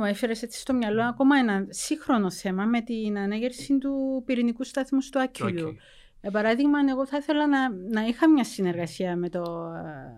Μου 0.00 0.04
έφερες 0.04 0.42
έτσι 0.42 0.60
στο 0.60 0.72
μυαλό 0.72 1.02
ακόμα 1.02 1.38
ένα 1.38 1.66
σύγχρονο 1.68 2.30
θέμα 2.30 2.64
με 2.64 2.80
την 2.80 3.18
ανέγερση 3.18 3.78
του 3.78 4.22
πυρηνικού 4.26 4.64
σταθμού 4.64 5.00
στο 5.00 5.18
Άκυλου. 5.18 5.68
Okay. 5.68 5.76
Για 6.20 6.30
παράδειγμα, 6.30 6.78
εγώ 6.90 7.06
θα 7.06 7.16
ήθελα 7.16 7.46
να, 7.46 7.70
να 7.70 8.06
είχα 8.06 8.30
μια 8.30 8.44
συνεργασία 8.44 9.16
με 9.16 9.28
το, 9.28 9.72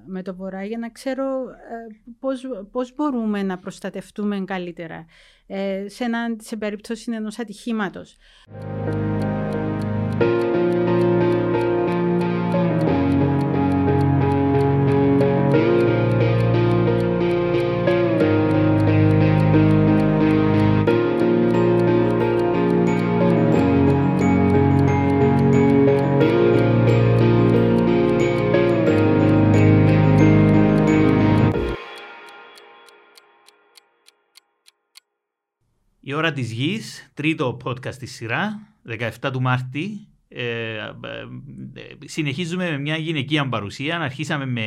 με 0.07 0.23
το 0.23 0.35
Βορρά 0.35 0.65
για 0.65 0.79
να 0.79 0.91
ξέρω 0.91 1.25
ε, 1.49 2.01
πώς, 2.19 2.43
πώς 2.71 2.95
μπορούμε 2.95 3.43
να 3.43 3.59
προστατευτούμε 3.59 4.45
καλύτερα 4.45 5.07
ε, 5.47 5.85
σε, 5.89 6.05
ένα, 6.05 6.37
σε 6.39 6.57
περίπτωση 6.57 7.13
ενός 7.13 7.39
ατυχήματος. 7.39 8.17
Ώρα 36.39 36.47
της 36.47 36.53
γης, 36.53 37.11
τρίτο 37.15 37.57
podcast 37.65 37.93
στη 37.93 38.07
σειρά, 38.07 38.61
17 39.23 39.31
του 39.33 39.41
Μάρτη. 39.41 40.07
Ε, 40.29 40.43
ε, 40.43 40.81
ε, 41.75 41.97
συνεχίζουμε 42.05 42.71
με 42.71 42.79
μια 42.79 42.97
γυναικεία 42.97 43.49
παρουσία. 43.49 44.01
Αρχίσαμε 44.01 44.47
με 44.47 44.63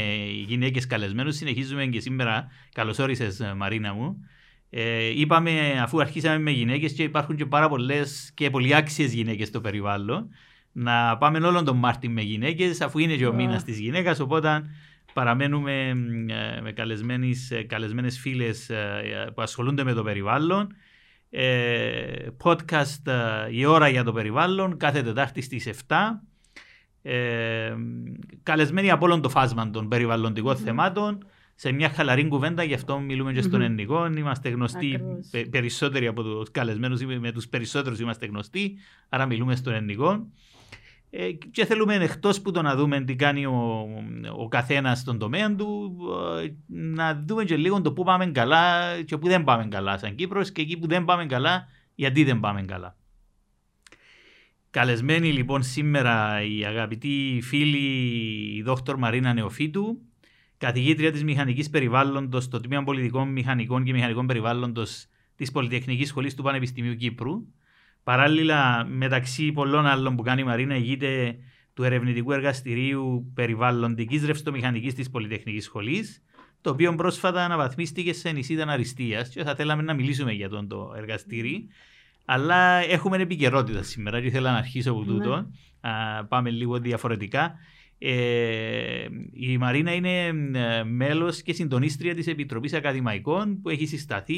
γυναίκες 0.47 0.87
καλεσμένους, 0.87 1.35
συνεχίζουμε 1.35 1.85
και 1.85 1.99
σήμερα. 1.99 2.47
Καλώς 2.73 2.99
όρισες 2.99 3.53
Μαρίνα 3.55 3.93
μου. 3.93 4.25
Ε, 4.69 5.19
είπαμε 5.19 5.79
αφού 5.81 6.01
αρχίσαμε 6.01 6.39
με 6.39 6.51
γυναίκες 6.51 6.93
και 6.93 7.03
υπάρχουν 7.03 7.35
και 7.35 7.45
πάρα 7.45 7.69
πολλές 7.69 8.31
και 8.33 8.49
πολύ 8.49 8.75
άξιες 8.75 9.13
γυναίκες 9.13 9.47
στο 9.47 9.61
περιβάλλον 9.61 10.29
να 10.71 11.17
πάμε 11.17 11.37
όλον 11.37 11.65
τον 11.65 11.77
Μάρτι 11.77 12.07
με 12.07 12.21
γυναίκες 12.21 12.81
αφού 12.81 12.99
είναι 12.99 13.15
και 13.15 13.27
ο 13.27 13.33
μήνας 13.33 13.63
της 13.63 13.79
γυναίκας 13.79 14.19
οπότε 14.19 14.63
παραμένουμε 15.13 15.93
με 16.61 16.71
καλεσμένες, 16.71 17.51
καλεσμένες 17.67 18.19
φίλες 18.19 18.71
που 19.33 19.41
ασχολούνται 19.41 19.83
με 19.83 19.93
το 19.93 20.03
περιβάλλον 20.03 20.67
ε, 20.67 20.75
podcast 22.43 23.07
ε, 23.07 23.47
η 23.51 23.65
ώρα 23.65 23.87
για 23.87 24.03
το 24.03 24.13
περιβάλλον 24.13 24.77
κάθε 24.77 25.03
Τετάρτη 25.03 25.41
στις 25.41 25.69
7 25.87 25.95
ε, 27.01 27.75
καλεσμένοι 28.43 28.91
από 28.91 29.05
όλο 29.05 29.19
το 29.19 29.29
φάσμα 29.29 29.69
των 29.69 29.87
περιβαλλοντικών 29.87 30.55
θεμάτων 30.55 31.25
σε 31.55 31.71
μια 31.71 31.89
χαλαρή 31.89 32.27
κουβέντα, 32.27 32.63
γι' 32.63 32.73
αυτό 32.73 32.99
μιλούμε 32.99 33.33
και 33.33 33.41
στον 33.41 33.61
ελληνικό. 33.61 34.05
Είμαστε 34.05 34.49
γνωστοί 34.49 34.99
περισσότεροι 35.49 36.07
από 36.07 36.23
τους 36.23 36.51
καλεσμένους, 36.51 37.01
με 37.01 37.31
τους 37.31 37.47
περισσότερους 37.47 37.99
είμαστε 37.99 38.25
γνωστοί, 38.25 38.77
άρα 39.09 39.25
μιλούμε 39.25 39.55
στον 39.55 39.73
ελληνικό. 39.73 40.27
Ε, 41.13 41.31
και 41.31 41.65
θέλουμε 41.65 41.95
εκτός 41.95 42.41
που 42.41 42.51
το 42.51 42.61
να 42.61 42.75
δούμε 42.75 43.01
τι 43.01 43.15
κάνει 43.15 43.45
ο, 43.45 43.87
ο 44.37 44.47
καθένας 44.47 44.99
στον 44.99 45.17
τομέα 45.17 45.55
του, 45.55 45.97
ε, 46.43 46.53
να 46.67 47.23
δούμε 47.27 47.43
και 47.43 47.57
λίγο 47.57 47.81
το 47.81 47.93
πού 47.93 48.03
πάμε 48.03 48.25
καλά 48.25 48.95
και 49.01 49.17
πού 49.17 49.27
δεν 49.27 49.43
πάμε 49.43 49.67
καλά 49.67 49.97
σαν 49.97 50.15
Κύπρος 50.15 50.51
και 50.51 50.61
εκεί 50.61 50.77
που 50.77 50.87
δεν 50.87 51.05
πάμε 51.05 51.25
καλά, 51.25 51.67
γιατί 51.95 52.23
δεν 52.23 52.39
πάμε 52.39 52.61
καλά. 52.61 52.95
Καλεσμένη 54.69 55.31
λοιπόν 55.31 55.63
σήμερα 55.63 56.43
η 56.43 56.65
αγαπητή 56.65 57.39
φίλη 57.41 57.77
η 58.55 58.61
δόκτωρ 58.61 58.97
Μαρίνα 58.97 59.33
Νεοφίτου, 59.33 60.01
καθηγήτρια 60.57 61.11
της 61.11 61.23
Μηχανικής 61.23 61.69
Περιβάλλοντος 61.69 62.43
στο 62.43 62.59
Τμήμα 62.59 62.83
Πολιτικών 62.83 63.27
Μηχανικών 63.27 63.83
και 63.83 63.91
Μηχανικών 63.91 64.27
Περιβάλλοντος 64.27 65.05
της 65.35 65.51
Πολυτεχνικής 65.51 66.07
Σχολής 66.07 66.35
του 66.35 66.43
Πανεπιστημίου 66.43 66.95
Κύπρου 66.95 67.45
Παράλληλα, 68.03 68.85
μεταξύ 68.85 69.51
πολλών 69.51 69.85
άλλων 69.85 70.15
που 70.15 70.23
κάνει 70.23 70.41
η 70.41 70.43
Μαρίνα, 70.43 70.75
ηγείται 70.75 71.35
του 71.73 71.83
ερευνητικού 71.83 72.31
εργαστηρίου 72.31 73.31
περιβαλλοντικής 73.33 74.25
ρευστομηχανικής 74.25 74.93
της 74.93 75.09
Πολυτεχνικής 75.09 75.63
Σχολής, 75.63 76.23
το 76.61 76.69
οποίο 76.69 76.95
πρόσφατα 76.95 77.43
αναβαθμίστηκε 77.43 78.13
σε 78.13 78.31
νησίδα 78.31 78.65
αριστείας. 78.67 79.29
Και 79.29 79.43
θα 79.43 79.55
θέλαμε 79.55 79.81
να 79.81 79.93
μιλήσουμε 79.93 80.31
για 80.31 80.49
τον 80.49 80.67
το 80.67 80.93
εργαστήρι. 80.97 81.67
Αλλά 82.25 82.77
έχουμε 82.77 83.17
επικαιρότητα 83.17 83.83
σήμερα 83.83 84.21
και 84.21 84.27
ήθελα 84.27 84.51
να 84.51 84.57
αρχίσω 84.57 84.91
από 84.91 85.03
τούτο. 85.03 85.35
Ναι. 85.35 86.23
πάμε 86.27 86.49
λίγο 86.49 86.79
διαφορετικά. 86.79 87.55
Ε, 87.97 89.05
η 89.33 89.57
Μαρίνα 89.57 89.93
είναι 89.93 90.25
ε, 90.53 90.83
μέλος 90.83 91.41
και 91.41 91.53
συντονίστρια 91.53 92.15
της 92.15 92.27
Επιτροπής 92.27 92.73
Ακαδημαϊκών 92.73 93.61
που 93.61 93.69
έχει 93.69 93.85
συσταθεί, 93.85 94.35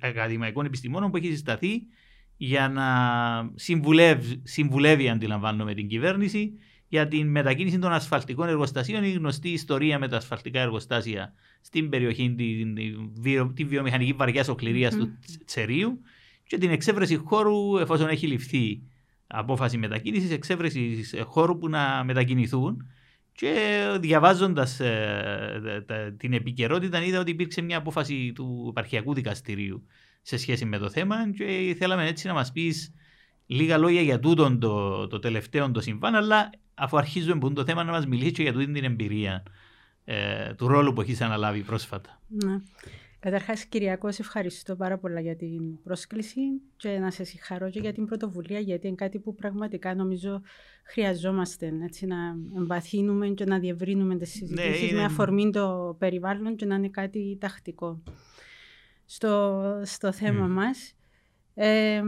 Ακαδημαϊκών 0.00 0.66
Επιστημόνων 0.66 1.10
που 1.10 1.16
έχει 1.16 1.26
συσταθεί 1.26 1.82
για 2.42 2.68
να 2.68 2.86
συμβουλεύει, 3.54 4.40
συμβουλεύει 4.44 5.08
αντιλαμβάνομαι 5.08 5.74
την 5.74 5.88
κυβέρνηση 5.88 6.52
για 6.88 7.08
την 7.08 7.30
μετακίνηση 7.30 7.78
των 7.78 7.92
ασφαλτικών 7.92 8.48
εργοστασίων. 8.48 9.04
Η 9.04 9.10
γνωστή 9.10 9.48
ιστορία 9.48 9.98
με 9.98 10.08
τα 10.08 10.16
ασφαλτικά 10.16 10.60
εργοστάσια 10.60 11.34
στην 11.60 11.88
περιοχή, 11.88 12.34
την, 12.34 12.74
τη 13.54 13.64
βιομηχανική 13.64 14.12
βαριά 14.12 14.44
οκληρία 14.48 14.90
mm. 14.90 14.96
του 14.98 15.18
Τσερίου 15.44 16.00
και 16.46 16.58
την 16.58 16.70
εξέβρεση 16.70 17.16
χώρου 17.16 17.76
εφόσον 17.78 18.08
έχει 18.08 18.26
ληφθεί 18.26 18.82
απόφαση 19.26 19.78
μετακίνησης, 19.78 20.30
εξέβρεση 20.30 21.04
χώρου 21.24 21.58
που 21.58 21.68
να 21.68 22.04
μετακινηθούν. 22.04 22.86
Και 23.32 23.80
διαβάζοντας 24.00 24.80
ε, 24.80 25.84
την 26.16 26.32
επικαιρότητα, 26.32 27.04
είδα 27.04 27.20
ότι 27.20 27.30
υπήρξε 27.30 27.60
μια 27.60 27.78
απόφαση 27.78 28.32
του 28.34 28.66
επαρχιακού 28.68 29.14
δικαστηρίου 29.14 29.86
σε 30.22 30.36
σχέση 30.36 30.64
με 30.64 30.78
το 30.78 30.90
θέμα 30.90 31.30
και 31.30 31.76
θέλαμε 31.78 32.06
έτσι 32.06 32.26
να 32.26 32.32
μας 32.32 32.52
πεις 32.52 32.92
λίγα 33.46 33.78
λόγια 33.78 34.00
για 34.00 34.20
τούτο 34.20 34.58
το, 34.58 35.06
το 35.06 35.18
τελευταίο 35.18 35.70
το 35.70 35.80
συμβάν 35.80 36.14
αλλά 36.14 36.50
αφού 36.74 36.96
αρχίζουμε 36.96 37.38
που 37.38 37.52
το 37.52 37.64
θέμα 37.64 37.84
να 37.84 37.92
μας 37.92 38.06
μιλήσεις 38.06 38.32
και 38.32 38.42
για 38.42 38.52
τούτη 38.52 38.72
την 38.72 38.84
εμπειρία 38.84 39.42
ε, 40.04 40.54
του 40.54 40.68
ρόλου 40.68 40.92
που 40.92 41.00
έχεις 41.00 41.20
αναλάβει 41.20 41.62
πρόσφατα. 41.62 42.20
Ναι. 42.28 42.60
Καταρχάς, 43.20 43.64
Κυριακό, 43.64 44.12
σε 44.12 44.22
ευχαριστώ 44.22 44.76
πάρα 44.76 44.98
πολλά 44.98 45.20
για 45.20 45.36
την 45.36 45.82
πρόσκληση 45.82 46.40
και 46.76 46.88
να 46.88 47.10
σε 47.10 47.24
συγχαρώ 47.24 47.70
και 47.70 47.80
για 47.80 47.92
την 47.92 48.06
πρωτοβουλία, 48.06 48.58
γιατί 48.58 48.86
είναι 48.86 48.96
κάτι 48.96 49.18
που 49.18 49.34
πραγματικά 49.34 49.94
νομίζω 49.94 50.40
χρειαζόμαστε. 50.84 51.72
Έτσι, 51.84 52.06
να 52.06 52.16
εμβαθύνουμε 52.56 53.28
και 53.28 53.44
να 53.44 53.58
διευρύνουμε 53.58 54.16
τις 54.16 54.30
συζητήσεις 54.30 54.92
ναι, 54.92 54.98
με 54.98 55.04
αφορμή 55.04 55.50
το 55.50 55.96
περιβάλλον 55.98 56.56
και 56.56 56.66
να 56.66 56.74
είναι 56.74 56.88
κάτι 56.88 57.36
τακτικό 57.40 58.02
στο, 59.12 59.62
στο 59.84 60.12
θέμα 60.12 60.46
mm. 60.46 60.50
μας. 60.50 60.94
Ε, 61.54 62.02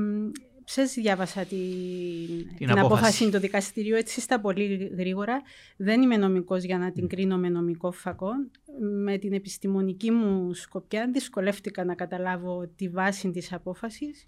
διάβασα 0.94 1.44
την, 1.44 2.56
την, 2.56 2.78
απόφαση. 2.78 3.30
του 3.30 3.38
δικαστηρίου 3.38 3.96
έτσι 3.96 4.20
στα 4.20 4.40
πολύ 4.40 4.90
γρήγορα. 4.98 5.42
Δεν 5.76 6.02
είμαι 6.02 6.16
νομικός 6.16 6.62
για 6.62 6.78
να 6.78 6.92
την 6.92 7.08
κρίνω 7.08 7.36
με 7.36 7.48
νομικό 7.48 7.92
φακό. 7.92 8.30
Με 9.04 9.18
την 9.18 9.32
επιστημονική 9.32 10.10
μου 10.10 10.54
σκοπιά 10.54 11.10
δυσκολεύτηκα 11.12 11.84
να 11.84 11.94
καταλάβω 11.94 12.68
τη 12.76 12.88
βάση 12.88 13.30
της 13.30 13.52
απόφασης. 13.52 14.24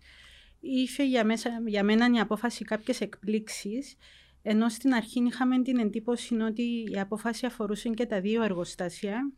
Είχε 0.61 1.05
για, 1.05 1.25
μέσα, 1.25 1.51
για 1.67 1.85
μένα 1.85 2.07
η 2.17 2.21
απόφαση 2.21 2.65
κάποιες 2.65 3.01
εκπλήξεις, 3.01 3.97
ενώ 4.43 4.69
στην 4.69 4.95
αρχή 4.95 5.23
είχαμε 5.23 5.63
την 5.63 5.79
εντύπωση 5.79 6.35
ότι 6.35 6.63
η 6.93 7.01
απόφαση 7.01 7.47
αφορούσε 7.47 7.89
και 7.89 8.07
τα 8.07 8.21
δύο 8.21 8.43
εργοστάσια 8.43 9.33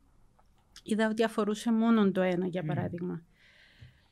είδα 0.83 1.09
ότι 1.09 1.25
αφορούσε 1.25 1.73
μόνο 1.73 2.11
το 2.11 2.21
ένα, 2.21 2.47
για 2.47 2.63
παράδειγμα. 2.63 3.23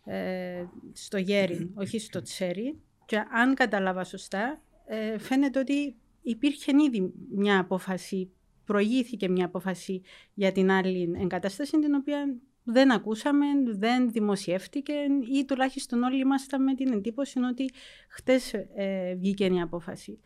Ε, 0.04 0.64
στο 0.92 1.18
γέρι, 1.18 1.70
όχι 1.74 1.98
στο 1.98 2.22
τσέρι. 2.22 2.80
Και 3.06 3.24
αν 3.32 3.54
κατάλαβα 3.54 4.04
σωστά, 4.04 4.62
ε, 4.86 5.18
φαίνεται 5.18 5.58
ότι 5.58 5.96
υπήρχε 6.22 6.72
ήδη 6.84 7.12
μια 7.30 7.58
απόφαση, 7.58 8.30
προηγήθηκε 8.64 9.28
μια 9.28 9.44
απόφαση 9.44 10.02
για 10.34 10.52
την 10.52 10.70
άλλη 10.70 11.16
εγκατάσταση, 11.20 11.78
την 11.78 11.94
οποία 11.94 12.36
δεν 12.64 12.90
ακούσαμε, 12.90 13.46
δεν 13.66 14.10
δημοσιεύτηκε 14.10 14.92
ή 15.32 15.44
τουλάχιστον 15.44 16.02
όλοι 16.02 16.20
ήμασταν 16.20 16.62
με 16.62 16.74
την 16.74 16.92
εντύπωση 16.92 17.38
ότι 17.38 17.70
χτες 18.08 18.52
ε, 18.74 19.14
βγήκε 19.14 19.44
η 19.44 19.60
απόφαση. 19.60 20.18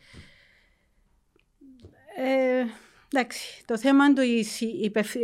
Ε, 2.17 2.65
Εντάξει, 3.13 3.65
το 3.65 3.79
θέμα 3.79 4.13
της, 4.13 4.61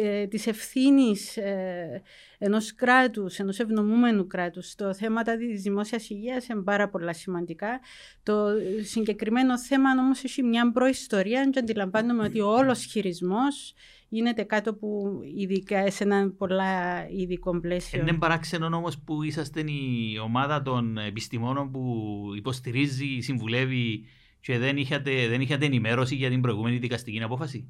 ε, 0.02 0.26
της 0.26 0.46
ευθύνης 0.46 1.36
ε, 1.36 2.02
ενός 2.38 2.75
κράτους, 2.75 3.38
ενός 3.38 3.58
ευνομούμενου 3.58 4.26
κράτους, 4.26 4.75
το 4.75 4.94
θέμα 4.94 5.22
της 5.22 5.62
δημόσιας 5.62 6.10
υγείας 6.10 6.48
είναι 6.48 6.62
πάρα 6.62 6.88
πολλά 6.88 7.12
σημαντικά. 7.12 7.81
Το 8.22 8.46
συγκεκριμένο 8.82 9.58
θέμα 9.58 9.90
όμως 9.90 10.25
έχει 10.25 10.42
μια 10.42 10.72
προϊστορία 10.72 11.50
και 11.50 11.58
αντιλαμβάνομαι 11.58 12.25
ότι 12.25 12.40
ο 12.40 12.46
όλος 12.46 12.84
χειρισμός 12.84 13.75
γίνεται 14.08 14.42
κάτω 14.42 14.75
που 14.75 15.20
ειδικά 15.37 15.90
σε 15.90 16.04
ένα 16.04 16.30
πολλά 16.38 17.08
ειδικό 17.08 17.60
πλαίσιο. 17.60 18.00
Είναι 18.00 18.12
παράξενο 18.12 18.76
όμως 18.76 18.98
που 18.98 19.22
είσαστε 19.22 19.60
η 19.60 20.19
ομάδα 20.25 20.62
των 20.62 20.98
επιστημόνων 20.98 21.70
που 21.70 22.04
υποστηρίζει, 22.37 23.19
συμβουλεύει 23.20 24.04
και 24.44 24.58
δεν 24.58 24.76
είχατε, 24.76 25.29
δεν 25.29 25.41
είχατε 25.41 25.64
ενημέρωση 25.64 26.14
για 26.14 26.31
την 26.31 26.41
προηγούμενη 26.41 26.76
δικαστική 26.76 27.23
απόφαση. 27.23 27.69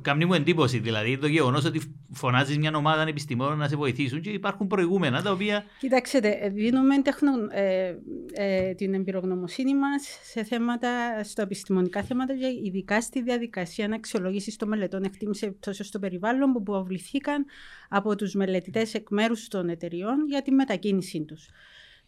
Κάνει 0.00 0.24
μου 0.24 0.34
εντύπωση 0.34 0.78
δηλαδή 0.78 1.18
το 1.18 1.26
γεγονός 1.26 1.64
ότι 1.64 1.80
φωνάζεις 2.12 2.58
μια 2.58 2.72
ομάδα 2.74 3.02
επιστημόνων 3.08 3.58
να 3.58 3.68
σε 3.68 3.76
βοηθήσουν 3.76 4.20
και 4.20 4.30
υπάρχουν 4.30 4.66
προηγούμενα 4.66 5.22
τα 5.22 5.30
οποία. 5.30 5.64
Κοιτάξτε, 5.78 6.50
δίνουμε 6.54 7.02
τεχνο, 7.02 7.30
ε, 7.50 7.94
ε, 8.32 8.74
την 8.74 8.94
εμπειρογνωμοσύνη 8.94 9.74
μας 9.74 10.18
σε 10.22 10.44
θέματα, 10.44 11.22
στο 11.24 11.42
επιστημονικά 11.42 12.02
θέματα, 12.02 12.34
ειδικά 12.64 13.00
στη 13.00 13.22
διαδικασία 13.22 13.90
αξιολόγηση 13.94 14.58
των 14.58 14.68
μελετών 14.68 15.02
εκτίμηση 15.02 15.46
επιπτώσεων 15.46 15.88
στο 15.88 15.98
περιβάλλον 15.98 16.52
που 16.52 16.58
υποβληθήκαν 16.60 17.44
από 17.88 18.16
τους 18.16 18.34
μελετητές 18.34 18.94
εκ 18.94 19.10
μέρους 19.10 19.48
των 19.48 19.68
εταιριών 19.68 20.26
για 20.28 20.42
τη 20.42 20.50
μετακίνησή 20.50 21.24
τους. 21.24 21.48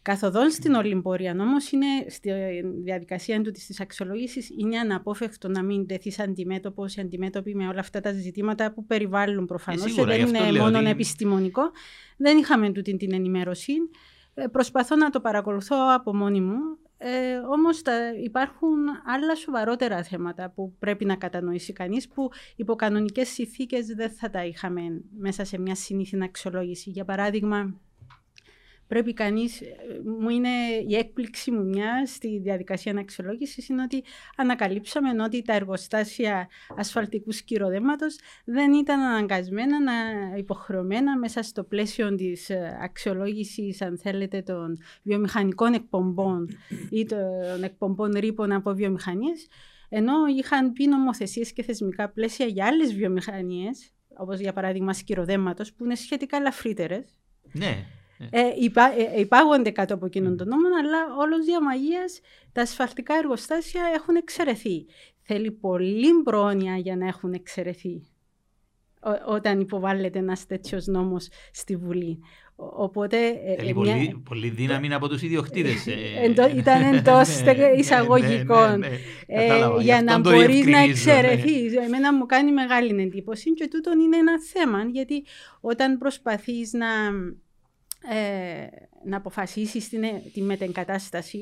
Καθοδόν 0.05 0.49
στην 0.49 0.73
Ολυμπορία 0.73 1.31
όμω 1.31 1.55
είναι 1.71 2.09
στη 2.09 2.31
διαδικασία 2.83 3.41
του 3.41 3.51
της 3.51 3.79
αξιολόγηση 3.79 4.55
είναι 4.59 4.77
αναπόφευκτο 4.79 5.47
να 5.47 5.63
μην 5.63 5.87
τεθεί 5.87 6.21
αντιμέτωπο 6.21 6.85
ή 6.97 7.01
αντιμέτωποι 7.01 7.55
με 7.55 7.67
όλα 7.67 7.79
αυτά 7.79 7.99
τα 7.99 8.11
ζητήματα 8.11 8.73
που 8.73 8.85
περιβάλλουν 8.85 9.45
προφανώς 9.45 9.81
Ε, 9.81 9.85
και 9.85 9.91
σίγουρα, 9.91 10.11
δεν 10.11 10.17
γι' 10.17 10.23
αυτό 10.23 10.37
είναι 10.43 10.51
λέω 10.51 10.63
μόνο 10.63 10.77
ότι- 10.79 10.89
επιστημονικό. 10.89 11.61
Δεν 12.17 12.37
είχαμε 12.37 12.71
τούτη 12.71 12.97
την 12.97 13.13
ενημέρωση. 13.13 13.73
Ε, 14.33 14.47
Προσπαθώ 14.47 14.95
να 14.95 15.09
το 15.09 15.19
παρακολουθώ 15.21 15.75
από 15.93 16.15
μόνη 16.15 16.41
μου. 16.41 16.55
Ε, 16.97 17.35
όμως 17.37 17.81
τα, 17.81 17.93
υπάρχουν 18.23 18.77
άλλα 19.05 19.35
σοβαρότερα 19.35 20.03
θέματα 20.03 20.51
που 20.55 20.75
πρέπει 20.79 21.05
να 21.05 21.15
κατανοήσει 21.15 21.73
κανείς 21.73 22.07
που 22.07 22.29
υπό 22.55 22.75
κανονικές 22.75 23.27
συνθήκες 23.29 23.85
δεν 23.85 24.11
θα 24.11 24.29
τα 24.29 24.45
είχαμε 24.45 24.81
μέσα 25.19 25.43
σε 25.45 25.59
μια 25.59 25.75
συνήθινη 25.75 26.23
αξιολόγηση. 26.23 26.89
Για 26.89 27.05
παράδειγμα, 27.05 27.79
πρέπει 28.87 29.13
κανείς, 29.13 29.61
ε, 29.61 29.75
μου 30.19 30.29
είναι 30.29 30.49
η 30.87 30.95
έκπληξη 30.95 31.51
μου 31.51 31.63
μια 31.63 32.05
στη 32.05 32.39
διαδικασία 32.39 32.95
αξιολόγηση 32.99 33.65
είναι 33.69 33.81
ότι 33.81 34.03
ανακαλύψαμε 34.35 35.23
ότι 35.23 35.41
τα 35.41 35.53
εργοστάσια 35.53 36.49
ασφαλτικούς 36.77 37.35
σκυροδέματος 37.35 38.19
δεν 38.45 38.73
ήταν 38.73 38.99
αναγκασμένα 38.99 39.81
να 39.81 39.93
υποχρεωμένα 40.37 41.17
μέσα 41.17 41.41
στο 41.41 41.63
πλαίσιο 41.63 42.15
της 42.15 42.49
ε, 42.49 42.77
αξιολόγησης 42.81 43.81
αν 43.81 43.97
θέλετε 43.97 44.41
των 44.41 44.77
βιομηχανικών 45.03 45.73
εκπομπών 45.73 46.49
ή 46.89 47.05
των 47.05 47.63
εκπομπών 47.63 48.11
ρήπων 48.11 48.51
από 48.51 48.73
βιομηχανίες 48.73 49.47
ενώ 49.89 50.13
είχαν 50.37 50.73
πει 50.73 50.87
νομοθεσίες 50.87 51.53
και 51.53 51.63
θεσμικά 51.63 52.09
πλαίσια 52.09 52.45
για 52.45 52.65
άλλες 52.65 52.93
βιομηχανίες 52.93 53.89
όπως 54.17 54.39
για 54.39 54.53
παράδειγμα 54.53 54.93
σκυροδέματος 54.93 55.73
που 55.73 55.83
είναι 55.83 55.95
σχετικά 55.95 56.37
ελαφρύτερες 56.37 57.17
Ναι. 57.51 57.85
Ε, 58.29 58.41
υπά, 58.61 58.83
ε, 59.15 59.19
υπάγονται 59.19 59.69
κάτω 59.71 59.93
από 59.93 60.05
εκείνον 60.05 60.37
τον 60.37 60.47
νόμο, 60.47 60.67
αλλά 60.79 61.15
όλος 61.19 61.45
διαμαγείας 61.45 62.19
τα 62.51 62.61
ασφαλτικά 62.61 63.15
εργοστάσια 63.15 63.81
έχουν 63.95 64.15
εξαιρεθεί. 64.15 64.85
Θέλει 65.21 65.51
πολύ 65.51 66.13
πρόνοια 66.23 66.77
για 66.77 66.95
να 66.95 67.07
έχουν 67.07 67.33
εξαιρεθεί 67.33 68.01
ό- 68.99 69.33
όταν 69.33 69.59
υποβάλλεται 69.59 70.19
ένας 70.19 70.45
τέτοιος 70.45 70.85
νόμος 70.85 71.27
στη 71.51 71.75
Βουλή. 71.75 72.19
Ο- 72.57 72.83
Οπότε, 72.83 73.17
ε, 73.27 73.55
Θέλει 73.55 73.69
ε, 73.69 73.73
πολύ, 73.73 73.93
μια- 73.93 74.21
πολύ 74.29 74.49
δύναμη 74.49 74.93
από 74.93 75.07
τους 75.07 75.21
ιδιοκτήτες. 75.21 75.87
Εντό- 76.23 76.55
ήταν 76.57 76.93
εντός 76.93 77.29
εισαγωγικών. 77.79 78.83
Ε, 79.27 79.47
για 79.81 80.01
να 80.03 80.19
μπορεί 80.19 80.63
να 80.65 80.79
εξαιρεθεί. 80.79 81.65
Εμένα 81.65 82.13
μου 82.13 82.25
κάνει 82.25 82.51
μεγάλη 82.51 83.01
εντύπωση 83.01 83.53
και 83.53 83.67
τούτον 83.67 83.99
είναι 83.99 84.17
ένα 84.17 84.41
θέμα 84.41 84.83
γιατί 84.91 85.23
όταν 85.61 85.97
προσπαθείς 85.97 86.73
να, 86.73 86.87
ε, 88.09 88.67
να 89.03 89.17
αποφασίσεις 89.17 89.89
την, 89.89 90.03
τη 90.33 90.41
μετεγκατάσταση 90.41 91.39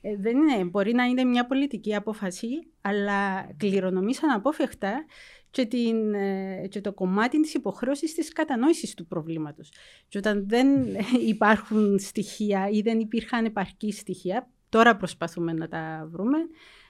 ε, 0.00 0.16
δεν 0.16 0.36
είναι, 0.36 0.64
μπορεί 0.64 0.92
να 0.92 1.04
είναι 1.04 1.24
μια 1.24 1.46
πολιτική 1.46 1.94
απόφαση 1.94 2.46
αλλά 2.80 3.48
κληρονομείς 3.56 4.22
αναπόφευκτα 4.22 5.04
και, 5.50 5.66
την, 5.66 6.14
ε, 6.14 6.66
και 6.70 6.80
το 6.80 6.92
κομμάτι 6.92 7.40
της 7.40 7.54
υποχρέωσης 7.54 8.14
της 8.14 8.32
κατανόησης 8.32 8.94
του 8.94 9.06
προβλήματος. 9.06 9.72
Και 10.08 10.18
όταν 10.18 10.48
δεν 10.48 10.68
υπάρχουν 11.34 11.98
στοιχεία 11.98 12.68
ή 12.70 12.80
δεν 12.80 13.00
υπήρχαν 13.00 13.44
επαρκή 13.44 13.92
στοιχεία, 13.92 14.48
τώρα 14.68 14.96
προσπαθούμε 14.96 15.52
να 15.52 15.68
τα 15.68 16.08
βρούμε, 16.10 16.38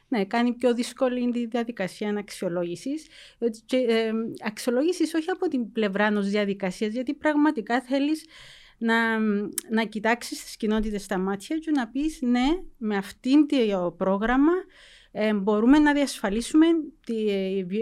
ναι, 0.09 0.25
κάνει 0.25 0.53
πιο 0.53 0.75
δύσκολη 0.75 1.31
τη 1.31 1.47
διαδικασία 1.47 2.15
αξιολόγησης. 2.19 3.07
Και, 3.67 3.77
ε, 3.77 4.11
αξιολόγησης 4.47 5.15
όχι 5.15 5.31
από 5.31 5.49
την 5.49 5.73
πλευρά 5.73 6.07
ενός 6.07 6.29
διαδικασίας, 6.29 6.93
γιατί 6.93 7.15
πραγματικά 7.15 7.81
θέλεις 7.81 8.25
να, 8.79 9.19
να 9.71 9.85
κοιτάξεις 9.85 10.45
τις 10.45 10.57
κοινότητες 10.57 11.03
στα 11.03 11.19
μάτια 11.19 11.59
και 11.59 11.71
να 11.71 11.89
πεις 11.89 12.19
ναι, 12.23 12.47
με 12.77 12.97
αυτήν 12.97 13.47
το 13.47 13.95
πρόγραμμα 13.97 14.53
ε, 15.17 15.35
μπορούμε 15.35 15.79
να 15.79 15.93
διασφαλίσουμε 15.93 16.67
τη, 17.07 17.29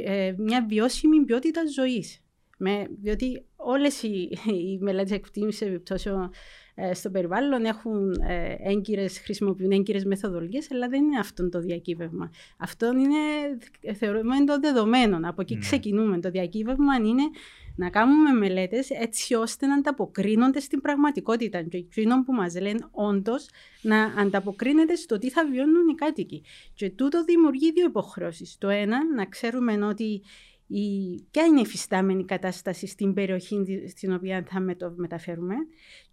ε, 0.04 0.34
μια 0.38 0.66
βιώσιμη 0.68 1.24
ποιότητα 1.24 1.60
ζωής. 1.74 2.20
Με, 2.58 2.86
διότι 3.00 3.46
όλες 3.56 4.02
οι, 4.02 4.38
οι 4.46 4.78
μελέτες 4.80 5.10
εκτίμησης 5.10 5.60
επιπτώσεων 5.60 6.22
ε, 6.22 6.30
στο 6.92 7.10
περιβάλλον 7.10 7.64
έχουν 7.64 8.12
ε, 8.12 8.56
έγκυρες, 8.58 9.18
χρησιμοποιούν 9.18 9.70
έγκυρες 9.70 10.04
μεθοδολογίες, 10.04 10.70
αλλά 10.70 10.88
δεν 10.88 11.04
είναι 11.04 11.18
αυτό 11.18 11.48
το 11.48 11.60
διακύβευμα. 11.60 12.30
Αυτό 12.58 12.86
είναι, 12.86 13.94
θεωρούμε, 13.94 14.44
το 14.44 14.58
δεδομένο. 14.60 15.20
Από 15.22 15.40
εκεί 15.40 15.54
Ναι. 15.54 15.60
ξεκινούμε. 15.60 16.20
Το 16.20 16.30
διακύβευμα 16.30 16.94
είναι 16.96 17.22
να 17.76 17.90
κάνουμε 17.90 18.30
μελέτες 18.32 18.90
έτσι 18.90 19.34
ώστε 19.34 19.66
να 19.66 19.74
ανταποκρίνονται 19.74 20.60
στην 20.60 20.80
πραγματικότητα. 20.80 21.62
Και 21.62 21.76
εκείνο 21.76 22.24
που 22.24 22.32
μας 22.32 22.60
λένε 22.60 22.88
όντως 22.90 23.48
να 23.82 24.02
ανταποκρίνεται 24.02 24.94
στο 24.94 25.18
τι 25.18 25.30
θα 25.30 25.46
βιώνουν 25.46 25.88
οι 25.88 25.94
κάτοικοι. 25.94 26.42
Και 26.74 26.90
τούτο 26.90 27.24
δημιουργεί 27.24 27.72
δύο 27.72 27.86
υποχρεώσεις. 27.86 28.56
Το 28.58 28.68
ένα, 28.68 29.14
να 29.14 29.26
ξέρουμε 29.26 29.86
ότι 29.86 30.22
η, 30.66 31.14
ποια 31.30 31.44
είναι 31.44 31.60
η 31.60 31.66
φυστάμενη 31.66 32.24
κατάσταση 32.24 32.86
στην 32.86 33.12
περιοχή 33.14 33.86
στην 33.88 34.12
οποία 34.12 34.44
θα 34.50 34.60
με 34.60 34.74
το 34.74 34.92
μεταφέρουμε 34.96 35.54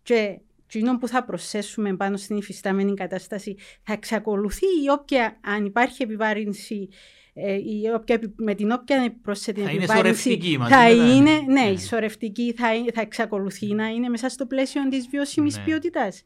και 0.04 0.40
εκείνο 0.72 0.98
που 0.98 1.08
θα 1.08 1.24
προσθέσουμε 1.24 1.96
πάνω 1.96 2.18
στην 2.18 2.38
υφιστάμενη 2.38 2.94
κατάσταση 2.94 3.58
θα 3.84 3.94
εξακολουθεί 3.94 4.66
η 4.66 4.90
όποια, 5.00 5.40
αν 5.44 5.66
υπάρχει 5.66 6.04
επιβάρυνση 6.04 6.90
ε, 7.34 7.54
η 7.54 7.82
όποια, 7.96 8.20
με 8.36 8.56
την 8.56 8.72
όποια 8.72 9.16
προσθέτει 9.22 9.62
θα 9.62 9.72
είναι 9.72 9.84
επιβάρυνση 9.84 10.22
σωρευτική 10.22 10.58
μαζί 10.58 10.74
θα 10.74 10.80
μετά. 10.80 11.14
είναι, 11.16 11.32
ναι, 11.32 11.62
Ναι. 11.62 11.70
η 11.70 11.78
σωρευτική 11.78 12.54
θα, 12.58 12.68
θα 12.94 13.02
εξακολουθεί 13.02 13.74
να 13.74 13.88
είναι 13.88 14.10
μέσα 14.10 14.30
στο 14.30 14.46
πλαίσιο 14.46 14.88
της 14.90 15.08
βιώσιμης 15.08 15.58
Ναι. 15.58 15.64
ποιότητας. 15.64 16.24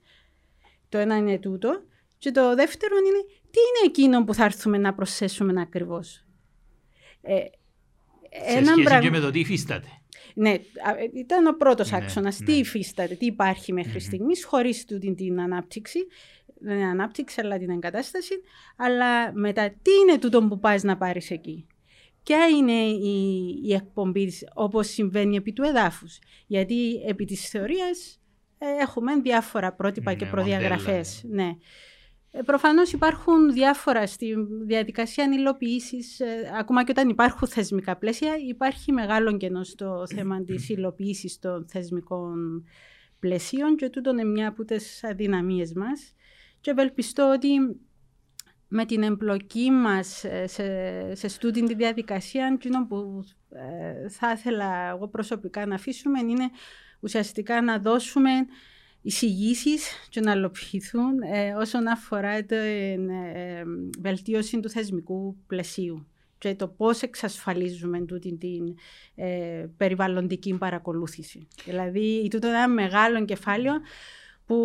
Το 0.90 0.98
ένα 0.98 1.16
είναι 1.16 1.38
τούτο. 1.38 1.84
Και 2.18 2.32
το 2.32 2.56
δεύτερο 2.56 2.96
είναι 2.98 3.24
τι 3.52 3.60
είναι 3.60 3.86
εκείνο 3.86 4.24
που 4.24 4.34
θα 4.34 4.44
έρθουμε 4.44 4.78
να 4.78 4.94
προσθέσουμε 4.94 5.62
ακριβώς. 5.62 6.26
Ε, 7.22 7.36
Σε 8.34 8.52
έναν 8.52 8.64
σχέση 8.66 8.82
πραγμα- 8.84 9.04
και 9.04 9.10
με 9.10 9.20
το 9.20 9.32
τι 9.32 9.40
υφίσταται. 9.40 9.88
ναι, 10.36 10.50
α, 10.50 10.54
ε, 10.56 10.60
ήταν 11.14 11.46
ο 11.48 11.52
πρώτος 11.58 11.92
Ναι, 11.92 11.98
άξονας. 11.98 12.40
ναι. 12.40 12.46
Τι 12.46 12.54
υφίσταται, 12.54 13.16
τι 13.16 13.26
υπάρχει 13.26 13.74
μέχρι 13.74 13.92
Μμμ. 13.92 14.00
στιγμής, 14.00 14.46
χωρίς 14.46 14.86
τούτη 14.86 15.14
την 15.16 15.40
ανάπτυξη. 15.42 16.00
Δεν 16.66 16.76
είναι 16.76 16.86
ανάπτυξη, 16.86 17.42
αλλά 17.42 17.58
την 17.58 17.70
εγκατάσταση. 17.70 18.34
Αλλά 18.78 19.34
μετά, 19.34 19.70
τι 19.70 19.92
είναι 20.02 20.20
τούτο 20.20 20.44
που 20.48 20.60
πας 20.60 20.84
να 20.84 20.98
πάρεις 20.98 21.32
εκεί; 21.32 21.68
Ποια 22.24 22.48
είναι 22.48 22.72
η, 22.82 23.46
η 23.66 23.74
εκπομπή 23.74 24.26
της, 24.26 24.44
όπως 24.54 24.88
συμβαίνει 24.88 25.36
επί 25.36 25.54
του 25.54 25.64
εδάφους; 25.64 26.20
Γιατί 26.48 26.94
επί 27.08 27.26
της 27.26 27.50
θεωρίας 27.50 28.20
ε, 28.58 28.66
έχουμε 28.82 29.16
διάφορα 29.16 29.74
πρότυπα 29.74 30.12
Ναι, 30.12 30.18
και 30.18 30.26
μοντέλα, 30.26 30.44
προδιαγραφές. 30.44 31.24
Ναι. 31.30 31.56
Ε, 32.36 32.42
προφανώς 32.42 32.92
υπάρχουν 32.92 33.52
διάφορα 33.52 34.08
στη 34.08 34.36
διαδικασία 34.66 35.24
υλοποίησης, 35.24 36.20
ε, 36.20 36.52
ακόμα 36.60 36.84
και 36.84 36.92
όταν 36.92 37.10
υπάρχουν 37.10 37.48
θεσμικά 37.48 37.98
πλαίσια, 37.98 38.36
υπάρχει 38.48 38.92
μεγάλο 38.92 39.38
κενό 39.38 39.64
στο 39.64 40.04
θέμα 40.16 40.44
της 40.44 40.70
υλοποίησης 40.70 41.40
των 41.40 41.66
θεσμικών 41.68 42.64
πλαισίων 43.20 43.76
και 43.76 43.90
τούτο 43.90 44.10
είναι 44.10 44.24
μια 44.24 44.48
από 44.48 44.66
τις 44.66 45.04
αδυναμίες 45.04 45.74
μας. 45.74 46.14
Και 46.62 46.72
ευελπιστώ 46.72 47.32
ότι 47.34 47.50
με 48.68 48.86
την 48.86 49.04
εμπλοκή 49.04 49.72
μας 49.72 50.24
ε, 50.24 50.48
σε, 50.48 51.16
σε 51.16 51.28
στούτην 51.28 51.66
τη 51.66 51.76
διαδικασία, 51.76 52.46
εκείνο 52.54 52.88
που 52.88 53.24
ε, 53.50 54.10
θα 54.10 54.32
ήθελα 54.32 54.90
εγώ 54.90 55.08
προσωπικά 55.08 55.66
να 55.66 55.76
αφήσουμε 55.76 56.20
είναι 56.20 56.50
ουσιαστικά 57.00 57.62
να 57.62 57.80
δώσουμε 57.80 58.30
εισηγήσεις 59.04 59.88
και 60.10 60.20
να 60.20 60.32
αλλοποιηθούν 60.32 61.22
ε, 61.22 61.54
όσον 61.54 61.88
αφορά 61.88 62.44
την 62.44 63.10
ε, 63.10 63.64
βελτίωση 64.00 64.60
του 64.60 64.70
θεσμικού 64.70 65.38
πλαισίου 65.48 66.08
και 66.38 66.56
το 66.56 66.68
πώς 66.68 67.02
εξασφαλίζουμε 67.02 68.00
τούτη 68.00 68.38
την 68.38 68.76
ε, 69.16 69.66
περιβαλλοντική 69.78 70.58
παρακολούθηση. 70.58 71.48
Δηλαδή, 71.66 72.28
τούτο 72.30 72.48
είναι 72.48 72.58
ένα 72.58 72.68
μεγάλο 72.68 73.26
κεφάλαιο 73.26 73.74
που 74.46 74.56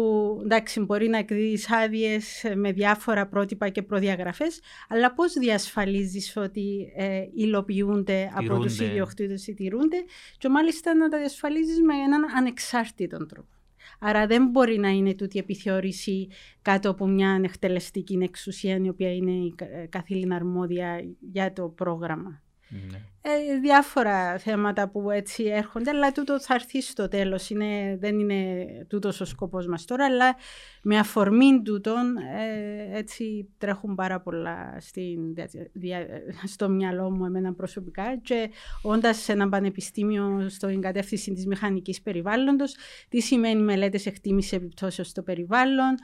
εντάξει, 0.43 0.81
μπορεί 0.81 1.09
να 1.09 1.19
εκδίδεις 1.19 1.71
άδειες 1.71 2.45
με 2.55 2.73
διάφορα 2.73 3.27
πρότυπα 3.27 3.69
και 3.69 3.83
προδιαγραφές, 3.83 4.61
αλλά 4.89 5.15
πώς 5.15 5.33
διασφαλίζεις 5.33 6.37
ότι 6.37 6.93
ε, 6.97 7.23
υλοποιούνται 7.35 8.31
από 8.35 8.59
τους 8.59 8.73
Τηρούνται. 8.73 8.93
ιδιοκτήτες 8.93 9.47
ή 9.47 9.55
τηρούνται 9.55 10.05
και 10.39 10.49
μάλιστα 10.49 10.95
να 10.95 11.09
τα 11.09 11.19
διασφαλίζεις 11.19 11.81
με 11.81 11.95
έναν 11.95 12.25
ανεξάρτητο 12.37 13.27
τρόπο. 13.27 13.58
Άρα 13.99 14.27
δεν 14.27 14.49
μπορεί 14.51 14.79
να 14.79 14.89
είναι 14.89 15.15
τούτη 15.15 15.37
η 15.37 15.41
επιθεώρηση 15.41 16.29
κάτω 16.63 16.91
από 16.91 17.07
μια 17.07 17.41
εκτελεστική 17.45 18.19
εξουσία 18.23 18.77
η 18.77 18.89
οποία 18.89 19.15
είναι 19.15 19.33
η 19.33 19.55
κα- 19.57 19.67
ε, 19.71 19.87
καθήλυνα 19.87 20.35
αρμόδια 20.37 21.01
για 21.21 21.53
το 21.53 21.69
πρόγραμμα. 21.69 22.43
Ναι. 22.69 22.99
Ε, 23.23 23.59
διάφορα 23.61 24.39
θέματα 24.39 24.89
που 24.89 25.11
έτσι 25.11 25.45
έρχονται, 25.45 25.91
αλλά 25.91 26.13
τούτο 26.13 26.41
θα 26.41 26.55
έρθει 26.55 26.83
στο 26.83 27.09
τέλος. 27.09 27.51
Είναι, 27.51 27.97
δεν 28.01 28.19
είναι 28.19 28.67
τούτος 28.89 29.21
ο 29.21 29.25
σκοπός 29.25 29.67
μας 29.67 29.85
τώρα, 29.85 30.05
αλλά 30.05 30.37
με 30.83 30.99
αφορμή 30.99 31.63
τούτον 31.63 32.17
ε, 32.17 32.99
έτσι 32.99 33.49
τρέχουν 33.59 33.95
πάρα 33.95 34.21
πολλά 34.21 34.77
στην, 34.81 35.35
δια, 35.73 36.07
στο 36.45 36.69
μυαλό 36.69 37.11
μου 37.11 37.25
εμένα 37.25 37.53
προσωπικά 37.53 38.17
και 38.23 38.51
όντας 38.83 39.17
σε 39.17 39.33
ένα 39.33 39.49
πανεπιστήμιο 39.49 40.47
στο 40.49 40.79
κατεύθυνση 40.81 41.33
της 41.33 41.47
μηχανικής 41.47 42.03
περιβάλλοντος, 42.03 42.77
τι 43.09 43.21
σημαίνει 43.21 43.63
μελέτες 43.63 44.07
εκτίμησης 44.07 44.53
επιπτώσεων 44.53 45.07
στο 45.07 45.23
περιβάλλον, 45.23 45.95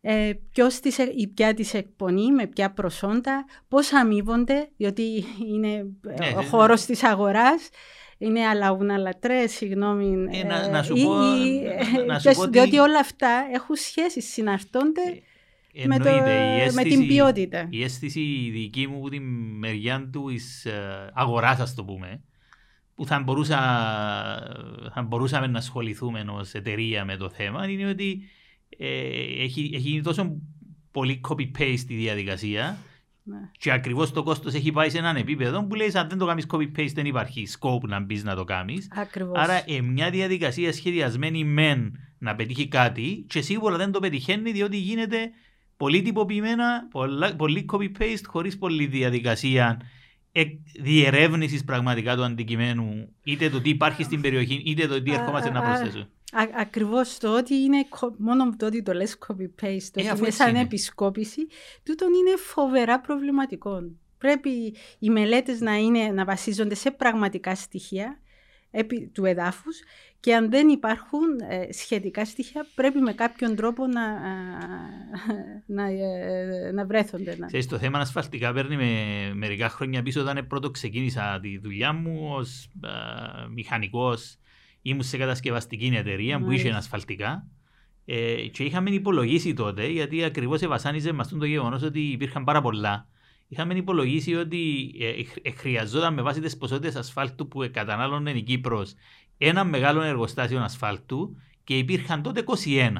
ε, 0.00 0.32
ποιος 0.52 0.80
τις, 0.80 0.98
η 0.98 1.28
ποια 1.34 1.54
τις 1.54 1.74
εκπονεί, 1.74 2.32
με 2.32 2.46
ποια 2.46 2.70
προσόντα, 2.72 3.44
πώς 3.68 3.92
αμείβονται, 3.92 4.68
διότι 4.76 5.24
είναι 5.52 5.68
ε, 5.68 5.82
Ναι, 6.18 6.26
ο 6.36 6.40
ναι, 6.40 6.46
χώρος 6.48 6.84
της 6.84 7.02
αγοράς, 7.04 7.68
είναι 8.18 8.46
αλαούνα 8.46 8.96
λατρέ, 8.96 9.46
συγγνώμη. 9.46 10.26
Ε, 10.38 10.44
να- 10.44 10.64
ε, 10.64 10.68
να 10.70 10.82
σου 10.82 10.96
ή- 10.96 11.02
πω- 11.04 11.22
ή- 11.22 11.62
να 12.06 12.18
σου 12.18 12.28
και- 12.28 12.34
πω 12.34 12.40
ότι- 12.42 12.50
Διότι 12.50 12.78
όλα 12.78 12.98
αυτά 12.98 13.46
έχουν 13.52 13.76
σχέση, 13.76 14.20
συναρτώνται 14.20 15.02
με, 15.84 15.98
το, 15.98 16.08
Εννοείται, 16.08 16.32
η 16.32 16.56
με 16.56 16.62
αίσθηση- 16.62 16.88
την 16.98 17.06
ποιότητα. 17.06 17.66
Η 17.70 17.82
αίσθηση 17.82 18.50
δική 18.52 18.86
μου 18.86 18.96
από 18.96 19.08
την 19.08 19.22
μεριά 19.58 20.08
του 20.12 20.28
εις, 20.28 20.64
ε, 20.64 21.10
αγοράς, 21.14 21.60
ας 21.60 21.74
το 21.74 21.84
πούμε, 21.84 22.20
που 22.94 23.06
θα, 23.06 23.20
μπορούσα, 23.20 23.56
θα 24.94 25.02
μπορούσαμε 25.02 25.46
να 25.46 25.58
ασχοληθούμε 25.58 26.24
ως 26.30 26.52
εταιρεία 26.52 27.04
με 27.04 27.16
το 27.16 27.28
θέμα, 27.30 27.68
είναι 27.68 27.88
ότι 27.88 28.10
ε, 28.12 28.26
έχει, 28.78 29.70
έχει 29.74 29.88
γίνει 29.88 30.02
τόσο 30.02 30.36
πολύ 30.90 31.20
copy-paste 31.28 31.84
η 31.88 31.94
διαδικασία 31.96 32.78
Ναι. 33.22 33.36
και 33.58 33.72
ακριβώς 33.72 34.12
το 34.12 34.22
κόστος 34.22 34.54
έχει 34.54 34.72
πάει 34.72 34.90
σε 34.90 34.98
έναν 34.98 35.16
επίπεδο 35.16 35.64
που 35.66 35.74
λέει 35.74 35.90
αν 35.94 36.08
δεν 36.08 36.18
το 36.18 36.26
κάνεις 36.26 36.46
copy-paste 36.50 36.92
δεν 36.94 37.06
υπάρχει 37.06 37.46
scope 37.58 37.88
να 37.88 38.00
μπεις 38.00 38.24
να 38.24 38.34
το 38.34 38.44
κάνεις. 38.44 38.88
Ακριβώς. 38.90 39.38
Άρα 39.38 39.62
ε, 39.70 39.80
μια 39.80 40.10
διαδικασία 40.10 40.72
σχεδιασμένη 40.72 41.44
μεν 41.44 41.98
να 42.18 42.34
πετύχει 42.34 42.68
κάτι 42.68 43.24
και 43.28 43.40
σίγουρα 43.40 43.76
δεν 43.76 43.92
το 43.92 44.00
πετυχαίνει 44.00 44.52
διότι 44.52 44.76
γίνεται 44.76 45.30
πολύ 45.76 46.02
τυποποιημένα, 46.02 46.88
πολλά- 46.90 47.36
πολύ 47.36 47.64
copy-paste 47.72 48.22
χωρίς 48.26 48.58
πολλή 48.58 48.86
διαδικασία 48.86 49.80
διερεύνησης 50.82 51.64
πραγματικά 51.64 52.16
του 52.16 52.24
αντικειμένου 52.24 53.08
είτε 53.24 53.50
το 53.50 53.60
τι 53.60 53.70
υπάρχει 53.70 54.02
στην 54.02 54.20
περιοχή 54.20 54.62
είτε 54.66 54.86
το 54.86 55.02
τι 55.02 55.10
Α, 55.10 55.14
ερχόμαστε 55.14 55.48
α, 55.48 55.52
να 55.52 55.58
α, 55.60 55.62
προσθέσουμε. 55.62 56.08
Α, 56.32 56.42
ακριβώς 56.60 57.18
το 57.18 57.36
ότι 57.36 57.54
είναι 57.54 57.84
κο- 57.88 58.14
μόνο 58.18 58.56
το 58.56 58.66
ότι 58.66 58.82
το 58.82 58.92
λες 58.92 59.18
copy-paste, 59.26 59.88
το 59.92 60.00
Ε, 60.00 60.02
ότι 60.02 60.08
αφού 60.08 60.16
είναι 60.18 60.26
έτσι 60.26 60.36
σαν 60.38 60.48
είναι. 60.48 60.60
επισκόπηση, 60.60 61.46
τούτον 61.82 62.08
είναι 62.12 62.36
φοβερά 62.36 63.00
προβληματικό. 63.00 63.82
Πρέπει 64.18 64.74
οι 64.98 65.10
μελέτες 65.10 65.60
να, 65.60 65.74
είναι, 65.76 66.08
να 66.08 66.24
βασίζονται 66.24 66.74
σε 66.74 66.90
πραγματικά 66.90 67.54
στοιχεία 67.54 68.18
επί 68.70 69.06
του 69.14 69.24
εδάφους 69.24 69.80
και 70.20 70.34
αν 70.34 70.50
δεν 70.50 70.68
υπάρχουν 70.68 71.20
ε, 71.48 71.72
σχετικά 71.72 72.24
στοιχεία 72.24 72.66
πρέπει 72.74 72.98
με 72.98 73.12
κάποιον 73.12 73.56
τρόπο 73.56 73.86
να, 73.86 74.02
α, 74.04 74.20
να, 75.66 75.84
ε, 75.86 76.70
να 76.74 76.84
βρέθονται. 76.86 77.36
Να. 77.38 77.46
Ξέρεις, 77.46 77.66
το 77.66 77.78
θέμα 77.78 77.98
ασφαλτικά 77.98 78.52
παίρνει 78.52 78.76
με 78.76 78.94
μερικά 79.34 79.68
χρόνια 79.68 80.02
πίσω 80.02 80.20
όταν 80.20 80.46
πρώτο 80.46 80.70
ξεκίνησα 80.70 81.38
τη 81.42 81.58
δουλειά 81.58 81.92
μου 81.92 82.28
ως 82.34 82.68
α, 82.80 82.90
μηχανικός 83.48 84.36
ήμουν 84.82 85.02
σε 85.02 85.16
κατασκευαστική 85.16 85.92
εταιρεία 85.94 86.38
που 86.38 86.44
είχε 86.44 86.62
Μάλιστα. 86.62 86.78
ασφαλτικά 86.78 87.46
ε, 88.04 88.46
και 88.46 88.64
είχαμε 88.64 88.90
υπολογίσει 88.90 89.54
τότε 89.54 89.86
γιατί 89.86 90.24
ακριβώς 90.24 90.60
ευασάνιζε 90.60 91.12
μας 91.12 91.28
το 91.28 91.44
γεγονός 91.44 91.82
ότι 91.82 92.00
υπήρχαν 92.00 92.44
πάρα 92.44 92.60
πολλά 92.60 93.08
είχαμε 93.48 93.74
υπολογίσει 93.74 94.34
ότι 94.34 94.90
ε, 95.00 95.48
ε, 95.48 95.50
χρειαζόταν 95.50 96.14
με 96.14 96.22
βάση 96.22 96.40
τις 96.40 96.56
ποσότητες 96.56 96.96
ασφάλτου 96.96 97.48
που 97.48 97.68
κατανάλωνε 97.72 98.30
η 98.30 98.42
Κύπρος 98.42 98.94
ένα 99.38 99.64
μεγάλο 99.64 100.02
εργοστάσιο 100.02 100.60
ασφάλτου 100.60 101.36
και 101.64 101.78
υπήρχαν 101.78 102.22
τότε 102.22 102.44
21. 102.46 102.90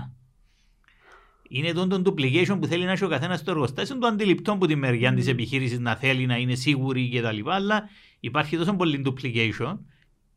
Είναι 1.49 1.73
τον, 1.73 1.89
τον 1.89 2.03
duplication 2.07 2.57
που 2.61 2.67
θέλει 2.67 2.85
να 2.85 2.93
έχει 2.93 3.05
ο 3.05 3.09
καθένας 3.09 3.41
στο 3.41 3.51
εργοστάσιο, 3.51 3.99
το 3.99 4.07
αντιληπτό 4.07 4.53
από 4.53 4.67
τη 4.67 4.77
μεριά 4.77 5.13
Μμμ. 5.13 5.19
τη 5.21 5.31
επιχείρησης 5.31 5.79
να 5.79 5.97
θέλει 5.97 6.27
να 6.27 6.37
είναι 6.37 6.55
σίγουρη 6.55 7.11
κτλ. 7.11 7.51
Αλλά 7.51 7.89
υπάρχει 8.21 8.57
τόσο 8.57 8.77
πολύ 8.77 9.03
duplication 9.07 9.79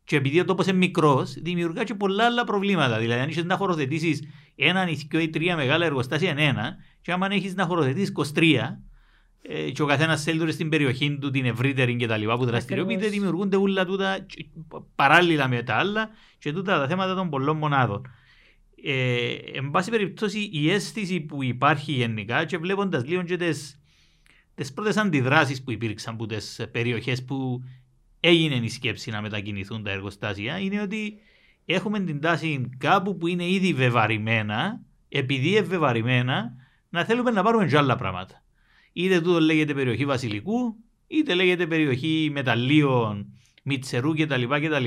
και 0.04 0.16
επειδή 0.16 0.40
ο 0.40 0.44
τόπος 0.44 0.66
είναι 0.66 0.76
μικρός, 0.76 1.32
δημιουργά 1.32 1.84
και 1.84 1.94
πολλά 1.94 2.24
άλλα 2.24 2.44
προβλήματα. 2.44 2.98
Δηλαδή, 2.98 3.20
αν 3.20 3.28
είσαι 3.28 3.42
να 3.42 3.56
χωροθετήσεις 3.56 4.22
έναν 4.56 4.88
ηθικό 4.88 5.18
ή 5.18 5.28
τρία 5.28 5.56
μεγάλα 5.56 5.84
εργοστάσια 5.86 6.30
είναι 6.30 6.44
ένα, 6.44 6.76
και 7.00 7.12
άμα 7.12 7.28
έχεις 7.30 7.54
να 7.54 7.64
χωροθετήσεις 7.66 8.10
23, 8.34 8.80
ε, 9.42 9.70
και 9.70 9.82
ο 9.82 9.86
καθένας 9.86 10.22
θέλει 10.22 10.38
τώρα 10.38 10.50
στην 10.50 10.68
περιοχή 10.68 11.18
του 11.20 11.30
την 11.30 11.44
ευρύτερη 11.44 11.96
και 11.96 12.06
τα 12.06 12.16
λοιπά 12.16 12.36
που 12.36 12.44
δραστηριοποιείται, 12.44 12.94
Ακριβώς. 13.06 13.18
δημιουργούνται 13.18 13.56
όλα 13.56 13.84
τούτα 13.84 14.18
και- 14.18 14.46
παράλληλα 14.94 15.48
με 15.48 15.62
τα 15.62 15.74
άλλα 15.74 16.08
και 16.38 16.52
τούτα 16.52 16.78
τα 16.78 16.86
θέματα 16.86 17.14
των 17.14 17.30
πολλών 17.30 17.56
μονάδων. 17.56 18.10
Ε, 18.86 19.34
εν 19.54 19.70
πάση 19.70 19.90
περιπτώσει, 19.90 20.48
η 20.52 20.70
αίσθηση 20.70 21.20
που 21.20 21.42
υπάρχει 21.42 21.92
γενικά 21.92 22.44
και 22.44 22.58
βλέποντας 22.58 23.04
λίγο 23.06 23.22
και 23.22 23.36
τις, 23.36 23.80
τις 24.54 24.72
πρώτες 24.72 24.96
αντιδράσεις 24.96 25.62
που 25.62 25.70
υπήρξαν 25.70 26.14
από 26.14 26.26
τις 26.26 26.60
περιοχές 26.72 27.24
που 27.24 27.62
έγινε 28.28 28.54
η 28.54 28.68
σκέψη 28.68 29.10
να 29.10 29.20
μετακινηθούν 29.20 29.82
τα 29.82 29.90
εργοστάσια 29.90 30.58
είναι 30.58 30.80
ότι 30.80 31.18
έχουμε 31.64 32.00
την 32.00 32.20
τάση 32.20 32.70
κάπου 32.78 33.16
που 33.16 33.26
είναι 33.26 33.48
ήδη 33.48 33.72
βεβαρημένα, 33.72 34.80
επειδή 35.08 35.56
ευεβαρημένα, 35.56 36.52
να 36.88 37.04
θέλουμε 37.04 37.30
να 37.30 37.42
πάρουμε 37.42 37.66
και 37.66 37.76
άλλα 37.76 37.96
πράγματα. 37.96 38.42
Είτε 38.92 39.20
τούτο 39.20 39.40
λέγεται 39.40 39.74
περιοχή 39.74 40.04
Βασιλικού, 40.04 40.76
είτε 41.06 41.34
λέγεται 41.34 41.66
περιοχή 41.66 42.30
μεταλλίων, 42.32 43.32
Μιτσερού 43.62 44.14
κτλ. 44.14 44.42
κτλ. 44.42 44.86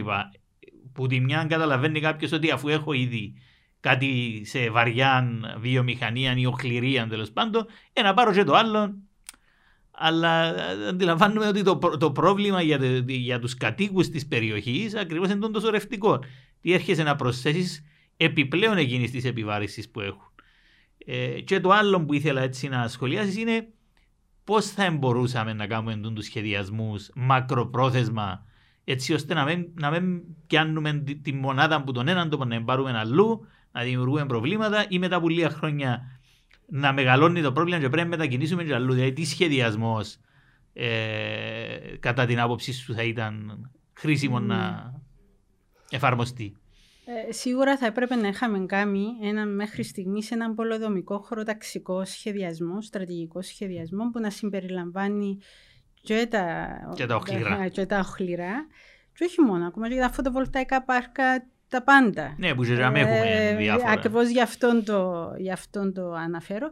Που 0.94 1.08
τη 1.08 1.20
μια 1.20 1.46
καταλαβαίνει 1.50 2.00
κάποιος 2.00 2.32
ότι 2.32 2.52
αφού 2.52 2.68
έχω 2.68 2.94
ήδη 2.94 3.34
κάτι 3.80 4.42
σε 4.46 4.70
βαριά 4.70 5.30
βιομηχανία 5.58 6.34
ή 6.38 6.46
οχληρία 6.46 7.08
τέλος 7.08 7.32
πάντων, 7.32 7.66
ε, 7.94 8.02
να 8.02 8.14
πάρω 8.14 8.34
και 8.34 8.44
το 8.44 8.56
άλλο. 8.56 8.96
Αλλά 10.00 10.56
ε, 10.72 10.88
αντιλαμβάνουμε 10.88 11.48
ότι 11.48 11.64
το, 11.64 11.78
προ- 11.78 11.98
το 11.98 12.12
πρόβλημα 12.12 12.62
για, 12.62 12.80
το- 12.80 13.04
για 13.08 13.40
τους 13.40 13.54
κατοίκους 13.54 14.10
της 14.10 14.28
περιοχής 14.28 14.96
ακριβώς 14.96 15.30
είναι 15.30 15.48
το 15.48 15.60
σωρευτικό. 15.60 16.20
Τι 16.62 16.74
έρχεσαι 16.74 17.04
να 17.04 17.16
προσθέσεις 17.16 17.84
επιπλέον 18.18 18.78
εκείνης 18.78 19.12
της 19.12 19.26
επιβάρησης 19.26 19.90
που 19.90 20.00
έχουν. 20.02 20.32
Ε, 21.06 21.42
και 21.42 21.60
το 21.60 21.70
άλλο 21.70 22.06
που 22.06 22.14
ήθελα 22.14 22.42
έτσι 22.42 22.68
να 22.68 22.88
σχολιάσεις 22.88 23.38
είναι 23.38 23.68
πώς 24.44 24.66
θα 24.66 24.92
μπορούσαμε 24.92 25.54
να 25.54 25.68
κάνουμε 25.68 26.12
τους 26.14 26.26
σχεδιασμούς 26.26 27.10
μακροπρόθεσμα 27.16 28.46
έτσι 28.84 29.14
ώστε 29.14 29.34
να 29.34 29.44
μην, 29.44 29.68
να 29.74 29.90
μην 29.90 30.22
πιάνουμε 30.48 30.94
τη, 30.94 31.16
τη 31.16 31.34
μονάδα 31.34 31.84
που 31.84 31.92
τον 31.92 32.08
έναν 32.08 32.30
τόπο 32.30 32.46
να 32.46 32.56
την 32.56 32.66
πάρουμε 32.66 32.98
αλλού, 32.98 33.48
να 33.72 33.82
δημιουργούμε 33.84 34.26
προβλήματα 34.26 34.86
ή 34.90 35.00
μετά 35.00 35.16
από 35.16 35.30
λίγα 35.30 35.50
χρόνια 35.50 36.17
να 36.70 36.94
μεγαλώνει 36.94 37.42
το 37.42 37.52
πρόβλημα 37.52 37.80
και 37.80 37.90
πρέπει 37.90 38.10
να 38.10 38.18
μετακινήσουμε 38.18 38.64
και 38.64 38.74
αλλού. 38.74 38.94
Δηλαδή, 38.94 39.14
τι 39.14 39.26
σχεδιασμός 39.26 40.18
ε, 40.74 40.88
κατά 42.00 42.26
την 42.26 42.40
άποψή 42.40 42.74
σου 42.74 42.94
θα 42.94 43.04
ήταν 43.04 43.70
χρήσιμο 43.94 44.40
να 44.40 44.92
εφαρμοστεί; 45.90 46.58
Ε, 47.28 47.32
σίγουρα 47.32 47.78
θα 47.78 47.86
έπρεπε 47.86 48.16
να 48.16 48.28
είχαμε 48.28 48.66
κάνει 48.66 49.06
ένα 49.24 49.46
μέχρι 49.46 49.84
στιγμής 49.84 50.32
έναν 50.32 50.56
πολεοδομικό 50.56 51.20
χωροταξικό 51.20 52.06
σχεδιασμό, 52.06 52.82
στρατηγικό 52.82 53.42
σχεδιασμό 53.42 54.10
που 54.10 54.20
να 54.20 54.30
συμπεριλαμβάνει 54.30 55.38
και 56.02 56.28
τα, 56.30 56.68
Και 56.96 57.06
τα 57.06 57.16
οχληρά. 57.16 57.68
και 57.68 57.86
τα 57.86 58.00
οχληρά. 58.00 58.68
Και 59.14 59.24
όχι 59.24 59.42
μόνο, 59.42 59.68
ακόμα 59.68 59.90
και 59.90 59.96
τα 60.00 60.10
φωτοβολταϊκά 60.10 60.84
πάρκα, 60.84 61.48
τα 61.70 61.84
πάντα. 61.84 62.36
Ναι, 62.38 62.56
που 62.56 62.64
και 62.64 62.74
να 62.74 62.90
μην 62.90 63.02
έχουμε 63.02 63.56
διάφορα. 63.58 63.92
Ακριβώς 63.92 64.30
γι' 64.30 64.42
αυτόν 64.42 64.84
το, 64.84 65.32
γι 65.38 65.52
αυτόν 65.52 65.94
το 65.94 66.12
αναφέρω. 66.12 66.70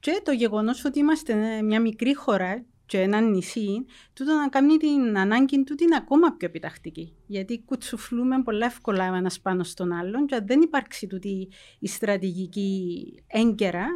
Και 0.00 0.20
το 0.24 0.32
γεγονός 0.32 0.84
ότι 0.84 0.98
είμαστε 0.98 1.62
μια 1.62 1.80
μικρή 1.80 2.14
χώρα 2.14 2.64
και 2.86 3.00
ένα 3.00 3.20
νησί, 3.20 3.84
τούτο 4.12 4.34
να 4.34 4.48
κάνει 4.48 4.76
την 4.76 5.18
ανάγκη 5.18 5.64
του 5.64 5.74
την 5.74 5.94
ακόμα 5.94 6.34
πιο 6.36 6.48
επιτακτική. 6.48 7.16
Γιατί 7.26 7.62
κουτσουφλούμε 7.64 8.42
πολλά 8.42 8.66
εύκολα 8.66 9.10
ο 9.10 9.14
ένας 9.14 9.40
πάνω 9.40 9.64
στον 9.64 9.92
άλλον, 9.92 10.26
και 10.26 10.34
αν 10.34 10.46
δεν 10.46 10.60
υπάρξει 10.60 11.06
τούτη 11.06 11.48
η 11.78 11.88
στρατηγική 11.88 13.14
έγκαιρα, 13.26 13.86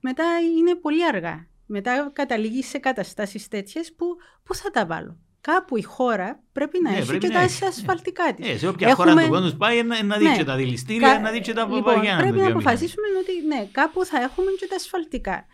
μετά 0.00 0.24
είναι 0.58 0.74
πολύ 0.74 1.06
αργά. 1.06 1.46
Μετά 1.66 2.10
καταλήγει 2.12 2.62
σε 2.62 2.78
καταστάσεις 2.78 3.48
τέτοιες 3.48 3.94
που 3.94 4.06
πού 4.42 4.54
θα 4.54 4.70
τα 4.70 4.86
βάλω. 4.86 5.18
Κάπου 5.52 5.76
η 5.76 5.82
χώρα 5.82 6.42
πρέπει 6.52 6.78
να 6.82 6.90
Ναι, 6.90 6.96
έχει 6.96 7.06
πρέπει 7.06 7.26
και 7.26 7.32
να 7.32 7.34
τα 7.34 7.40
έχει, 7.40 7.62
ναι. 7.62 7.68
ασφαλτικά 7.68 8.34
της. 8.34 8.48
Ε, 8.48 8.58
σε 8.58 8.68
όποια 8.68 8.88
Έχουμε- 8.88 9.10
χώρα 9.10 9.24
του 9.26 9.30
κόσμου 9.32 9.56
πάει 9.56 9.82
να, 9.82 10.02
να 10.02 10.16
δει 10.16 10.24
Ναι. 10.24 10.36
και 10.36 10.44
τα 10.44 10.56
δηληστήρια, 10.56 11.12
Κα- 11.12 11.20
να 11.20 11.30
δει 11.30 11.40
και 11.40 11.52
τα 11.52 11.62
λοιπόν, 11.64 11.82
παπαγιά. 11.82 12.00
Πρέπει 12.16 12.24
να 12.24 12.32
βιομηχανία. 12.32 12.54
αποφασίσουμε 12.54 13.06
ότι 13.22 13.46
ναι, 13.46 13.68
κάπου 13.72 14.04
θα 14.04 14.18
έχουμε 14.22 14.50
και 14.60 14.66
τα 14.66 14.74
ασφαλτικά. 14.76 15.46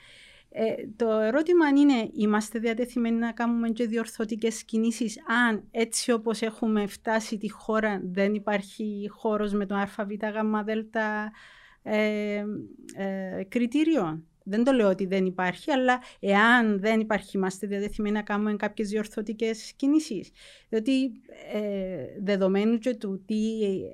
Ε, 0.56 0.64
το 0.96 1.10
ερώτημα 1.10 1.68
είναι, 1.68 2.10
είμαστε 2.16 2.58
διατεθειμένοι 2.58 3.18
να 3.18 3.32
κάνουμε 3.32 3.68
και 3.68 3.86
διορθωτικές 3.86 4.64
κινήσεις 4.64 5.16
αν 5.46 5.64
έτσι 5.70 6.12
όπως 6.12 6.40
έχουμε 6.42 6.86
φτάσει 6.86 7.38
τη 7.38 7.50
χώρα 7.50 8.00
δεν 8.04 8.34
υπάρχει 8.34 9.08
χώρος 9.10 9.52
με 9.52 9.66
το 9.66 9.74
ΑΒΓΔ 9.74 10.12
ε, 11.82 12.44
ε, 12.96 13.44
κριτήριο. 13.48 14.22
Δεν 14.46 14.64
το 14.64 14.72
λέω 14.72 14.88
ότι 14.88 15.06
δεν 15.06 15.26
υπάρχει, 15.26 15.70
αλλά 15.70 16.00
εάν 16.20 16.80
δεν 16.80 17.00
υπάρχει, 17.00 17.36
είμαστε 17.36 17.66
διαδεθειμένοι 17.66 18.14
να 18.14 18.22
κάνουμε 18.22 18.54
κάποιες 18.56 18.88
διορθωτικές 18.88 19.72
κινήσεις. 19.76 20.30
Διότι 20.68 21.04
ε, 21.52 21.60
δεδομένου 22.22 22.78
και 22.78 22.94
του 22.94 23.22
τι 23.26 23.36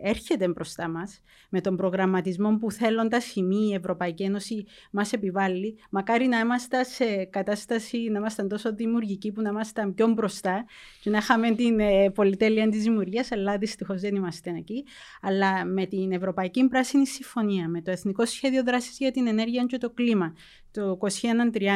έρχεται 0.02 0.48
μπροστά 0.48 0.88
μας, 0.88 1.22
με 1.48 1.60
τον 1.60 1.76
προγραμματισμό 1.76 2.58
που 2.58 2.70
θέλουν 2.70 3.08
τα 3.08 3.20
σημεία 3.20 3.68
η 3.70 3.74
Ευρωπαϊκή 3.74 4.22
Ένωση 4.22 4.66
μας 4.90 5.12
επιβάλλει, 5.12 5.78
μακάρι 5.90 6.26
να 6.26 6.38
είμαστε 6.38 6.84
σε 6.84 7.24
κατάσταση, 7.24 7.98
να 7.98 8.18
είμαστε 8.18 8.42
τόσο 8.42 8.74
δημιουργικοί 8.74 9.32
που 9.32 9.42
να 9.42 9.48
είμαστε 9.48 9.92
πιο 9.94 10.06
μπροστά 10.06 10.64
και 11.00 11.10
να 11.10 11.18
είχαμε 11.18 11.50
την 11.50 11.80
ε, 11.80 12.10
πολυτέλεια 12.10 12.68
της 12.68 12.82
δημιουργίας, 12.82 13.32
αλλά 13.32 13.58
δυστυχώς 13.58 14.00
δεν 14.00 14.14
είμαστε 14.14 14.50
εκεί. 14.56 14.84
Αλλά 15.22 15.64
με 15.64 15.86
την 15.86 16.12
Ευρωπαϊκή 16.12 16.68
Πράσινη 16.68 17.06
Συμφωνία, 17.06 17.68
με 17.68 17.82
το 17.82 17.90
Εθνικό 17.90 18.26
Σχέδιο 18.26 18.62
Δράσης 18.62 18.98
για 18.98 19.10
την 19.10 19.26
Ενέργεια 19.26 19.64
και 19.64 19.78
το 19.78 19.90
Κλίμα, 19.90 20.34
το 20.70 20.98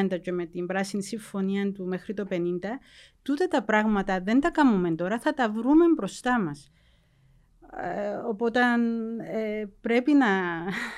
2130 0.09 0.21
και 0.21 0.33
με 0.33 0.47
την 0.47 0.67
Πράσινη 0.67 1.03
Συμφωνία 1.03 1.73
του 1.73 1.87
μέχρι 1.87 2.15
το 2.15 2.27
50, 2.31 2.37
τούτα 3.23 3.49
τα 3.49 3.63
πράγματα 3.63 4.21
δεν 4.21 4.41
τα 4.41 4.51
κάνουμε 4.51 4.95
τώρα, 4.95 5.19
θα 5.19 5.35
τα 5.35 5.51
βρούμε 5.51 5.85
μπροστά 5.97 6.41
μας. 6.41 6.71
Ε, 7.77 8.15
οπότε 8.29 8.61
ε, 9.33 9.65
πρέπει, 9.81 10.13
να, 10.13 10.27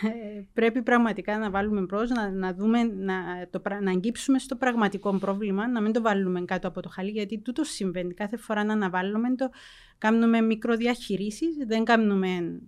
ε, 0.08 0.46
πρέπει 0.58 0.82
πραγματικά 0.82 1.38
να 1.38 1.50
βάλουμε 1.50 1.80
μπρος, 1.80 2.10
να, 2.10 2.30
να, 2.30 2.54
δούμε, 2.54 2.82
να, 2.82 3.14
το, 3.50 3.62
να 3.80 3.90
αγγίψουμε 3.90 4.38
στο 4.38 4.56
πραγματικό 4.56 5.18
πρόβλημα, 5.18 5.68
να 5.68 5.80
μην 5.80 5.92
το 5.92 6.00
βάλουμε 6.00 6.44
κάτω 6.44 6.68
από 6.68 6.80
το 6.80 6.88
χαλί, 6.88 7.10
γιατί 7.10 7.38
τούτος 7.38 7.68
συμβαίνει. 7.68 8.14
Κάθε 8.14 8.36
φορά 8.36 8.64
να 8.64 8.72
αναβάλουμε 8.72 9.34
το, 9.34 9.50
κάνουμε 9.98 10.40
μικροδιαχειρήσεις, 10.40 11.56
δεν 11.66 11.84
κάνουμε, 11.84 12.60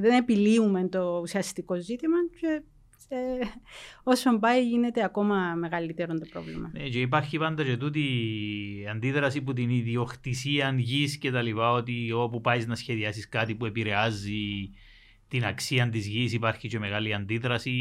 δεν 0.00 0.12
επιλύουμε 0.12 0.88
το 0.88 1.18
ουσιαστικό 1.22 1.74
ζήτημα 1.74 2.16
και 2.40 2.62
ε, 3.08 3.16
όσο 4.02 4.38
πάει 4.38 4.66
γίνεται 4.66 5.04
ακόμα 5.04 5.54
μεγαλύτερο 5.54 6.14
το 6.14 6.26
πρόβλημα. 6.30 6.70
Ναι, 6.72 6.88
και 6.88 7.00
υπάρχει 7.00 7.38
πάντα 7.38 7.64
και 7.64 7.76
τούτη 7.76 8.06
αντίδραση 8.90 9.40
που 9.40 9.52
την 9.52 9.70
ιδιοκτησία 9.70 10.74
γης 10.78 11.16
και 11.16 11.30
τα 11.30 11.42
λοιπά, 11.42 11.70
ότι 11.72 12.12
όπου 12.12 12.40
πάεις 12.40 12.66
να 12.66 12.74
σχεδιάσεις 12.74 13.28
κάτι 13.28 13.54
που 13.54 13.66
επηρεάζει 13.66 14.70
την 15.28 15.44
αξία 15.44 15.88
της 15.88 16.06
γης, 16.06 16.32
υπάρχει 16.32 16.68
και 16.68 16.78
μεγάλη 16.78 17.14
αντίδραση. 17.14 17.72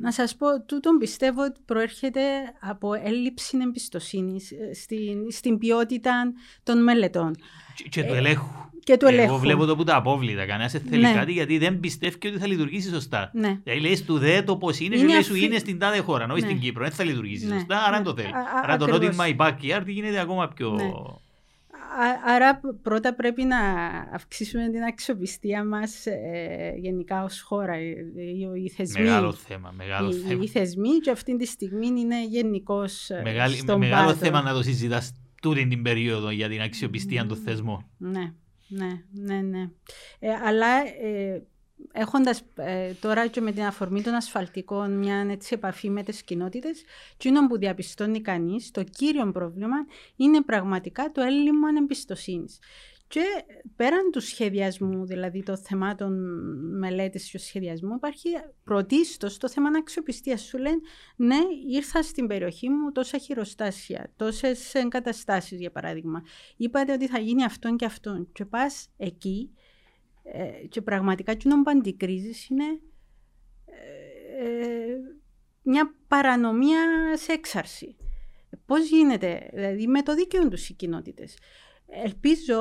Να 0.00 0.12
σας 0.12 0.36
πω, 0.36 0.46
τούτον 0.66 0.98
πιστεύω 0.98 1.44
ότι 1.44 1.60
προέρχεται 1.64 2.20
από 2.60 2.92
έλλειψη 2.94 3.58
εμπιστοσύνης 3.62 4.50
ε, 4.50 4.74
στην, 4.74 5.30
στην 5.30 5.58
ποιότητα 5.58 6.32
των 6.62 6.82
μελετών. 6.82 7.36
Και, 7.82 7.88
και 7.88 8.04
του 8.04 8.14
ε, 8.14 8.16
ελέγχου. 8.16 8.46
Και 8.84 8.96
του 8.96 9.06
ελέγχου. 9.06 9.32
Εγώ 9.32 9.38
βλέπω 9.38 9.64
το 9.64 9.76
που 9.76 9.84
τα 9.84 9.96
απόβλητα. 9.96 10.46
Κανένας 10.46 10.72
δεν 10.72 10.82
θέλει 10.90 11.02
ναι. 11.02 11.12
κάτι 11.12 11.32
γιατί 11.32 11.58
δεν 11.58 11.80
πιστεύει 11.80 12.28
ότι 12.28 12.38
θα 12.38 12.46
λειτουργήσει 12.46 12.88
σωστά. 12.88 13.30
Ναι. 13.34 13.58
Δηλαδή 13.64 13.80
λέει 13.80 14.02
του 14.06 14.18
δε 14.18 14.42
το 14.42 14.56
πώς 14.56 14.80
είναι, 14.80 14.96
είναι 14.96 15.06
και 15.06 15.12
λέει 15.12 15.22
σου 15.22 15.34
είναι 15.34 15.58
στην 15.58 15.78
τάδε 15.78 15.98
χώρα, 15.98 16.24
όχι 16.24 16.32
ναι. 16.32 16.48
στην 16.48 16.60
Κύπρο. 16.60 16.82
Δεν 16.82 16.92
θα 16.92 17.04
λειτουργήσει 17.04 17.46
ναι. 17.46 17.54
σωστά, 17.54 17.84
άρα 17.84 17.96
δεν 17.96 18.04
το 18.04 18.14
θέλει. 18.14 18.32
Άρα 18.62 18.76
το 18.76 18.94
ότι 18.94 19.08
my 19.18 19.36
backyard 19.36 19.86
γίνεται 19.86 20.20
ακόμα 20.20 20.48
πιο. 20.48 20.70
Ναι. 20.70 20.90
Άρα 22.26 22.60
πρώτα 22.82 23.14
πρέπει 23.14 23.44
να 23.44 23.56
αυξήσουμε 24.14 24.68
την 24.68 24.82
αξιοπιστία 24.82 25.64
μας 25.64 26.06
ε, 26.06 26.74
γενικά 26.76 27.24
ως 27.24 27.42
χώρα. 27.42 27.74
Ε, 27.74 27.80
οι, 28.16 28.64
οι 28.64 28.68
θεσμοί, 28.68 29.02
μεγάλο 29.02 29.32
θέμα. 29.32 29.72
Μεγάλο 29.76 30.10
οι, 30.10 30.14
θέμα. 30.14 30.42
οι 30.42 30.46
θεσμοί 30.46 30.88
και 30.88 31.10
αυτή 31.10 31.36
τη 31.36 31.46
στιγμή 31.46 31.86
είναι 31.86 32.24
γενικώς 32.26 33.10
ε, 33.10 33.20
Μεγάλη, 33.24 33.56
στον 33.56 33.78
Μεγάλο 33.78 34.06
πάτο. 34.06 34.18
θέμα 34.18 34.42
να 34.42 34.52
το 34.52 34.62
συζητάς 34.62 35.12
τούτη 35.42 35.66
την 35.66 35.82
περίοδο 35.82 36.30
για 36.30 36.48
την 36.48 36.60
αξιοπιστία 36.60 37.26
των 37.26 37.36
θεσμών. 37.36 37.86
Ναι, 37.98 38.32
ναι, 38.68 39.02
ναι. 39.12 39.40
ναι. 39.40 39.70
Ε, 40.18 40.30
αλλά 40.44 40.86
ε, 41.02 41.42
έχοντας 41.92 42.42
ε, 42.54 42.92
τώρα 42.92 43.26
και 43.26 43.40
με 43.40 43.52
την 43.52 43.62
αφορμή 43.62 44.02
των 44.02 44.14
ασφαλτικών 44.14 44.98
μια 44.98 45.26
έτσι, 45.30 45.54
επαφή 45.54 45.90
με 45.90 46.02
τις 46.02 46.22
κοινότητες, 46.22 46.84
εκείνο 47.14 47.46
που 47.46 47.58
διαπιστώνει 47.58 48.20
κανείς, 48.20 48.70
το 48.70 48.82
κύριο 48.82 49.32
πρόβλημα 49.32 49.76
είναι 50.16 50.42
πραγματικά 50.42 51.10
το 51.12 51.20
έλλειμμα 51.20 51.68
εμπιστοσύνης. 51.78 52.58
Και 53.08 53.24
πέραν 53.76 54.10
του 54.10 54.20
σχεδιασμού, 54.20 55.06
δηλαδή 55.06 55.42
των 55.42 55.58
θεμάτων 55.58 56.12
μελέτης 56.78 57.30
και 57.30 57.38
σχεδιασμού, 57.38 57.94
υπάρχει 57.94 58.28
πρωτίστως 58.64 59.38
το 59.38 59.48
θέμα 59.48 59.68
αξιοπιστία. 59.78 60.36
Σου 60.36 60.58
λένε, 60.58 60.80
ναι, 61.16 61.38
ήρθα 61.68 62.02
στην 62.02 62.26
περιοχή 62.26 62.68
μου 62.68 62.92
τόσα 62.92 63.18
χειροστάσια, 63.18 64.12
τόσες 64.16 64.74
εγκαταστάσεις 64.74 65.58
για 65.58 65.70
παράδειγμα. 65.70 66.22
Είπατε 66.56 66.92
ότι 66.92 67.06
θα 67.06 67.18
γίνει 67.18 67.44
αυτόν 67.44 67.76
και 67.76 67.84
αυτόν. 67.84 68.28
Και 68.32 68.44
πας 68.44 68.88
εκεί 68.96 69.50
ε, 70.22 70.66
και 70.68 70.82
πραγματικά 70.82 71.36
τι 71.36 71.48
που 71.48 71.62
αντικρίζεις 71.70 72.48
είναι 72.48 72.80
ε, 74.38 74.96
μια 75.62 75.94
παρανομία 76.08 76.80
σε 77.16 77.32
έξαρση. 77.32 77.96
Πώς 78.66 78.88
γίνεται, 78.88 79.50
δηλαδή 79.52 79.86
με 79.86 80.02
το 80.02 80.14
δίκαιο 80.14 80.48
τους 80.48 80.68
οι 80.68 80.74
κοινότητες. 80.74 81.36
Ελπίζω 81.90 82.60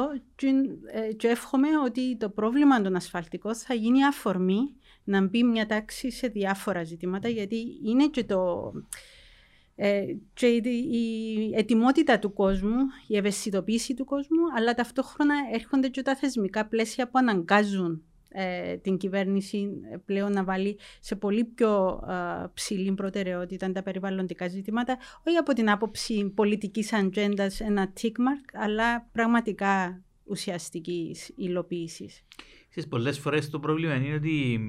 ε, 0.91 1.13
και 1.13 1.27
εύχομαι 1.27 1.67
ότι 1.85 2.17
το 2.17 2.29
πρόβλημα 2.29 2.81
των 2.81 2.95
ασφαλτικών 2.95 3.55
θα 3.55 3.73
γίνει 3.73 4.05
αφορμή 4.05 4.75
να 5.03 5.21
μπει 5.21 5.43
μια 5.43 5.65
τάξη 5.65 6.11
σε 6.11 6.27
διάφορα 6.27 6.83
ζητήματα 6.83 7.29
γιατί 7.29 7.79
είναι 7.83 8.07
και 8.07 8.23
το... 8.23 8.71
Ε, 9.75 10.05
και 10.33 10.47
η 10.47 11.51
ετοιμότητα 11.55 12.19
του 12.19 12.33
κόσμου, 12.33 12.77
η 13.07 13.17
ευαισθητοποίηση 13.17 13.93
του 13.93 14.05
κόσμου, 14.05 14.41
αλλά 14.55 14.73
ταυτόχρονα 14.73 15.35
έρχονται 15.53 15.87
και 15.87 16.01
τα 16.01 16.15
θεσμικά 16.15 16.65
πλαίσια 16.65 17.05
που 17.05 17.17
αναγκάζουν 17.17 17.93
ε, 17.93 18.16
την 18.81 18.97
κυβέρνηση 18.97 19.69
ε, 19.91 19.97
πλέον 19.97 20.31
να 20.31 20.43
βάλει 20.43 20.79
σε 20.99 21.15
πολύ 21.15 21.43
πιο 21.43 22.03
ε, 22.09 22.45
ψηλή 22.53 22.91
προτεραιότητα 22.91 23.71
τα 23.71 23.83
περιβαλλοντικά 23.83 24.47
ζητήματα, 24.47 24.97
όχι 25.27 25.37
από 25.37 25.53
την 25.53 25.69
άποψη 25.69 26.31
πολιτικής 26.35 26.93
ατζέντας 26.93 27.59
ένα 27.59 27.93
tick 28.01 28.05
mark, 28.05 28.49
αλλά 28.53 29.07
πραγματικά 29.11 30.01
ουσιαστικής 30.23 31.31
υλοποίησης. 31.35 32.21
Πολλές 32.89 33.19
φορές 33.19 33.49
το 33.49 33.59
πρόβλημα 33.59 33.95
είναι 33.95 34.13
ότι 34.13 34.59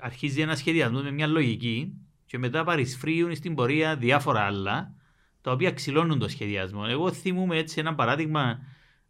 αρχίζει 0.00 0.40
ένα 0.40 0.56
σχεδιασμό 0.56 1.00
με 1.00 1.10
μια 1.10 1.26
λογική 1.26 1.92
και 2.26 2.38
μετά 2.38 2.64
παρισφρίουν 2.64 3.34
στην 3.34 3.54
πορεία 3.54 3.96
διάφορα 3.96 4.40
άλλα 4.40 4.94
τα 5.40 5.52
οποία 5.52 5.72
ξυλώνουν 5.72 6.18
το 6.18 6.28
σχεδιασμό. 6.28 6.84
Εγώ 6.88 7.12
θυμούμαι 7.12 7.56
έτσι 7.58 7.80
ένα 7.80 7.94
παράδειγμα 7.94 8.58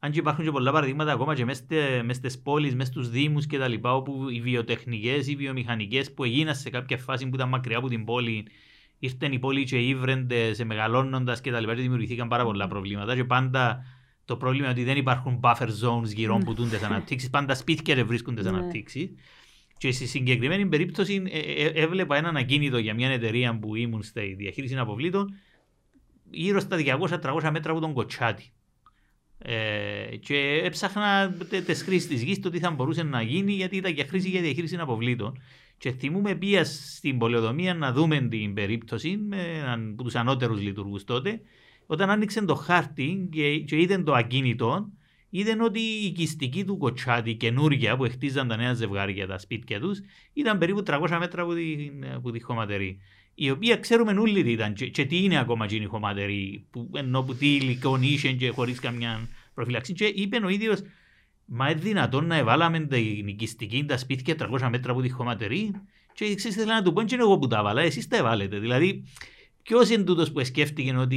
αν 0.04 0.10
και 0.10 0.18
υπάρχουν 0.18 0.44
και 0.44 0.50
πολλά 0.50 0.72
παραδείγματα 0.72 1.12
ακόμα 1.12 1.34
και 1.34 1.44
μέσα 1.44 1.62
στι 2.12 2.38
πόλεις, 2.42 2.74
μέσα 2.74 2.92
στου 2.92 3.02
Δήμους 3.02 3.46
κτλ. 3.46 3.74
όπου 3.82 4.28
οι 4.28 4.40
βιοτεχνικές 4.40 5.26
ή 5.26 5.36
βιομηχανικές 5.36 6.12
που 6.12 6.24
έγιναν 6.24 6.54
σε 6.54 6.70
κάποια 6.70 6.98
φάση 6.98 7.28
που 7.28 7.34
ήταν 7.34 7.48
μακριά 7.48 7.78
από 7.78 7.88
την 7.88 8.04
πόλη, 8.04 8.46
ήρθαν 8.98 9.32
οι 9.32 9.38
πόλοι 9.38 9.64
και 9.64 9.78
ήβρεντε 9.78 10.54
σε 10.54 10.64
μεγαλώνοντα 10.64 11.32
κτλ. 11.32 11.50
Και, 11.50 11.64
και 11.64 11.74
δημιουργηθήκαν 11.74 12.28
πάρα 12.28 12.44
πολλά 12.44 12.66
προβλήματα. 12.66 13.14
Και 13.14 13.24
πάντα 13.24 13.84
το 14.24 14.36
πρόβλημα 14.36 14.64
είναι 14.64 14.74
ότι 14.74 14.84
δεν 14.84 14.96
υπάρχουν 14.96 15.40
buffer 15.42 15.68
zones 15.68 16.14
γύρω 16.14 16.38
που 16.38 16.54
τούνται 16.54 16.76
τις 16.76 16.86
αναπτύξεις. 16.86 17.30
Πάντα 17.30 17.54
σπίτια 17.54 17.94
δεν 17.94 18.06
βρίσκονται 18.06 18.42
τις 18.42 18.50
ναι. 18.50 18.58
αναπτύξεις. 18.58 19.10
Και 19.78 19.92
στη 19.92 20.06
συγκεκριμένη 20.06 20.66
περίπτωση 20.66 21.22
ε, 21.30 21.38
ε, 21.38 21.64
ε, 21.64 21.82
έβλεπα 21.82 22.16
έναν 22.16 22.36
ακίνητο 22.36 22.78
για 22.78 22.94
μια 22.94 23.10
εταιρεία 23.10 23.58
που 23.58 23.74
ήμουν 23.74 24.02
στη 24.02 24.34
διαχείριση 24.34 24.76
αποβλήτων 24.76 25.34
γύρω 26.30 26.60
στα 26.60 26.76
200-300 26.78 27.50
μέτρα 27.52 27.72
από 27.72 27.80
τον 27.80 27.92
Κοτσάτη. 27.92 28.52
Ε, 29.44 30.16
και 30.16 30.61
έψαχνα 30.64 31.35
τι 31.66 31.74
χρήσεις 31.74 32.09
της 32.09 32.22
γης, 32.22 32.40
το 32.40 32.50
τι 32.50 32.59
θα 32.59 32.70
μπορούσε 32.70 33.02
να 33.02 33.22
γίνει, 33.22 33.52
γιατί 33.52 33.76
ήταν 33.76 33.94
και 33.94 34.05
χρήση 34.05 34.28
για 34.28 34.40
διαχείριση 34.40 34.76
αποβλήτων. 34.76 35.40
Και 35.78 35.92
θυμούμε 35.92 36.35
πια 36.35 36.64
στην 36.64 37.18
πολεοδομία 37.18 37.74
να 37.74 37.92
δούμε 37.92 38.20
την 38.20 38.55
περίπτωση 38.55 39.16
με 39.16 39.42
έναν 39.42 39.90
από 39.92 40.02
τους 40.02 40.14
ανώτερους 40.14 40.61
λειτουργούς 40.61 41.05
τότε. 41.05 41.40
Όταν 41.87 42.11
άνοιξε 42.11 42.44
το 42.44 42.55
χάρτη 42.55 43.28
και, 43.33 43.59
και 43.59 43.81
είδε 43.81 43.98
το 43.98 44.12
ακίνητο, 44.12 44.90
είδαν 45.31 45.61
ότι 45.61 45.81
η 45.81 46.05
οικιστική 46.05 46.64
του 46.64 46.76
κοτσάτη 46.76 47.35
καινούργια 47.35 47.96
που 47.96 48.05
χτίζαν 48.11 48.48
τα 48.48 48.57
νέα 48.57 48.74
ζευγάρια 48.74 49.26
τα 49.26 49.38
σπίτια 49.38 49.81
τους 49.81 50.00
ήταν 50.33 50.59
περίπου 50.59 50.83
300 50.87 51.16
μέτρα 51.18 51.42
από 51.42 51.55
τη, 51.55 51.90
από 52.14 52.31
τη 52.31 52.40
χωματερή 52.40 52.98
η 53.35 53.51
οποία 53.51 53.77
ξέρουμε 53.77 54.12
όλοι 54.12 54.42
τι 54.42 54.51
ήταν 54.51 54.75
και, 54.75 54.88
και 54.88 55.05
τι 55.05 55.25
είναι 55.25 55.38
ακόμα 55.38 55.66
η 55.71 55.85
χωματερή, 55.85 56.66
που, 56.71 56.90
ενώ 56.95 57.23
που 57.23 57.35
τι 57.35 57.55
υλικό 57.55 57.99
είχε 58.01 58.33
και 58.33 58.49
χωρίς 58.49 58.81
καμιά 58.81 59.29
προφυλαξή. 59.55 59.92
Και 59.92 60.05
είπε 60.05 60.40
ο 60.45 60.49
ίδιος, 60.49 60.81
μα 61.45 61.71
είναι 61.71 61.81
δυνατόν 61.81 62.27
να 62.27 62.37
εβάλαμε 62.37 62.81
την 62.81 63.27
οικιστική 63.27 63.85
τα 63.85 63.97
σπίτια 63.97 64.35
300 64.38 64.68
μέτρα 64.71 64.92
από 64.92 65.01
τη 65.01 65.09
χωματερή. 65.09 65.71
Και 66.12 66.35
ξέρει, 66.35 66.55
θέλω 66.55 66.73
να 66.73 66.83
του 66.83 66.92
πω, 66.92 67.01
είναι 67.01 67.23
εγώ 67.23 67.38
που 67.38 67.47
τα 67.47 67.59
έβαλα, 67.59 67.83
εσείς 67.83 68.09
τα 68.09 68.16
έβαλετε. 68.16 68.59
Δηλαδή, 68.59 69.05
ποιος 69.62 69.90
είναι 69.90 70.03
τούτος 70.03 70.33
που 70.33 70.45
σκέφτηκε 70.45 70.97
ότι 70.97 71.16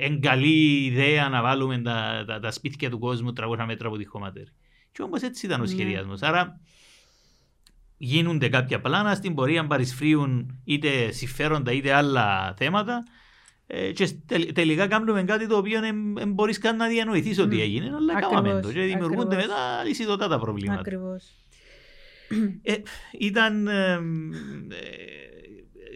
είναι 0.00 0.18
καλή 0.18 0.84
ιδέα 0.84 1.28
να 1.28 1.42
βάλουμε 1.42 1.78
τα, 1.78 2.24
τα, 2.26 2.40
τα 2.40 2.50
σπίτια 2.50 2.90
του 2.90 2.98
κόσμου 2.98 3.32
300 3.36 3.64
μέτρα 3.66 3.88
από 3.88 3.96
τη 3.96 4.04
χωματερή. 4.04 4.48
Και 4.92 5.02
όμως 5.02 5.22
έτσι 5.22 5.46
ήταν 5.46 5.60
ο 5.60 5.62
ναι. 5.62 5.68
σχεδιασμός. 5.68 6.22
Άρα, 6.22 6.60
γίνονται 7.98 8.48
κάποια 8.48 8.80
πλάνα, 8.80 9.14
στην 9.14 9.34
πορεία 9.34 9.66
παρισφρίουν 9.66 10.60
είτε 10.64 11.12
συμφέροντα 11.12 11.72
είτε 11.72 11.92
άλλα 11.92 12.54
θέματα 12.56 13.02
ε, 13.66 13.92
και 13.92 14.08
τελικά 14.52 14.86
κάνουμε 14.86 15.22
κάτι 15.22 15.46
το 15.46 15.56
οποίο 15.56 15.80
δεν 15.80 15.94
μπορείς 16.32 16.58
καν 16.58 16.76
να 16.76 16.86
διανοηθείς 16.86 17.38
ότι 17.38 17.60
έγινε, 17.60 17.94
αλλά 17.94 18.20
κάναμε 18.20 18.60
το 18.60 18.72
και 18.72 18.80
δημιουργούνται 18.80 19.36
μετά 19.36 19.84
λυσιδωτά 19.84 20.28
τα 20.28 20.38
προβλήματα. 20.38 20.80
Ακριβώς. 20.80 21.34
Ε, 22.62 22.74
ήταν 23.18 23.66
ε, 23.66 23.98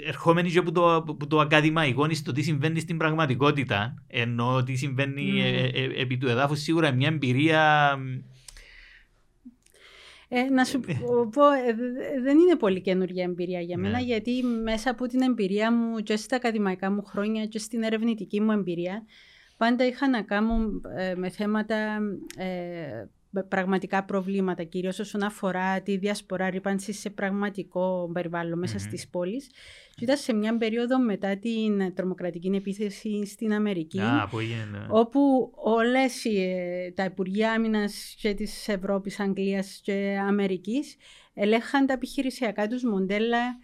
ερχόμενοι 0.06 0.50
και 0.50 0.58
από 0.58 0.72
το, 0.72 0.94
από 0.94 1.26
το 1.26 1.40
ακαδημαϊκό 1.40 2.14
στο 2.14 2.32
τι 2.32 2.42
συμβαίνει 2.42 2.80
στην 2.80 2.96
πραγματικότητα, 2.96 4.02
ενώ 4.06 4.62
τι 4.62 4.76
συμβαίνει 4.76 5.32
mm. 5.34 5.90
επί 5.98 6.18
του 6.18 6.28
εδάφους, 6.28 6.60
σίγουρα 6.60 6.92
μια 6.92 7.08
εμπειρία 7.08 7.96
ε, 10.34 10.42
να 10.42 10.64
σου 10.64 10.80
πω, 11.34 11.50
ε, 11.66 11.74
δεν 12.22 12.38
είναι 12.38 12.56
πολύ 12.56 12.80
καινούργια 12.80 13.24
εμπειρία 13.24 13.60
για 13.60 13.78
μένα, 13.78 13.98
ναι. 13.98 14.04
γιατί 14.04 14.42
μέσα 14.42 14.90
από 14.90 15.06
την 15.06 15.20
εμπειρία 15.22 15.72
μου 15.72 15.98
και 15.98 16.16
στα 16.16 16.36
ακαδημαϊκά 16.36 16.90
μου 16.90 17.02
χρόνια 17.04 17.46
και 17.46 17.58
στην 17.58 17.82
ερευνητική 17.82 18.40
μου 18.40 18.52
εμπειρία, 18.52 19.04
πάντα 19.56 19.86
είχα 19.86 20.08
να 20.08 20.22
κάνω 20.22 20.54
ε, 20.96 21.14
με 21.14 21.28
θέματα 21.28 21.98
ε, 22.36 23.06
πραγματικά 23.48 24.04
προβλήματα, 24.04 24.62
κυρίως 24.62 24.98
όσον 24.98 25.22
αφορά 25.22 25.80
τη 25.80 25.96
διασπορά 25.96 26.50
ρήπανσης 26.50 26.98
σε 26.98 27.10
πραγματικό 27.10 28.10
περιβάλλον 28.12 28.58
μέσα 28.58 28.76
mm-hmm. 28.76 28.86
στις 28.86 29.08
πόλεις. 29.08 29.50
Και 29.94 30.04
ήταν 30.04 30.16
σε 30.16 30.32
μια 30.32 30.56
περίοδο 30.56 30.98
μετά 30.98 31.36
την 31.36 31.94
τρομοκρατική 31.94 32.50
επίθεση 32.54 33.26
στην 33.26 33.52
Αμερική, 33.52 33.98
ναι. 33.98 34.86
όπου 34.88 35.52
όλες 35.54 36.24
ε, 36.24 36.92
τα 36.94 37.04
Υπουργεία 37.04 37.52
Άμυνας 37.52 38.14
και 38.20 38.34
της 38.34 38.68
Ευρώπης, 38.68 39.20
Αγγλίας 39.20 39.80
και 39.82 40.18
Αμερικής 40.28 40.96
ελέγχαν 41.34 41.86
τα 41.86 41.92
επιχειρησιακά 41.92 42.68
τους 42.68 42.82
μοντέλα 42.84 43.58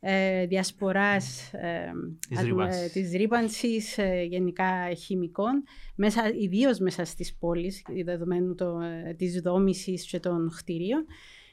ε, 0.00 0.46
διασποράς 0.46 1.52
ε, 1.52 1.92
της 2.92 3.12
ρήπανσης 3.12 3.98
ε, 3.98 4.22
γενικά 4.22 4.94
χημικών, 4.94 5.64
μέσα, 5.94 6.32
ιδίως 6.40 6.78
μέσα 6.78 7.04
στις 7.04 7.36
πόλεις, 7.36 7.82
δεδομένου 8.04 8.54
το, 8.54 8.80
ε, 8.80 9.14
της 9.14 9.40
δόμησης 9.40 10.06
και 10.06 10.20
των 10.20 10.50
κτίριων 10.56 11.06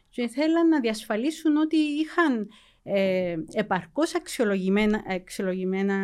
και 0.10 0.28
θέλαν 0.28 0.68
να 0.68 0.80
διασφαλίσουν 0.80 1.58
ότι 1.58 1.76
είχαν 1.76 2.50
ε, 2.84 3.36
επαρκώς 3.54 4.16
αξιολογημένα, 4.16 5.04
αξιολογημένα 5.08 5.96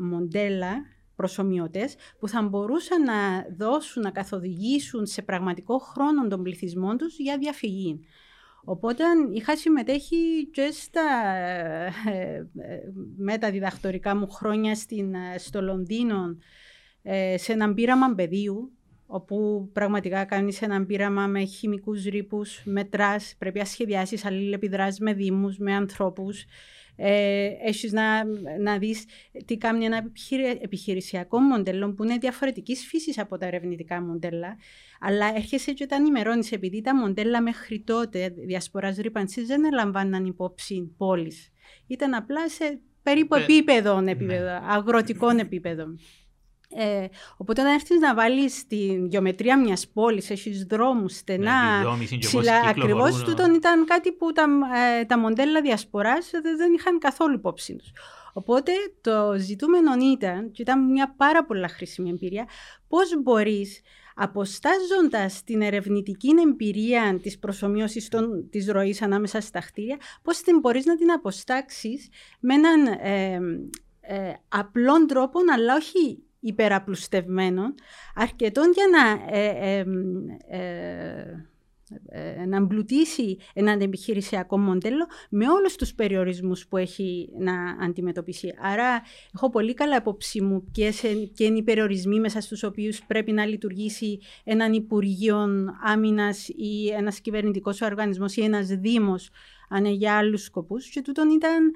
μοντέλα 0.00 0.74
προσωμιωτές 1.16 1.96
που 2.18 2.28
θα 2.28 2.42
μπορούσαν 2.42 3.02
να 3.02 3.46
δώσουν, 3.56 4.02
να 4.02 4.10
καθοδηγήσουν 4.10 5.06
σε 5.06 5.22
πραγματικό 5.22 5.78
χρόνο 5.78 6.28
των 6.28 6.42
πληθυσμών 6.42 6.96
τους 6.96 7.18
για 7.18 7.38
διαφυγή. 7.38 8.00
Οπότε 8.64 9.04
είχα 9.32 9.56
συμμετέχει 9.56 10.48
και 10.52 10.70
στα 10.72 11.34
ε, 11.34 11.86
ε, 12.06 12.80
μεταδιδακτορικά 13.16 14.16
μου 14.16 14.30
χρόνια 14.30 14.74
στην, 14.74 15.14
ε, 15.14 15.38
στο 15.38 15.62
Λονδίνο 15.62 16.36
σε 17.36 17.52
έναν 17.52 17.74
πείραμα 17.74 18.14
πεδίου 18.14 18.73
όπου 19.06 19.68
πραγματικά 19.72 20.24
κάνεις 20.24 20.62
έναν 20.62 20.86
πείραμα 20.86 21.26
με 21.26 21.44
χημικούς 21.44 22.04
ρήπους, 22.04 22.62
μετράς, 22.64 23.34
πρέπει 23.38 23.58
να 23.58 23.64
σχεδιάσεις 23.64 24.24
αλληλεπιδράσεις 24.24 25.00
με 25.00 25.12
δήμους, 25.12 25.58
με 25.58 25.74
ανθρώπους, 25.74 26.44
ε, 26.96 27.48
έχεις 27.64 27.92
να, 27.92 28.24
να 28.60 28.78
δεις 28.78 29.04
τι 29.44 29.56
κάνει 29.56 29.84
ένα 29.84 30.10
επιχειρησιακό 30.60 31.38
μοντέλο 31.38 31.92
που 31.92 32.04
είναι 32.04 32.18
διαφορετικής 32.18 32.86
φύσης 32.86 33.18
από 33.18 33.38
τα 33.38 33.46
ερευνητικά 33.46 34.02
μοντέλα, 34.02 34.56
αλλά 35.00 35.32
έρχεσαι 35.34 35.72
και 35.72 35.86
τα 35.86 35.96
ενημερώνεις 35.96 36.52
επειδή 36.52 36.80
τα 36.80 36.96
μοντέλα 36.96 37.42
μέχρι 37.42 37.80
τότε 37.80 38.34
διασποράς 38.36 38.96
ρήπανσης 38.96 39.46
δεν 39.46 39.64
έλαμβάναν 39.64 40.24
υπόψη 40.24 40.94
πόλης. 40.96 41.50
Ήταν 41.86 42.14
απλά 42.14 42.48
σε 42.48 42.80
περίπου 43.02 43.34
ε, 43.34 43.42
επίπεδο, 43.42 43.98
επίπεδο 44.06 44.44
ναι. 44.44 44.60
αγροτικών 44.62 45.38
επίπεδων. 45.46 45.98
Ε, 46.76 47.06
οπότε 47.36 47.60
όταν 47.60 47.74
έρθεις 47.74 47.98
να 48.00 48.14
βάλεις 48.14 48.66
τη 48.66 49.06
γεωμετρία 49.08 49.58
μιας 49.58 49.88
πόλης, 49.88 50.30
έχεις 50.30 50.64
δρόμους 50.64 51.16
στενά, 51.16 51.96
ναι, 51.96 52.18
ψηλά, 52.18 52.60
ακριβώς 52.60 53.22
τούτον 53.22 53.54
ήταν 53.54 53.84
κάτι 53.84 54.12
που 54.12 54.32
τα, 54.32 54.46
ε, 55.00 55.04
τα 55.04 55.18
μοντέλα 55.18 55.60
διασποράς 55.60 56.30
δεν 56.56 56.72
είχαν 56.72 56.98
καθόλου 56.98 57.34
υπόψη 57.34 57.76
τους. 57.76 57.92
Οπότε 58.32 58.72
το 59.00 59.34
ζητούμενο 59.38 59.92
ήταν, 60.12 60.50
και 60.50 60.62
ήταν 60.62 60.90
μια 60.90 61.14
πάρα 61.16 61.44
πολύ 61.44 61.68
χρήσιμη 61.68 62.10
εμπειρία, 62.10 62.44
πώς 62.88 63.22
μπορείς 63.22 63.80
αποστάζοντας 64.14 65.42
την 65.44 65.62
ερευνητική 65.62 66.34
εμπειρία 66.46 67.18
της 67.22 67.38
προσωμείωσης 67.38 68.08
των, 68.08 68.48
της 68.50 68.68
ροής 68.68 69.02
ανάμεσα 69.02 69.40
στα 69.40 69.58
κτίρια, 69.58 69.96
πώς 70.22 70.40
την 70.40 70.58
μπορείς 70.58 70.84
να 70.84 70.96
την 70.96 71.10
αποστάξεις 71.10 72.08
με 72.40 72.54
έναν 72.54 72.86
ε, 72.86 73.40
ε, 74.00 74.32
απλό 74.48 75.06
τρόπο, 75.06 75.38
αλλά 75.54 75.74
όχι 75.74 76.23
υπεραπλουστευμένων, 76.44 77.74
αρκετών 78.14 78.72
για 78.72 78.84
να, 78.92 79.36
ε, 79.38 79.78
ε, 79.78 79.84
ε, 80.48 81.48
ε, 82.08 82.44
να 82.46 82.56
εμπλουτίσει 82.56 83.36
έναν 83.54 83.80
επιχειρησιακό 83.80 84.58
μοντέλο 84.58 85.06
με 85.30 85.48
όλους 85.48 85.76
τους 85.76 85.94
περιορισμούς 85.94 86.66
που 86.66 86.76
έχει 86.76 87.28
να 87.38 87.54
αντιμετωπίσει. 87.84 88.54
Άρα 88.62 89.02
έχω 89.34 89.50
πολύ 89.50 89.74
καλά 89.74 89.96
υπόψη 89.96 90.42
μου 90.42 90.64
ποιες 90.72 91.02
είναι 91.36 91.58
οι 91.58 91.62
περιορισμοί 91.62 92.20
μέσα 92.20 92.40
στους 92.40 92.62
οποίους 92.62 93.02
πρέπει 93.06 93.32
να 93.32 93.44
λειτουργήσει 93.46 94.18
έναν 94.44 94.72
Υπουργείο 94.72 95.48
Άμυνας 95.84 96.48
ή 96.48 96.88
ένας 96.96 97.20
κυβερνητικός 97.20 97.80
οργανισμός 97.80 98.36
ή 98.36 98.42
ένας 98.42 98.66
Δήμος 98.66 99.30
αν 99.68 99.84
είναι 99.84 99.94
για 99.94 100.16
άλλους 100.16 100.42
σκοπούς 100.42 100.88
και 100.88 101.02
τούτον 101.02 101.30
ήταν 101.30 101.72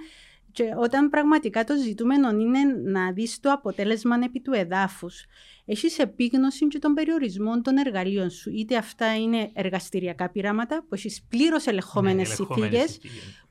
και 0.59 0.75
όταν 0.77 1.11
πραγματικά 1.11 1.65
το 1.65 1.77
ζητούμενο 1.77 2.31
είναι 2.31 2.59
να 2.85 3.13
δεις 3.13 3.41
το 3.41 3.53
αποτέλεσμα 3.53 4.17
επί 4.25 4.41
του 4.41 4.53
εδάφους, 4.53 5.25
έχεις 5.65 5.99
επίγνωση 5.99 6.69
και 6.69 6.79
των 6.79 6.95
περιορισμών 6.95 7.63
των 7.63 7.77
εργαλείων 7.77 8.31
σου. 8.31 8.51
Είτε 8.51 8.77
αυτά 8.77 9.17
είναι 9.17 9.51
εργαστηριακά 9.53 10.31
πειράματα 10.31 10.85
που 10.89 10.95
έχεις 10.95 11.23
πλήρως 11.29 11.67
ελεγχόμενες 11.67 12.29
ναι, 12.29 12.35
συνθήκες, 12.35 13.01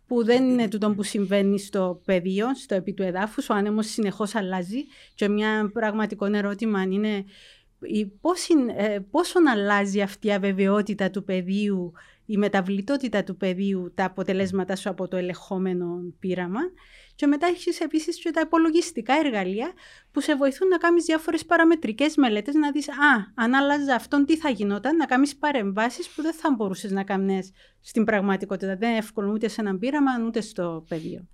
που 0.07 0.23
δεν 0.23 0.49
είναι 0.49 0.67
τούτο 0.67 0.91
που 0.91 1.03
συμβαίνει 1.03 1.59
στο 1.59 2.01
πεδίο, 2.05 2.55
στο 2.55 2.75
επί 2.75 2.93
του 2.93 3.03
εδάφους. 3.03 3.49
Ο 3.49 3.53
άνεμος 3.53 3.87
συνεχώς 3.87 4.35
αλλάζει. 4.35 4.85
Και 5.15 5.27
μια 5.27 5.69
πραγματικό 5.73 6.25
ερώτημα 6.25 6.81
είναι 6.81 7.25
ε, 8.77 8.99
πόσο 9.11 9.39
αλλάζει 9.51 10.01
αυτή 10.01 10.27
η 10.27 10.33
αβεβαιότητα 10.33 11.09
του 11.09 11.23
πεδίου, 11.23 11.93
η 12.29 12.37
μεταβλητότητα 12.37 13.23
του 13.23 13.37
πεδίου, 13.37 13.91
τα 13.95 14.05
αποτελέσματα 14.05 14.75
σου 14.75 14.89
από 14.89 15.07
το 15.07 15.17
ελεγχόμενο 15.17 16.13
πείραμα. 16.19 16.59
Και 17.15 17.27
μετά 17.27 17.47
έχεις 17.47 17.79
επίσης 17.79 18.21
και 18.21 18.31
τα 18.31 18.41
υπολογιστικά 18.41 19.13
εργαλεία 19.13 19.71
που 20.11 20.21
σε 20.21 20.35
βοηθούν 20.35 20.67
να 20.67 20.77
κάνεις 20.77 21.05
διάφορες 21.05 21.45
παραμετρικές 21.45 22.15
μελέτες, 22.15 22.55
να 22.55 22.71
δεις, 22.71 22.89
Α, 22.89 22.93
αν 23.35 23.53
άλλαζε 23.53 23.91
αυτόν, 23.91 24.25
τι 24.25 24.37
θα 24.37 24.49
γινόταν, 24.49 24.95
να 24.95 25.05
κάνεις 25.05 25.35
παρεμβάσεις 25.35 26.09
που 26.09 26.21
δεν 26.21 26.33
θα 26.33 26.53
μπορούσες 26.55 26.91
να 26.91 27.03
κάνεις 27.03 27.51
στην 27.81 28.03
πραγματικότητα. 28.03 28.75
Δεν 28.75 28.89
είναι 28.89 28.97
εύκολο 28.97 29.31
ούτε 29.31 29.47
σε 29.47 29.61
έναν 29.61 29.79
πείραμα, 29.79 30.11
ούτε 30.25 30.41
στο 30.41 30.85
πεδίο. 30.87 31.27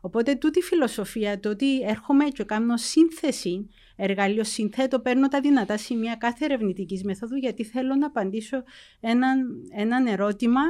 Οπότε 0.00 0.34
τούτη 0.34 0.58
η 0.58 0.62
φιλοσοφία, 0.62 1.40
το 1.40 1.48
ότι 1.48 1.80
έρχομαι 1.80 2.24
και 2.24 2.44
κάνω 2.44 2.76
σύνθεση 2.76 3.68
εργαλείο, 4.00 4.44
συνθέτω, 4.44 5.00
παίρνω 5.00 5.28
τα 5.28 5.40
δυνατά 5.40 5.76
σημεία 5.76 6.14
κάθε 6.14 6.44
ερευνητικής 6.44 7.04
μεθόδου, 7.04 7.36
γιατί 7.36 7.64
θέλω 7.64 7.94
να 7.94 8.06
απαντήσω 8.06 8.62
έναν, 9.00 9.46
έναν 9.76 10.06
ερώτημα 10.06 10.60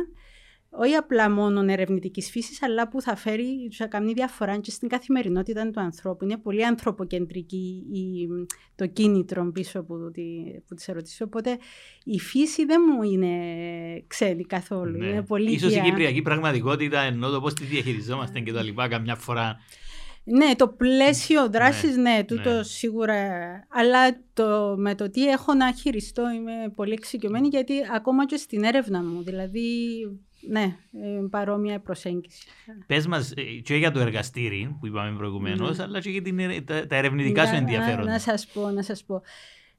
όχι 0.72 0.94
απλά 0.94 1.30
μόνο 1.30 1.64
ερευνητικής 1.72 2.30
φύσης, 2.30 2.62
αλλά 2.62 2.88
που 2.88 3.00
θα 3.00 3.16
φέρει, 3.16 3.70
θα 3.72 3.86
κάνει 3.86 4.12
διαφορά 4.12 4.58
και 4.58 4.70
στην 4.70 4.88
καθημερινότητα 4.88 5.70
του 5.70 5.80
ανθρώπου. 5.80 6.24
Είναι 6.24 6.36
πολύ 6.36 6.66
ανθρωποκεντρική 6.66 7.86
η, 7.92 8.28
το 8.74 8.86
κίνητρο 8.86 9.50
πίσω 9.52 9.80
από, 9.80 10.10
τη, 10.10 10.22
από 10.56 10.74
τις 10.74 10.88
ερωτήσεις. 10.88 11.20
Οπότε 11.20 11.58
η 12.04 12.18
φύση 12.18 12.64
δεν 12.64 12.82
μου 12.88 13.02
είναι 13.02 13.34
ξένη 14.06 14.44
καθόλου. 14.44 14.98
Ναι. 14.98 15.06
Είναι 15.06 15.22
πολύ 15.22 15.52
Ίσως 15.52 15.74
η 15.74 15.80
κυπριακή 15.80 16.22
πραγματικότητα, 16.22 17.00
ενώ 17.00 17.30
το 17.30 17.40
πώς 17.40 17.54
τη 17.54 17.64
διαχειριζόμαστε 17.64 18.40
και 18.40 18.52
τα 18.52 18.62
λοιπά, 18.62 18.88
καμιά 18.88 19.14
φορά 19.14 19.58
ναι, 20.24 20.54
το 20.56 20.68
πλαίσιο 20.68 21.48
δράσης, 21.48 21.96
ναι, 21.96 22.10
ναι, 22.10 22.24
τούτο 22.24 22.56
ναι. 22.56 22.62
σίγουρα. 22.62 23.16
Αλλά 23.68 24.20
το, 24.32 24.74
με 24.78 24.94
το 24.94 25.10
τι 25.10 25.28
έχω 25.28 25.54
να 25.54 25.72
χειριστώ 25.72 26.30
είμαι 26.30 26.72
πολύ 26.74 26.92
εξοικειωμένη 26.92 27.48
γιατί 27.48 27.74
ακόμα 27.94 28.26
και 28.26 28.36
στην 28.36 28.64
έρευνα 28.64 29.02
μου. 29.02 29.22
Δηλαδή 29.22 29.68
ναι, 30.48 30.76
παρόμοια 31.30 31.80
προσέγγιση. 31.80 32.46
Πες 32.86 33.06
μας 33.06 33.32
ε, 33.36 33.42
και 33.42 33.74
για 33.74 33.90
το 33.90 34.00
εργαστήρι 34.00 34.76
που 34.80 34.86
είπαμε 34.86 35.16
προηγουμένως, 35.16 35.78
ναι. 35.78 35.84
αλλά 35.84 36.00
και 36.00 36.10
για 36.10 36.22
την, 36.22 36.64
τα, 36.64 36.86
τα 36.86 36.96
ερευνητικά 36.96 37.46
σου 37.46 37.54
ενδιαφέροντα. 37.54 38.04
Να, 38.04 38.12
να 38.12 38.18
σας 38.18 38.46
πω, 38.46 38.70
να 38.70 38.82
σας 38.82 39.04
πω. 39.04 39.22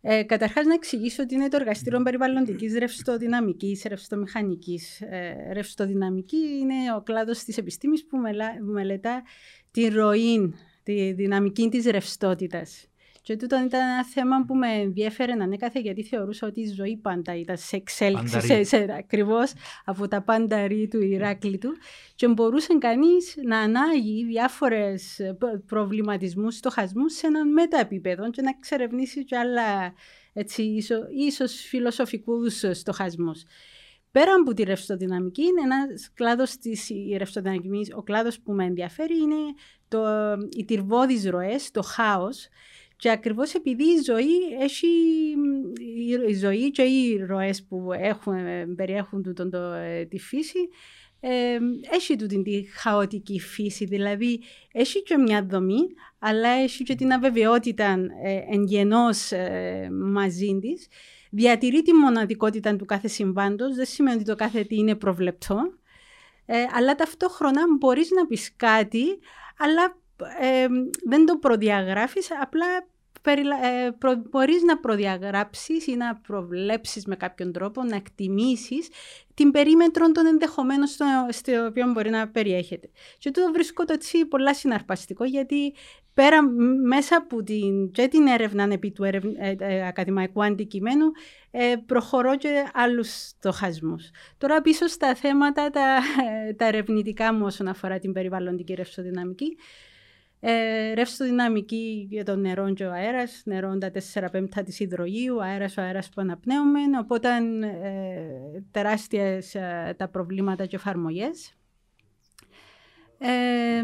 Ε, 0.04 0.24
Καταρχάς, 0.24 0.66
να 0.66 0.74
εξηγήσω 0.74 1.24
ότι 1.24 1.36
είναι 1.36 1.48
το 1.48 1.58
εργαστήριο 1.60 2.02
περιβαλλοντικής 2.02 2.78
ρευστοδυναμικής, 2.78 3.84
ρευστομηχανικής. 3.88 5.02
Ε, 5.02 5.54
ρευστοδυναμική 5.54 6.38
είναι 6.62 6.94
ο 6.98 7.02
κλάδος 7.02 7.44
της 7.44 7.58
επιστήμης 7.58 8.06
που 8.06 8.18
μελετά 8.62 9.24
τη 9.72 9.88
ροή, 9.88 10.54
τη 10.84 11.12
δυναμική 11.12 11.70
της 11.70 11.86
ρευστότητας. 11.86 12.86
Και 13.24 13.36
τούτο 13.36 13.56
ήταν 13.56 13.82
ένα 13.82 14.06
θέμα 14.06 14.46
που 14.48 14.56
με 14.56 14.68
ενδιέφερε 14.68 15.36
να 15.36 15.44
ανέκαθε 15.44 15.80
γιατί 15.80 16.04
θεωρούσα 16.04 16.48
ότι 16.48 16.62
η 16.62 16.68
ζωή 16.68 16.98
πάντα 16.98 17.36
ήταν 17.36 17.58
σε 17.58 17.76
εξέλιξη, 17.76 18.42
σε, 18.42 18.64
σε, 18.64 18.88
ακριβώς 18.98 19.54
από 19.86 20.08
τα 20.08 20.22
πάντα 20.22 20.68
του 20.90 21.02
Ηράκλειτου. 21.02 21.70
Και 22.16 22.28
μπορούσε 22.28 22.78
κανείς 22.78 23.36
να 23.46 23.58
ανάγει 23.58 24.26
διάφορες 24.26 25.20
προβληματισμούς, 25.66 26.56
στοχασμούς 26.56 27.14
σε 27.14 27.28
έναν 27.28 27.52
μεταεπίπεδο 27.52 28.30
και 28.30 28.42
να 28.42 28.50
εξερευνήσει 28.50 29.26
και 29.26 29.38
άλλα 29.38 29.94
έτσι, 30.34 30.84
ίσως 31.16 31.54
φιλοσοφικούς 31.54 32.64
στοχασμούς. 32.72 33.44
Πέρα 34.12 34.34
από 34.42 34.54
τη 34.54 34.64
ρευστοδυναμική, 34.64 35.42
είναι 35.42 35.62
ένας 35.64 36.12
κλάδος 36.14 36.58
της 36.58 36.92
ρευστοδυναμική. 37.18 37.94
Ο 37.96 38.04
κλάδος 38.04 38.40
που 38.40 38.52
με 38.54 38.66
ενδιαφέρει 38.66 39.18
είναι 39.18 39.36
το, 39.88 40.04
οι 40.58 40.66
τυρβώδεις 40.66 41.30
ροές, 41.30 41.72
το 41.72 41.82
χάος. 41.82 42.48
Και 42.96 43.12
ακριβώς 43.12 43.54
επειδή 43.54 43.84
η 43.84 44.02
ζωή 44.04 44.38
έχει. 44.60 44.88
Η 46.28 46.34
ζωή 46.34 46.72
και 46.72 46.82
οι 46.82 47.26
ροές 47.26 47.64
που 47.64 47.88
έχουν, 47.94 48.36
περιέχουν 48.76 49.34
τον, 49.34 49.50
το, 49.50 49.58
ε, 49.58 50.06
τη 50.06 50.20
φύση 50.20 50.70
ε, 51.24 51.58
έχει 51.92 52.16
τούτη 52.16 52.42
τη 52.42 52.64
χαοτική 52.64 53.40
φύση, 53.40 53.86
δηλαδή 53.86 54.42
έχει 54.72 55.04
και 55.04 55.18
μια 55.18 55.46
δομή, 55.50 55.82
αλλά 56.20 56.50
έχει 56.50 56.84
και 56.84 56.96
την 56.96 57.12
αβεβαιότητα 57.12 57.98
ε, 58.24 58.40
εγγενώς 58.52 59.32
ε, 59.32 59.90
μαζί 59.92 60.60
της. 60.62 60.88
Διατηρεί 61.34 61.82
τη 61.82 61.94
μοναδικότητα 61.94 62.76
του 62.76 62.86
κάθε 62.86 63.08
συμβάντος, 63.08 63.76
δεν 63.76 63.86
σημαίνει 63.86 64.16
ότι 64.16 64.26
το 64.26 64.36
κάθε 64.36 64.64
τι 64.64 64.76
είναι 64.76 64.96
προβλεπτό, 64.96 65.74
ε, 66.46 66.66
αλλά 66.74 66.96
ταυτόχρονα 66.96 67.62
μπορείς 67.80 68.10
να 68.12 68.26
πεις 68.26 68.54
κάτι, 68.56 69.20
αλλά 69.58 69.98
ε, 70.40 70.68
δεν 71.06 71.26
το 71.26 71.38
προδιαγράφεις, 71.38 72.28
απλά 72.42 72.66
ε, 72.66 72.80
προ, 72.80 73.00
μπορείς 74.30 74.64
να 74.64 74.80
προδιαγράψεις 74.80 75.88
ή 75.88 75.96
να 75.96 76.16
προβλέψεις 76.16 77.06
με 77.06 77.16
κάποιον 77.16 77.52
τρόπο, 77.52 77.84
να 77.84 77.96
εκτιμήσεις 77.96 78.88
την 79.34 79.52
περίμετρο 79.52 80.12
των 80.12 80.26
ενδεχομένων 80.26 80.88
στο, 80.88 81.06
στο 81.30 81.66
οποίο 81.66 81.92
μπορεί 81.92 82.10
να 82.10 82.28
περιέχεται. 82.28 82.90
Και 83.18 83.32
το 83.32 83.42
βρίσκω 83.54 83.86
το 83.86 83.94
έτσι 83.94 84.26
πολλά 84.26 84.54
συναρπαστικό 84.54 85.24
γιατί 85.24 85.74
πέρα 86.14 86.42
μέσα 86.88 87.16
από 87.16 87.44
την, 87.44 87.92
και 87.92 88.08
την 88.08 88.28
έρευνα 88.28 88.68
επί 88.72 88.92
του 88.92 89.04
ερευ, 89.04 89.26
ε, 89.26 89.56
ε, 89.60 89.88
ακαδημαϊκού 89.88 90.44
αντικειμένου 90.44 91.06
ε, 91.52 91.74
προχωρώ 91.86 92.38
και 92.38 92.64
άλλους 92.74 93.28
στοχασμούς. 93.28 94.10
Τώρα 94.38 94.62
πίσω 94.62 94.88
στα 94.88 95.16
θέματα 95.16 95.70
τα, 95.70 96.00
τα 96.58 96.66
ερευνητικά 96.66 97.34
μου 97.34 97.46
όσον 97.46 97.68
αφορά 97.68 98.00
την 98.00 98.12
περιβαλλοντική 98.12 98.74
ρευστοδυναμική 98.74 99.58
ε, 100.44 100.94
ρευστοδυναμική 100.94 102.08
για 102.10 102.26
το 102.26 102.36
νερό 102.36 102.74
και 102.74 102.86
ο 102.86 102.92
αέρας, 102.92 103.42
νερό 103.46 103.78
τα 103.78 103.92
4 103.92 104.28
πέμπτα 104.32 104.64
της 104.64 104.80
υδρογείου, 104.80 105.44
αέρας 105.44 105.78
ο 105.78 105.82
αέρας 105.82 106.10
που 106.10 106.22
αναπνέουμε. 106.22 106.80
Οπότε 107.00 107.28
ε, 107.62 108.64
τεράστια 108.72 109.42
ε, 109.54 109.94
τα 109.94 110.08
προβλήματα 110.08 110.66
και 110.66 110.76
εφαρμογές. 110.76 111.54
Ε, 113.18 113.82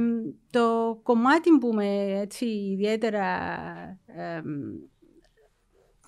το 0.49 0.99
κομμάτι 1.03 1.49
που 1.59 1.73
με 1.73 2.19
έτσι 2.21 2.45
ιδιαίτερα 2.45 3.25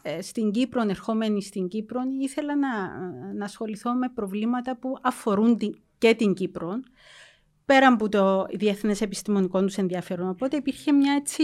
ε, 0.02 0.22
στην 0.22 0.52
Κύπρο, 0.52 0.82
ερχόμενη 0.90 1.44
στην 1.44 1.68
Κύπρο, 1.68 2.02
ήθελα 2.22 2.56
να, 2.56 2.70
να 3.34 3.46
ασχοληθώ 3.46 3.94
με 3.94 4.10
προβλήματα 4.10 4.78
που 4.78 4.98
αφορούν 5.02 5.58
και 5.98 6.14
την 6.14 6.34
Κύπρο 6.34 6.80
πέρα 7.74 7.88
από 7.88 8.10
το 8.10 8.46
διεθνές 8.54 9.02
επιστημονικό 9.02 9.62
τους 9.62 9.78
ενδιαφέρον. 9.78 10.30
Οπότε 10.30 10.58
υπήρχε 10.58 10.92
μια 10.92 11.14
έτσι 11.14 11.44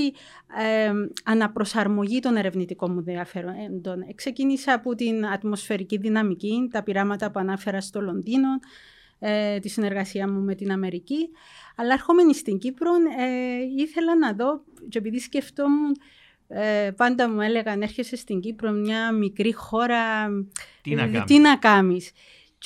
ε, 0.58 0.92
αναπροσαρμογή 1.24 2.20
των 2.20 2.36
ερευνητικών 2.36 2.92
μου 2.92 3.00
ενδιαφέροντων. 3.00 4.06
Ξεκίνησα 4.16 4.74
από 4.74 4.96
την 4.96 5.26
ατμοσφαιρική 5.26 5.98
δυναμική, 5.98 6.68
τα 6.72 6.84
πειράματα 6.84 7.32
που 7.32 7.40
ανάφερα 7.40 7.82
στο 7.82 8.02
Λονδίνο, 8.02 8.48
ε, 9.20 9.60
τη 9.60 9.70
συνεργασία 9.70 10.32
μου 10.32 10.40
με 10.40 10.56
την 10.56 10.72
Αμερική. 10.72 11.30
Αλλά 11.76 11.94
ερχόμενη 11.94 12.34
στην 12.34 12.58
Κύπρο 12.58 12.92
ε, 13.20 13.82
ήθελα 13.84 14.18
να 14.18 14.34
δω, 14.34 14.64
και 14.90 14.98
επειδή 14.98 15.20
σκεφτόμουν, 15.20 15.96
ε, 16.48 16.92
πάντα 16.96 17.30
μου 17.30 17.42
έλεγαν 17.42 17.82
έρχεσαι 17.82 18.16
στην 18.16 18.40
Κύπρο 18.40 18.72
μια 18.72 19.12
μικρή 19.12 19.54
χώρα, 19.54 20.28
τι 21.26 21.40
να, 21.40 21.58
κάνεις; 21.58 22.12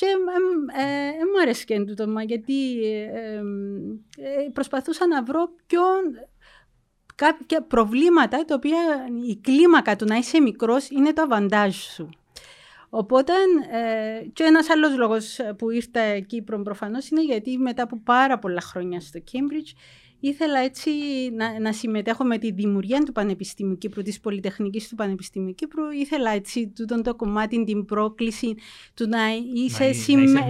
Και 0.00 0.06
ε, 0.06 0.82
ε, 0.82 1.24
μου 1.32 1.40
άρεσε 1.42 1.64
και 1.64 1.80
τούτο, 1.80 2.04
γιατί 2.26 2.84
ε, 2.84 3.40
προσπαθούσα 4.52 5.06
να 5.06 5.22
βρω 5.22 5.50
πιο 5.66 5.80
κάποια 7.14 7.62
προβλήματα 7.62 8.44
τα 8.44 8.54
οποία 8.54 8.78
η 9.28 9.36
κλίμακα 9.36 9.96
του 9.96 10.04
να 10.04 10.16
είσαι 10.16 10.40
μικρός 10.40 10.90
είναι 10.90 11.12
το 11.12 11.22
αβαντάζ 11.22 11.74
σου. 11.76 12.08
Οπότε 12.90 13.32
και 14.32 14.44
ένας 14.44 14.70
άλλος 14.70 14.96
λόγος 14.96 15.38
που 15.58 15.70
ήρθα 15.70 16.18
Κύπρο 16.18 16.62
προφανώς 16.62 17.08
είναι 17.08 17.22
γιατί 17.24 17.58
μετά 17.58 17.82
από 17.82 18.00
πάρα 18.04 18.38
πολλά 18.38 18.60
χρόνια 18.60 19.00
στο 19.00 19.20
Cambridge 19.32 19.72
ήθελα 20.20 20.58
έτσι 20.58 20.90
να, 21.36 21.60
να 21.60 21.72
συμμετέχω 21.72 22.24
με 22.24 22.38
τη 22.38 22.52
δημιουργία 22.52 23.02
του 23.02 23.12
Πανεπιστημίου 23.12 23.78
Κύπρου, 23.78 24.02
της 24.02 24.20
Πολυτεχνικής 24.20 24.88
του 24.88 24.94
Πανεπιστημίου 24.94 25.54
Κύπρου. 25.54 25.90
Ήθελα 25.90 26.30
έτσι 26.30 26.72
τούτον 26.76 27.02
το 27.02 27.14
κομμάτι, 27.14 27.64
την 27.64 27.84
πρόκληση 27.84 28.54
του 28.94 29.08
να 29.08 29.18
είσαι 29.54 29.90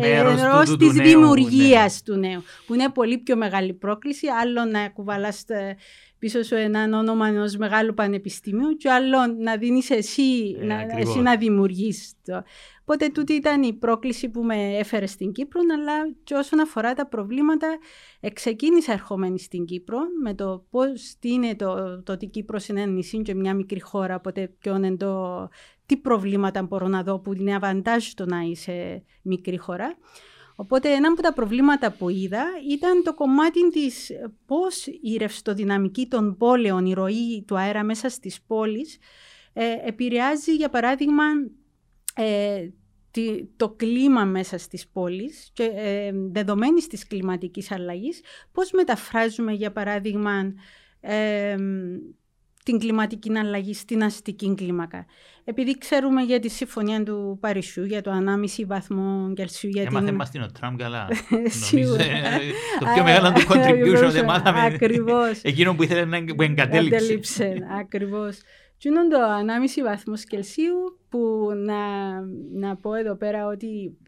μέρος 0.00 0.76
της 0.76 0.92
δημιουργίας 0.92 2.02
ναι. 2.06 2.14
του 2.14 2.20
νέου, 2.20 2.42
που 2.66 2.74
είναι 2.74 2.88
πολύ 2.88 3.18
πιο 3.18 3.36
μεγάλη 3.36 3.72
πρόκληση, 3.72 4.26
άλλο 4.26 4.64
να 4.64 4.88
κουβαλάς 4.88 5.44
ε, 5.46 5.76
πίσω 6.18 6.42
σου 6.42 6.54
ένα 6.54 6.98
όνομα 6.98 7.26
ενός 7.26 7.56
μεγάλου 7.56 7.94
πανεπιστημίου 7.94 8.76
και 8.76 8.90
άλλο 8.90 9.18
να 9.38 9.56
δίνεις 9.56 9.90
εσύ, 9.90 10.56
ε, 10.60 10.64
να, 10.64 10.80
εσύ 10.98 11.18
να 11.18 11.36
δημιουργείς 11.36 12.12
το. 12.24 12.44
Οπότε 12.92 13.08
τούτη 13.08 13.32
ήταν 13.32 13.62
η 13.62 13.72
πρόκληση 13.72 14.28
που 14.28 14.42
με 14.42 14.76
έφερε 14.76 15.06
στην 15.06 15.32
Κύπρο, 15.32 15.60
αλλά 15.74 16.12
και 16.24 16.34
όσον 16.34 16.60
αφορά 16.60 16.94
τα 16.94 17.06
προβλήματα, 17.06 17.78
ξεκίνησα 18.32 18.92
ερχόμενη 18.92 19.38
στην 19.38 19.64
Κύπρο 19.64 19.98
με 20.22 20.34
το 20.34 20.66
πώς 20.70 21.16
τι 21.18 21.32
είναι 21.32 21.56
το, 21.56 22.02
το 22.02 22.12
ότι 22.12 22.26
Κύπρος 22.26 22.68
είναι 22.68 22.80
ένα 22.80 22.92
νησί 22.92 23.22
και 23.22 23.34
μια 23.34 23.54
μικρή 23.54 23.80
χώρα, 23.80 24.14
οπότε 24.14 24.52
ποιο 24.58 24.76
είναι 24.76 24.96
το, 24.96 25.48
τι 25.86 25.96
προβλήματα 25.96 26.62
μπορώ 26.62 26.88
να 26.88 27.02
δω 27.02 27.18
που 27.18 27.32
είναι 27.32 27.54
αβαντάζ 27.54 28.08
το 28.14 28.26
να 28.26 28.40
είσαι 28.40 29.04
μικρή 29.22 29.56
χώρα. 29.56 29.96
Οπότε 30.56 30.88
ένα 30.88 31.08
από 31.08 31.22
τα 31.22 31.32
προβλήματα 31.32 31.92
που 31.92 32.08
είδα 32.08 32.44
ήταν 32.70 33.02
το 33.02 33.14
κομμάτι 33.14 33.70
της 33.70 34.10
πώς 34.46 34.86
η 34.86 35.16
ρευστοδυναμική 35.18 36.06
των 36.06 36.36
πόλεων, 36.36 36.86
η 36.86 36.92
ροή 36.92 37.44
του 37.46 37.58
αέρα 37.58 37.84
μέσα 37.84 38.08
στις 38.08 38.42
πόλεις 38.46 38.98
ε, 39.52 39.74
επηρεάζει 39.84 40.54
για 40.54 40.68
παράδειγμα 40.68 41.24
ε, 42.14 42.68
το 43.56 43.68
κλίμα 43.68 44.24
μέσα 44.24 44.58
στις 44.58 44.88
πόλεις 44.88 45.50
και 45.52 45.62
ε, 45.62 46.10
δεδομένης 46.30 46.86
της 46.86 47.06
κλιματικής 47.06 47.70
αλλαγής, 47.70 48.20
πώς 48.52 48.70
μεταφράζουμε 48.70 49.52
για 49.52 49.72
παράδειγμα 49.72 50.54
ε, 51.00 51.56
την 52.64 52.78
κλιματική 52.78 53.38
αλλαγή 53.38 53.74
στην 53.74 54.02
αστική 54.02 54.54
κλίμακα. 54.54 55.06
Επειδή 55.44 55.78
ξέρουμε 55.78 56.22
για 56.22 56.40
τη 56.40 56.48
συμφωνία 56.48 57.02
του 57.02 57.38
Παρισιού, 57.40 57.84
για 57.84 58.02
το 58.02 58.10
1,5 58.56 58.64
βαθμό 58.66 59.32
Κελσίου. 59.34 59.70
Για 59.70 59.82
Έμαθε 59.82 60.06
την... 60.06 60.14
μας 60.14 60.30
την 60.30 60.42
ο 60.42 60.46
Τραμπ 60.58 60.78
καλά. 60.78 61.08
το 62.80 62.86
πιο 62.94 63.02
μεγάλο 63.02 63.32
του 63.32 63.40
contribution 63.50 64.08
δεν 64.10 64.24
μάθαμε. 64.24 64.60
Ακριβώς. 64.60 65.40
Εκείνο 65.50 65.74
που 65.74 65.82
ήθελε 65.82 66.04
να 66.04 66.16
εγκατέλειψε. 66.38 67.68
Ακριβώς. 67.80 68.38
Και 68.76 68.88
είναι 68.88 69.08
το 69.08 69.18
1,5 69.80 69.84
βαθμός 69.84 70.24
Κελσίου 70.24 70.99
που 71.10 71.50
να, 71.56 71.76
να 72.52 72.76
πω 72.76 72.94
εδώ 72.94 73.14
πέρα 73.14 73.46
ότι 73.46 73.98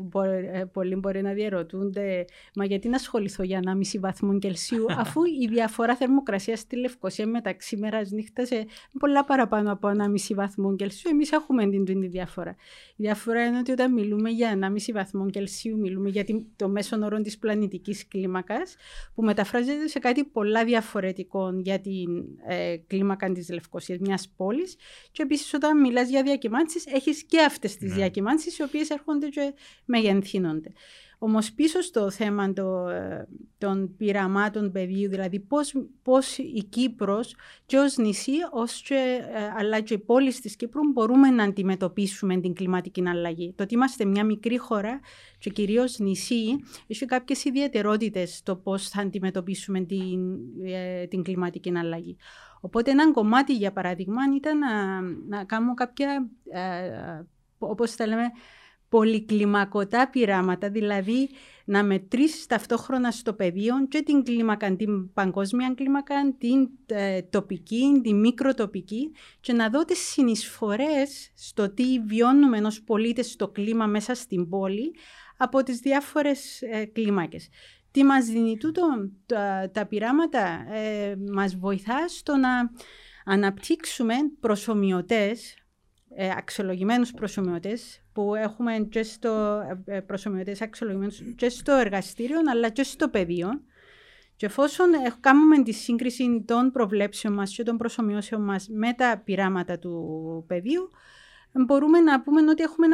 ε, 0.53 0.65
πολλοί 0.73 0.97
μπορεί 0.97 1.23
να 1.23 1.33
διαρωτούνται 1.33 2.25
μα 2.55 2.65
γιατί 2.65 2.89
να 2.89 2.97
ασχοληθώ 2.97 3.43
για 3.43 3.61
1,5 3.93 4.01
βαθμό 4.01 4.39
Κελσίου 4.39 4.85
αφού 5.03 5.25
η 5.25 5.47
διαφορά 5.49 5.97
θερμοκρασίας 5.97 6.59
στη 6.59 6.77
Λευκοσία 6.77 7.27
μεταξύ 7.27 7.77
μέρας 7.77 8.11
νύχτας 8.11 8.51
είναι 8.51 8.67
πολλά 8.99 9.25
παραπάνω 9.25 9.73
από 9.73 9.89
1,5 9.89 10.35
βαθμό 10.35 10.77
Κελσίου. 10.77 11.11
Εμείς 11.11 11.33
έχουμε 11.33 11.69
την 11.69 11.85
τούτη 11.85 12.07
διαφορά. 12.07 12.51
Η 12.91 13.03
διαφορά 13.03 13.45
είναι 13.45 13.59
ότι 13.59 13.73
όταν 13.73 13.93
μιλούμε 13.93 14.31
για 14.31 14.59
1,5 14.61 14.93
βαθμό 14.93 15.31
Κελσίου 15.31 15.79
μιλούμε 15.79 16.09
για 16.09 16.25
το 16.57 16.69
μέσο 16.69 16.97
όρο 17.03 17.21
της 17.21 17.39
πλανητικής 17.39 18.09
κλίμακας 18.09 18.77
που 19.15 19.23
μεταφράζεται 19.23 19.87
σε 19.87 19.99
κάτι 19.99 20.25
πολλά 20.25 20.65
διαφορετικό 20.65 21.53
για 21.63 21.81
την 21.81 22.09
ε, 22.47 22.77
κλίμακα 22.87 23.33
της 23.33 23.51
Λευκοσίας 23.51 23.99
μιας 23.99 24.29
πόλης. 24.37 24.77
Και 25.13 25.23
επίσης 25.23 25.55
όταν 25.55 25.81
μιλάς 25.81 26.09
για 26.09 26.23
διακυμάνσεις 26.23 26.87
έχεις 26.93 27.25
και 27.25 27.41
αυτές 27.41 27.77
τις 27.77 27.89
ναι. 27.89 27.95
διακυμάνσεις 27.95 28.59
οι 28.59 28.63
οποίες 28.63 28.91
έρχονται 28.91 29.29
και 29.29 29.55
μεγενθύνονται. 29.85 30.73
Όμως 31.25 31.53
πίσω 31.53 31.81
στο 31.81 32.11
θέμα 32.11 32.53
το, 32.53 32.89
ε, 32.89 33.29
των 33.59 33.97
πειραμάτων 33.97 34.73
πεδίου, 34.73 35.09
δηλαδή 35.09 35.41
πώς, 35.41 35.75
πώς 36.03 36.39
η 36.39 36.67
Κύπρος 36.69 37.35
και 37.67 37.79
ως 37.79 37.97
νησί, 37.97 38.33
ως 38.51 38.83
και, 38.83 39.21
ε, 39.35 39.53
αλλά 39.59 39.81
και 39.81 39.95
οι 39.95 39.99
πόλεις 39.99 40.41
της 40.41 40.57
Κύπρου 40.57 40.81
μπορούμε 40.93 41.31
να 41.31 41.45
αντιμετωπίσουμε 41.45 42.41
την 42.41 42.55
κλιματική 42.55 43.09
αλλαγή. 43.09 43.53
Το 43.57 43.63
ότι 43.63 43.75
είμαστε 43.75 44.05
μια 44.05 44.25
μικρή 44.25 44.57
χώρα 44.57 45.01
και 45.39 45.51
κυρίως 45.51 45.99
νησί, 45.99 46.45
έχει 46.87 47.05
κάποιες 47.05 47.45
ιδιαιτερότητες 47.45 48.37
στο 48.37 48.57
πώς 48.57 48.89
θα 48.89 49.01
αντιμετωπίσουμε 49.01 49.81
την, 49.81 50.39
ε, 50.65 51.07
την 51.07 51.23
κλιματική 51.23 51.73
αλλαγή. 51.77 52.17
Οπότε 52.61 52.91
ένα 52.91 53.13
κομμάτι 53.13 53.55
για 53.55 53.73
παράδειγμα 53.73 54.21
ήταν 54.37 54.59
να, 54.59 55.01
να 55.29 55.45
κάνω 55.45 55.75
κάποια, 55.75 56.31
ε, 56.51 57.23
όπως 57.59 57.91
θα 57.93 58.07
λέμε, 58.07 58.31
πολυκλιμακωτά 58.93 60.09
πειράματα, 60.11 60.71
δηλαδή 60.71 61.29
να 61.65 61.85
μετρήσεις 61.85 62.47
ταυτόχρονα 62.47 63.11
στο 63.11 63.33
πεδίο 63.33 63.75
και 63.89 64.03
την 64.03 64.23
κλίμακα, 64.23 64.77
την 64.77 65.13
παγκόσμια 65.13 65.73
κλίμακα, 65.77 66.15
την 66.39 66.69
ε, 66.87 67.23
τοπική, 67.23 68.01
την 68.03 68.21
μικροτοπική 68.21 69.13
και 69.41 69.53
να 69.53 69.69
δω 69.69 69.85
τις 69.85 69.99
συνεισφορές 69.99 71.33
στο 71.35 71.71
τι 71.71 71.99
βιώνουμε 72.07 72.59
ενός 72.59 72.83
πολίτε 72.83 73.23
στο 73.23 73.49
κλίμα 73.49 73.87
μέσα 73.87 74.15
στην 74.15 74.49
πόλη 74.49 74.95
από 75.37 75.63
τις 75.63 75.79
διάφορες 75.79 76.63
ε, 76.63 76.85
κλίμακες. 76.85 77.49
Τι 77.91 78.05
μας 78.05 78.27
δίνει 78.27 78.57
τούτο, 78.57 78.83
τα, 79.27 79.71
τα 79.73 79.87
πειράματα 79.87 80.67
ε, 80.73 81.17
μας 81.33 81.57
βοηθά 81.57 82.09
στο 82.09 82.37
να 82.37 82.71
αναπτύξουμε 83.25 84.15
προσωμιωτές, 84.41 85.57
ε, 86.15 86.31
αξιολογημένους 86.37 87.11
προσωμιωτές 87.11 88.03
που 88.13 88.35
έχουμε 88.35 88.87
και 88.91 89.03
στο, 89.03 89.63
ε, 89.85 90.01
προσωμιωτές 90.01 90.63
αξιολογημένους 90.63 91.23
και 91.37 91.49
στο 91.49 91.73
εργαστήριο 91.73 92.39
αλλά 92.51 92.69
και 92.69 92.83
στο 92.83 93.09
πεδίο 93.09 93.49
και 94.43 94.49
εφόσον 94.49 94.91
κάνουμε 95.21 95.63
τη 95.63 95.73
σύγκριση 95.73 96.45
των 96.47 96.71
προβλέψεων 96.71 97.35
μας 97.35 97.55
και 97.55 97.63
των 97.63 97.77
προσωμιώσεων 97.77 98.45
μας 98.45 98.69
με 98.69 98.93
τα 98.93 99.23
πειράματα 99.25 99.79
του 99.79 100.45
πεδίου, 100.47 100.91
μπορούμε 101.67 102.01
να 102.01 102.23
πούμε 102.23 102.51
ότι 102.51 102.63
έχουμε 102.63 102.87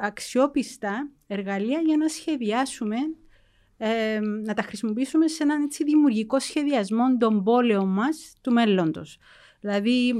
αξιόπιστα 0.00 1.10
εργαλεία 1.26 1.80
για 1.80 1.96
να 1.96 2.08
σχεδιάσουμε, 2.08 2.96
ε, 3.76 4.20
να 4.20 4.54
τα 4.54 4.62
χρησιμοποιήσουμε 4.62 5.28
σε 5.28 5.42
έναν 5.42 5.62
έτσι, 5.62 5.84
δημιουργικό 5.84 6.38
σχεδιασμό 6.38 7.16
των 7.18 7.44
πόλεων 7.44 7.88
μας 7.88 8.36
του 8.40 8.52
μέλλοντος. 8.52 9.18
Δηλαδή, 9.60 10.14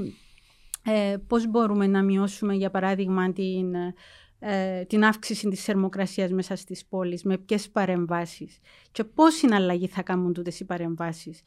ε, 0.83 1.15
πώς 1.27 1.47
μπορούμε 1.47 1.87
να 1.87 2.03
μειώσουμε, 2.03 2.53
για 2.53 2.71
παράδειγμα, 2.71 3.33
την 3.33 3.75
ε, 4.43 4.85
την 4.85 5.03
αύξηση 5.03 5.47
της 5.47 5.63
θερμοκρασίας 5.63 6.31
μέσα 6.31 6.55
στις 6.55 6.85
πόλεις, 6.85 7.23
με 7.23 7.37
ποιες 7.37 7.69
παρεμβάσεις 7.69 8.59
και 8.91 9.03
πώς 9.03 9.41
είναι 9.41 9.55
αλλαγή 9.55 9.87
θα 9.87 10.01
κάνουν 10.01 10.33
τούτες 10.33 10.59
οι 10.59 10.65
παρεμβάσεις. 10.65 11.41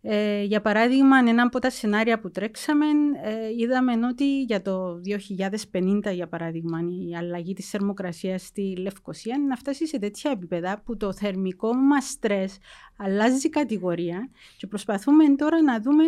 Ε, 0.00 0.42
για 0.42 0.60
παράδειγμα, 0.60 1.18
ένα 1.18 1.42
από 1.42 1.58
τα 1.58 1.70
σενάρια 1.70 2.20
που 2.20 2.30
τρέξαμε, 2.30 2.86
ε, 3.24 3.48
είδαμε 3.58 4.06
ότι 4.06 4.42
για 4.42 4.62
το 4.62 5.00
2050, 5.00 6.10
για 6.10 6.28
παράδειγμα, 6.28 6.78
η 7.08 7.16
αλλαγή 7.16 7.52
της 7.52 7.70
θερμοκρασίας 7.70 8.42
στη 8.42 8.76
Λευκοσία 8.76 9.34
είναι 9.36 9.46
να 9.46 9.56
φτάσει 9.56 9.86
σε 9.86 9.98
τέτοια 9.98 10.30
επίπεδα 10.30 10.82
που 10.84 10.96
το 10.96 11.12
θερμικό 11.12 11.74
μας 11.74 12.08
στρες 12.08 12.58
αλλάζει 12.96 13.48
κατηγορία 13.48 14.30
και 14.56 14.66
προσπαθούμε 14.66 15.34
τώρα 15.36 15.62
να 15.62 15.80
δούμε 15.80 16.04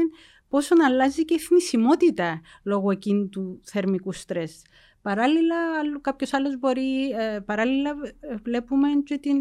πόσο 0.50 0.74
αλλάζει 0.84 1.24
και 1.24 1.34
η 1.34 1.38
θνησιμότητα 1.38 2.40
λόγω 2.62 2.90
εκείνου 2.90 3.28
του 3.28 3.60
θερμικού 3.64 4.12
στρες. 4.12 4.62
Παράλληλα, 5.02 5.56
κάποιος 6.00 6.32
άλλος 6.32 6.58
μπορεί, 6.58 7.10
ε, 7.10 7.40
παράλληλα 7.40 7.90
ε, 8.20 8.34
βλέπουμε 8.42 8.88
και 9.04 9.18
την, 9.18 9.40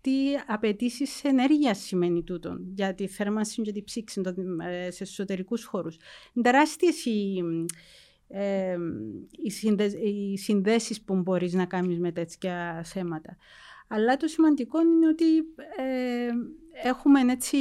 τι 0.00 0.12
απαιτήσεις 0.46 1.24
ενέργεια 1.24 1.74
σημαίνει 1.74 2.22
τούτο 2.22 2.56
για 2.74 2.94
τη 2.94 3.06
θέρμανση 3.06 3.62
και 3.62 3.72
τη 3.72 3.82
ψήξη 3.82 4.20
ε, 4.68 4.90
σε 4.90 5.02
εσωτερικούς 5.02 5.64
χώρους. 5.64 5.96
Είναι 6.32 6.44
τεράστιες 6.44 7.04
οι, 7.04 7.42
ε, 8.28 8.76
οι, 9.42 9.50
συνδε, 9.50 9.84
οι 9.84 10.36
συνδέσεις 10.38 11.02
που 11.02 11.16
μπορείς 11.16 11.52
να 11.52 11.66
κάνεις 11.66 11.98
με 11.98 12.12
τέτοια 12.12 12.82
θέματα. 12.84 13.36
Αλλά 13.92 14.16
το 14.16 14.26
σημαντικό 14.26 14.80
είναι 14.80 15.08
ότι 15.08 15.36
ε, 15.82 16.30
έχουμε 16.88 17.20
έτσι, 17.32 17.56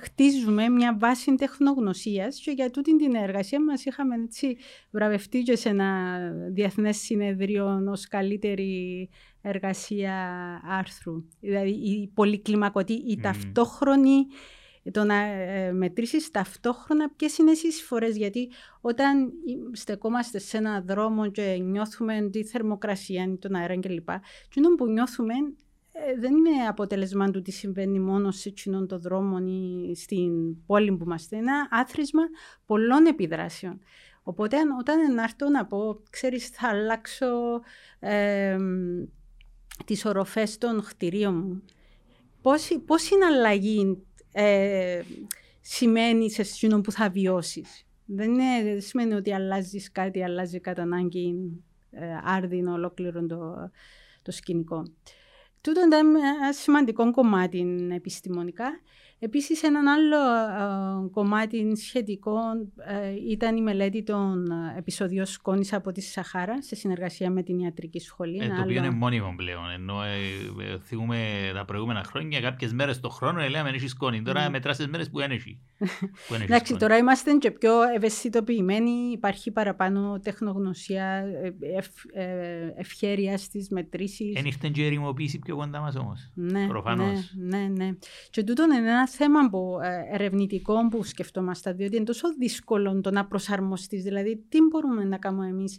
χτίζουμε 0.00 0.68
μια 0.68 0.96
βάση 0.98 1.34
τεχνογνωσίας 1.34 2.40
και 2.40 2.50
για 2.50 2.70
τούτη 2.70 2.96
την 2.96 3.14
εργασία 3.14 3.64
μας 3.64 3.84
είχαμε 3.84 4.14
έτσι 4.14 4.56
βραβευτεί 4.90 5.42
και 5.42 5.56
σε 5.56 5.68
ένα 5.68 6.18
διεθνές 6.52 6.96
συνεδρίο 6.96 7.84
ως 7.88 8.08
καλύτερη 8.08 9.08
εργασία 9.42 10.14
άρθρου. 10.64 11.24
Δηλαδή 11.40 11.70
η 11.70 12.10
πολυκλιμακωτή, 12.14 12.92
η 12.92 13.20
ταυτόχρονη 13.20 14.26
το 14.90 15.04
να 15.04 15.14
ε, 15.14 15.72
μετρήσεις 15.72 16.30
ταυτόχρονα 16.30 17.10
ποιες 17.16 17.38
είναι 17.38 17.50
οι 17.50 17.68
εισφορές. 17.68 18.16
Γιατί 18.16 18.50
όταν 18.80 19.32
στεκόμαστε 19.72 20.38
σε 20.38 20.56
ένα 20.56 20.80
δρόμο 20.80 21.30
και 21.30 21.58
νιώθουμε 21.62 22.28
τη 22.32 22.44
θερμοκρασία, 22.44 23.38
τον 23.38 23.54
αέρα 23.54 23.80
κλπ., 23.80 24.08
και 24.48 24.60
που 24.76 24.86
νιώθουμε 24.86 25.34
ε, 25.96 26.20
δεν 26.20 26.36
είναι 26.36 26.66
αποτέλεσμα 26.68 27.30
του 27.30 27.42
τι 27.42 27.50
συμβαίνει 27.50 27.98
μόνο 28.00 28.30
σε 28.30 28.48
εκείνον 28.48 28.86
τον 28.86 29.00
δρόμο 29.00 29.36
ή 29.46 29.94
στην 29.94 30.64
πόλη 30.66 30.96
που 30.96 31.04
είμαστε. 31.04 31.36
Είναι 31.36 31.50
ένα 31.50 31.68
άθροισμα 31.70 32.22
πολλών 32.66 33.06
επιδράσεων. 33.06 33.80
Οπότε 34.22 34.56
όταν 34.78 35.18
έρθω 35.18 35.48
να 35.48 35.66
πω, 35.66 36.00
ξέρεις, 36.10 36.48
θα 36.48 36.68
αλλάξω 36.68 37.60
ε, 37.98 38.56
τις 39.84 40.04
οροφές 40.04 40.58
των 40.58 40.82
κτηρίων 40.82 41.34
μου. 41.34 41.62
Πώς, 42.86 43.10
είναι 43.10 43.24
αλλαγή 43.24 44.02
ε, 44.32 45.02
σημαίνει 45.60 46.30
σε 46.30 46.42
εκείνον 46.42 46.82
που 46.82 46.92
θα 46.92 47.10
βιώσεις. 47.10 47.86
Δεν, 48.04 48.32
είναι, 48.32 48.62
δεν 48.62 48.80
σημαίνει 48.80 49.14
ότι 49.14 49.32
αλλάζεις 49.32 49.92
κάτι, 49.92 50.22
αλλάζει 50.22 50.60
κατά 50.60 50.82
ανάγκη 50.82 51.34
ε, 51.90 52.06
άρδινο 52.24 52.72
ολόκληρο 52.72 53.26
το, 53.26 53.70
το 54.22 54.30
σκηνικό. 54.30 54.82
Τούτο 55.64 55.86
ήταν 55.86 56.14
ένα 56.16 56.52
σημαντικό 56.52 57.10
κομμάτι 57.10 57.88
επιστημονικά. 57.90 58.80
Επίσης, 59.24 59.62
ένα 59.62 59.92
άλλο 59.92 60.16
ε, 61.06 61.08
κομμάτι 61.10 61.76
σχετικό 61.76 62.38
ε, 62.86 63.30
ήταν 63.30 63.56
η 63.56 63.62
μελέτη 63.62 64.02
των 64.02 64.50
ε, 64.50 64.78
επεισοδιών 64.78 65.26
σκόνης 65.26 65.72
από 65.72 65.92
τη 65.92 66.00
Σαχάρα 66.00 66.62
σε 66.62 66.74
συνεργασία 66.74 67.30
με 67.30 67.42
την 67.42 67.58
ιατρική 67.58 67.98
σχολή. 67.98 68.38
Ε, 68.42 68.48
το 68.48 68.60
οποίο 68.62 68.76
είναι 68.76 68.90
μόνιμο 68.90 69.34
πλέον. 69.36 69.70
Ενώ 69.70 70.02
ε, 70.02 70.78
θυμούμε 70.78 71.50
τα 71.54 71.64
προηγούμενα 71.64 72.04
χρόνια, 72.04 72.40
κάποιες 72.40 72.72
μέρες 72.72 73.00
το 73.00 73.08
χρόνο 73.08 73.48
λέμε 73.48 73.68
έχει 73.68 73.88
σκόνη. 73.88 74.22
Τώρα 74.22 74.46
mm. 74.46 74.50
μετράς 74.50 74.76
τις 74.76 74.86
μέρες 74.86 75.10
που 75.10 75.18
δεν 75.18 75.30
έχει. 75.30 75.58
Εντάξει, 76.42 76.76
τώρα 76.76 76.96
είμαστε 76.96 77.32
και 77.32 77.50
πιο 77.50 77.72
ευαισθητοποιημένοι. 77.94 78.90
Υπάρχει 79.12 79.50
παραπάνω 79.50 80.20
τεχνογνωσία, 80.20 81.24
ευ, 81.76 81.86
ευχέρεια 82.76 83.38
στις 83.38 83.68
μετρήσεις. 83.68 84.32
Δεν 84.34 84.44
ήρθε 84.44 84.68
και 84.68 84.84
ερημοποίηση 84.84 85.38
πιο 85.38 85.56
κοντά 85.56 85.80
μας 85.80 85.96
όμως. 85.96 86.30
Ναι, 86.34 86.66
Προφανώς. 86.66 87.32
ναι, 87.36 87.58
ναι, 87.58 87.68
ναι. 87.68 87.90
Και 88.30 88.42
τούτο 88.42 88.64
είναι 88.64 88.76
ένας 88.76 89.13
θέμα 89.14 89.50
που, 89.50 89.78
ε, 89.82 90.14
ερευνητικό 90.14 90.88
που 90.88 91.04
σκεφτόμαστε, 91.04 91.72
διότι 91.72 91.96
είναι 91.96 92.04
τόσο 92.04 92.28
δύσκολο 92.38 93.00
το 93.00 93.10
να 93.10 93.26
προσαρμοστείς. 93.26 94.02
Δηλαδή, 94.02 94.44
τι 94.48 94.58
μπορούμε 94.70 95.04
να 95.04 95.18
κάνουμε 95.18 95.48
εμείς 95.48 95.78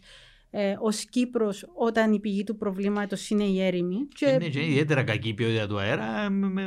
ε, 0.57 0.75
ως 0.79 1.05
Κύπρος 1.05 1.65
όταν 1.73 2.13
η 2.13 2.19
πηγή 2.19 2.43
του 2.43 2.55
προβλήματος 2.55 3.29
είναι 3.29 3.43
η 3.43 3.61
έρημη. 3.61 4.07
Και... 4.13 4.25
Είναι 4.25 4.47
και 4.47 4.65
ιδιαίτερα 4.65 5.03
κακή 5.03 5.33
ποιότητα 5.33 5.67
του 5.67 5.79
αέρα, 5.79 6.25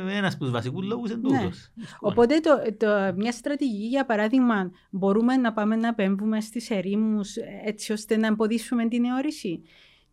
ένας 0.09 0.33
από 0.33 0.43
τους 0.43 0.51
βασικούς 0.51 0.85
λόγους 0.85 1.11
είναι 1.11 1.21
τούτος. 1.21 1.71
Ναι. 1.73 1.85
Οπότε, 1.99 2.39
το, 2.39 2.51
το, 2.77 3.13
μια 3.15 3.31
στρατηγική, 3.31 3.87
για 3.87 4.05
παράδειγμα, 4.05 4.71
μπορούμε 4.89 5.35
να 5.35 5.53
πάμε 5.53 5.75
να 5.75 5.87
επέμβουμε 5.87 6.41
στις 6.41 6.69
ερήμους 6.69 7.35
έτσι 7.65 7.91
ώστε 7.91 8.17
να 8.17 8.27
εμποδίσουμε 8.27 8.87
την 8.87 9.05
αιώρηση; 9.05 9.61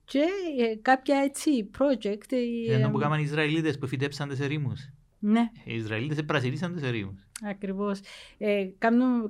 Και 0.05 0.25
ε, 0.59 0.77
κάποια 0.83 1.19
έτσι 1.19 1.71
project. 1.79 2.33
Ε, 2.69 2.75
Ενώ 2.75 2.91
που 2.91 2.99
κάνουν 2.99 3.19
οι 3.19 3.23
Ισραηλίτες 3.25 3.79
που 3.79 3.87
φυτέψαν 3.87 4.29
τις 4.29 4.41
ερήμους. 4.41 4.91
Ναι. 5.19 5.51
Οι 5.65 5.75
Ισραηλίτες 5.75 6.19
επρασινίσαν 6.19 6.73
τις 6.73 6.83
ερήμους. 6.83 7.27
Ακριβώ. 7.43 7.91
Ε, 8.39 8.67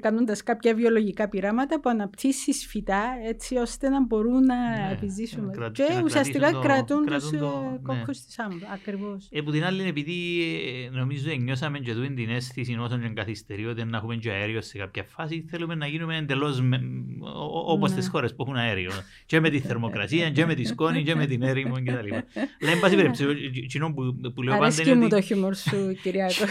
κάνοντα 0.00 0.36
κάποια 0.44 0.74
βιολογικά 0.74 1.28
πειράματα 1.28 1.80
που 1.80 1.90
αναπτύσσει 1.90 2.52
φυτά 2.52 3.02
έτσι 3.28 3.56
ώστε 3.56 3.88
να 3.88 4.04
μπορούν 4.04 4.44
να 4.44 4.70
ναι, 4.70 4.92
επιζήσουν. 4.92 5.50
και, 5.72 5.82
και 5.82 6.00
ουσιαστικά 6.04 6.50
το, 6.50 6.60
κρατούν, 6.60 7.06
κρατούν 7.06 7.30
του 7.30 7.68
ναι. 7.70 7.78
κόκκου 7.82 8.12
τη 8.12 8.34
άμμου. 8.36 8.60
Ακριβώ. 8.74 9.16
Ε, 9.30 9.40
που 9.40 9.50
την 9.50 9.64
άλλη, 9.64 9.88
επειδή 9.88 10.42
ε, 10.84 10.96
νομίζω 10.96 11.30
νιώσαμε 11.40 11.78
και 11.78 11.90
εδώ 11.90 12.00
την 12.00 12.28
αίσθηση 12.30 12.76
όσο 12.80 12.98
και 12.98 13.08
καθυστερεί 13.08 13.66
ότι 13.66 13.84
να 13.84 13.96
έχουμε 13.96 14.16
και 14.16 14.30
αέριο 14.30 14.60
σε 14.60 14.78
κάποια 14.78 15.04
φάση, 15.04 15.44
θέλουμε 15.50 15.74
να 15.74 15.86
γίνουμε 15.86 16.16
εντελώ 16.16 16.54
όπω 17.66 17.88
ναι. 17.88 17.94
τι 17.94 18.08
χώρε 18.08 18.28
που 18.28 18.42
έχουν 18.42 18.56
αέριο. 18.56 18.90
και 19.26 19.40
με 19.40 19.50
τη 19.50 19.60
θερμοκρασία, 19.60 20.30
και 20.30 20.46
με 20.46 20.54
τη 20.54 20.64
σκόνη, 20.64 21.02
και 21.02 21.14
με 21.14 21.26
την 21.26 21.42
έρημο 21.42 21.74
κτλ. 21.74 22.08
Λέμε, 22.60 22.80
πάση 22.80 22.94
περιπτώσει, 22.96 23.24
που 24.34 24.42
λέω 24.42 24.52
πάντα. 24.54 24.64
Αρέσκει 24.64 24.94
μου 24.94 25.08
το 25.08 25.20
χιούμορ 25.20 25.54
σου, 25.54 25.96
Κυριάκο. 26.02 26.44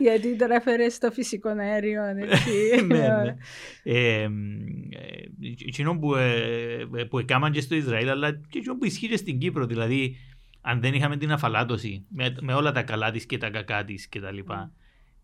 Γιατί 0.00 0.35
τώρα 0.36 0.54
έφερε 0.54 0.88
στο 0.88 1.10
φυσικό 1.10 1.48
αέριο. 1.48 2.02
ναι, 2.12 2.94
ναι. 2.96 3.36
Εκείνο 5.66 5.98
που, 5.98 6.14
ε, 6.14 7.04
που 7.08 7.18
έκαναν 7.18 7.52
και 7.52 7.60
στο 7.60 7.74
Ισραήλ, 7.74 8.08
αλλά 8.08 8.30
και 8.30 8.58
εκείνο 8.58 8.76
που 8.76 8.84
ισχύει 8.84 9.08
και 9.08 9.16
στην 9.16 9.38
Κύπρο. 9.38 9.66
Δηλαδή, 9.66 10.16
αν 10.60 10.80
δεν 10.80 10.94
είχαμε 10.94 11.16
την 11.16 11.32
αφαλάτωση 11.32 12.04
με, 12.08 12.34
με 12.40 12.54
όλα 12.54 12.72
τα 12.72 12.82
καλά 12.82 13.10
της 13.10 13.26
και 13.26 13.38
τα 13.38 13.50
κακά 13.50 13.84
της 13.84 14.08
κτλ. 14.08 14.38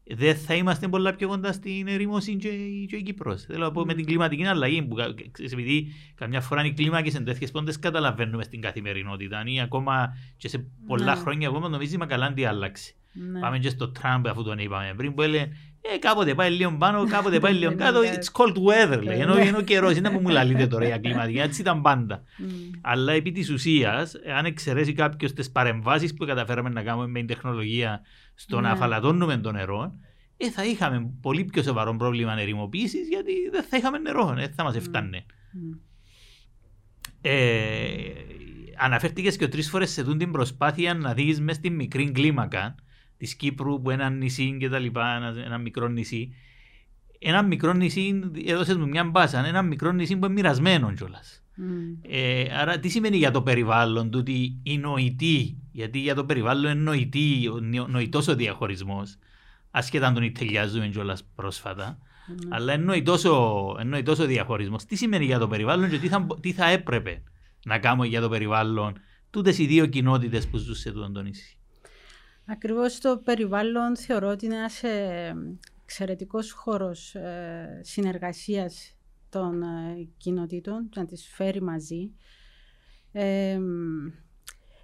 Δεν 0.04 0.36
θα 0.36 0.54
είμαστε 0.54 0.88
πολλά 0.88 1.14
πιο 1.14 1.28
κοντά 1.28 1.52
στην 1.52 1.88
ερήμωση 1.88 2.36
και, 2.36 2.48
και 2.88 2.96
η 2.96 3.02
Κύπρος. 3.02 3.42
Θέλω 3.42 3.64
να 3.64 3.70
πω 3.70 3.84
με 3.84 3.94
την 3.94 4.04
κλιματική 4.04 4.44
αλλαγή 4.44 4.82
που 4.82 4.96
επειδή 5.38 5.92
καμιά 6.14 6.40
φορά 6.40 6.64
οι 6.64 6.72
κλίμακες 6.72 7.14
είναι 7.14 7.24
τέτοιες 7.24 7.50
που 7.50 7.64
δεν 7.64 7.80
καταλαβαίνουμε 7.80 8.42
στην 8.42 8.60
καθημερινότητα 8.60 9.42
ή 9.46 9.60
ακόμα 9.60 10.16
και 10.36 10.48
σε 10.48 10.66
πολλά 10.86 11.14
ναι. 11.14 11.20
χρόνια 11.20 11.48
ακόμα 11.48 11.68
νομίζουμε 11.68 12.06
καλά 12.06 12.32
τι 12.32 12.44
άλλαξε. 12.44 12.94
Ναι. 13.12 13.40
Πάμε 13.40 13.58
και 13.58 13.68
στο 13.68 13.88
Τραμπ 13.88 14.26
αφού 14.26 14.42
τον 14.42 14.58
είπαμε 14.58 14.94
πριν 14.96 15.14
που 15.14 15.22
έλεγε 15.22 15.48
ε, 15.80 15.98
κάποτε 15.98 16.34
πάει 16.34 16.50
λίγο 16.50 16.76
πάνω, 16.78 17.06
κάποτε 17.06 17.40
πάει 17.40 17.52
λίγο 17.52 17.74
κάτω. 17.74 18.00
It's 18.02 18.40
cold 18.40 18.56
weather, 18.56 19.02
λέει. 19.02 19.18
Ενώ 19.18 19.38
είναι 19.38 19.56
ο 19.56 19.60
καιρός, 19.60 19.96
είναι 19.96 20.10
που 20.10 20.20
μου 20.20 20.28
λαλείτε 20.28 20.66
τώρα 20.66 20.84
για 20.84 20.98
κλιματική. 20.98 21.38
Έτσι 21.38 21.60
ήταν 21.60 21.82
πάντα. 21.82 22.22
Αλλά 22.80 23.12
επί 23.12 23.32
της 23.32 23.50
ουσίας, 23.50 24.14
αν 24.38 24.44
εξαιρέσει 24.44 24.92
κάποιος 24.92 25.32
τις 25.32 25.50
παρεμβάσεις 25.50 26.14
που 26.14 26.24
καταφέραμε 26.24 26.68
να 26.68 26.82
κάνουμε 26.82 27.06
με 27.06 27.18
την 27.18 27.26
τεχνολογία 27.26 28.00
στο 28.34 28.56
να 28.56 28.62
ναι. 28.62 28.68
αφαλατώνουμε 28.68 29.36
το 29.36 29.52
νερό, 29.52 29.94
ε, 30.36 30.50
θα 30.50 30.64
είχαμε 30.64 31.10
πολύ 31.20 31.44
πιο 31.44 31.62
σοβαρό 31.62 31.96
πρόβλημα 31.96 32.40
ερημοποίησης 32.40 33.08
γιατί 33.08 33.32
δεν 33.50 33.62
θα 33.62 33.76
είχαμε 33.76 33.98
νερό, 33.98 34.32
δεν 34.36 34.52
θα 34.54 34.62
μας 34.62 34.76
φτάνε. 34.78 35.24
Ε, 37.20 37.62
αναφέρθηκες 38.76 39.36
και 39.36 39.48
τρεις 39.48 39.70
φορές 39.70 39.90
σε 39.90 40.16
την 40.16 40.30
προσπάθεια 40.30 40.94
να 40.94 41.14
δεις 41.14 41.40
μες 41.40 41.56
στη 41.56 41.70
μικρή 41.70 42.10
κλίμακα 42.10 42.74
της 43.22 43.34
Κύπρου 43.34 43.82
που 43.82 43.90
ένα 43.90 44.10
νησί 44.10 44.56
και 44.60 44.68
τα 44.68 44.78
λοιπά, 44.78 45.16
ένα, 45.16 45.34
ένα 45.44 45.58
μικρό 45.58 45.88
νησί. 45.88 46.34
Ένα 47.18 47.42
μικρό 47.42 47.72
νησί, 47.72 48.20
έδωσες 48.46 48.76
μου 48.76 48.88
μια 48.88 49.04
μπάσα, 49.04 49.46
ένα 49.46 49.62
μικρό 49.62 49.92
νησί 49.92 50.16
που 50.16 50.24
είναι 50.24 50.34
μοιρασμένο 50.34 50.92
κιόλας. 50.92 51.42
Mm. 51.58 51.62
Ε, 52.02 52.44
άρα 52.54 52.78
τι 52.78 52.88
σημαίνει 52.88 53.16
για 53.16 53.30
το 53.30 53.42
περιβάλλον 53.42 54.10
του 54.10 54.18
ότι 54.18 54.58
η 54.62 54.78
νοητή, 54.78 55.56
γιατί 55.72 55.98
για 55.98 56.14
το 56.14 56.24
περιβάλλον 56.24 56.72
είναι 56.72 56.80
νοητή, 56.80 57.50
νοητός 57.88 58.28
ο 58.28 58.34
διαχωρισμός, 58.34 59.16
ασχετά 59.70 60.06
αν 60.06 60.14
τον 60.14 60.32
τελειάζουμε 60.32 60.88
κιόλας 60.88 61.24
πρόσφατα, 61.34 61.98
mm. 61.98 62.46
αλλά 62.48 62.74
είναι 62.74 62.84
νοητός 63.84 64.18
ο 64.18 64.26
διαχωρισμός. 64.26 64.84
Τι 64.84 64.96
σημαίνει 64.96 65.24
για 65.24 65.38
το 65.38 65.48
περιβάλλον 65.48 65.90
και 65.90 65.98
τι 65.98 66.08
θα, 66.08 66.26
τι 66.40 66.52
θα 66.52 66.68
έπρεπε 66.68 67.22
να 67.64 67.78
κάνουμε 67.78 68.06
για 68.06 68.20
το 68.20 68.28
περιβάλλον 68.28 68.94
τούτες 69.30 69.58
οι 69.58 69.66
δύο 69.66 69.86
κοινότητες 69.86 70.48
που 70.48 70.56
ζουν 70.56 70.74
σε 70.74 70.92
το 70.92 71.22
νησί; 71.22 71.56
Ακριβώς 72.46 72.98
το 72.98 73.18
περιβάλλον 73.24 73.96
θεωρώ 73.96 74.28
ότι 74.28 74.46
είναι 74.46 74.56
ένας 74.56 74.82
ε, 74.82 75.34
εξαιρετικός 75.82 76.52
χώρος 76.52 77.14
ε, 77.14 77.80
συνεργασίας 77.82 78.96
των 79.28 79.62
ε, 79.62 80.08
κοινοτήτων, 80.16 80.88
να 80.96 81.04
τις 81.04 81.28
φέρει 81.28 81.62
μαζί. 81.62 82.10
Ε, 83.12 83.58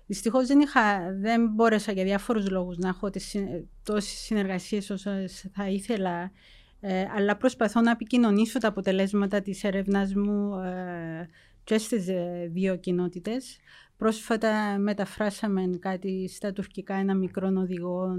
δυστυχώς 0.06 0.46
δεν, 0.46 0.60
είχα, 0.60 1.12
δεν 1.20 1.48
μπόρεσα 1.48 1.92
για 1.92 2.04
διάφορους 2.04 2.50
λόγους 2.50 2.76
να 2.76 2.88
έχω 2.88 3.10
τις, 3.10 3.36
τόσες 3.82 4.18
συνεργασίες 4.18 4.90
όσο 4.90 5.10
θα 5.52 5.68
ήθελα, 5.68 6.32
ε, 6.80 7.04
αλλά 7.16 7.36
προσπαθώ 7.36 7.80
να 7.80 7.90
επικοινωνήσω 7.90 8.58
τα 8.58 8.68
αποτελέσματα 8.68 9.40
της 9.40 9.64
έρευνας 9.64 10.14
μου 10.14 10.58
ε, 10.60 11.28
και 11.64 11.78
στις 11.78 12.08
ε, 12.08 12.48
δύο 12.52 12.76
κοινότητες. 12.76 13.58
Πρόσφατα 13.98 14.78
μεταφράσαμε 14.78 15.70
κάτι 15.80 16.28
στα 16.28 16.52
τουρκικά, 16.52 16.94
ένα 16.94 17.14
μικρό 17.14 17.52
οδηγό 17.56 18.18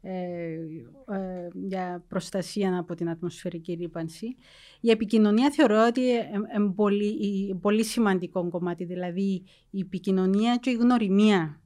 ε, 0.00 0.12
ε, 0.12 1.48
για 1.52 2.04
προστασία 2.08 2.78
από 2.78 2.94
την 2.94 3.08
ατμοσφαιρική 3.08 3.72
ρήπανση. 3.72 4.36
Η 4.80 4.90
επικοινωνία 4.90 5.50
θεωρώ 5.50 5.86
ότι 5.86 6.00
είναι 6.00 6.72
πολύ, 6.74 7.58
πολύ 7.60 7.84
σημαντικό 7.84 8.48
κομμάτι, 8.48 8.84
δηλαδή 8.84 9.44
η 9.70 9.80
επικοινωνία 9.80 10.56
και 10.56 10.70
η 10.70 10.74
γνωριμία 10.74 11.60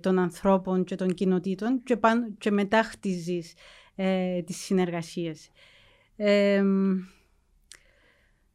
των 0.00 0.18
ανθρώπων 0.18 0.84
και 0.84 0.94
των 0.94 1.14
κοινοτήτων 1.14 1.82
και, 1.82 1.96
πάνω, 1.96 2.34
και 2.38 2.50
μετά 2.50 2.82
χτίζεις 2.82 3.54
τις 4.44 4.56
συνεργασίες. 4.56 5.50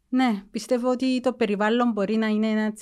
Ναι, 0.09 0.43
πιστεύω 0.51 0.89
ότι 0.89 1.19
το 1.19 1.33
περιβάλλον 1.33 1.91
μπορεί 1.91 2.15
να 2.15 2.27
είναι 2.27 2.47
ένα, 2.47 2.73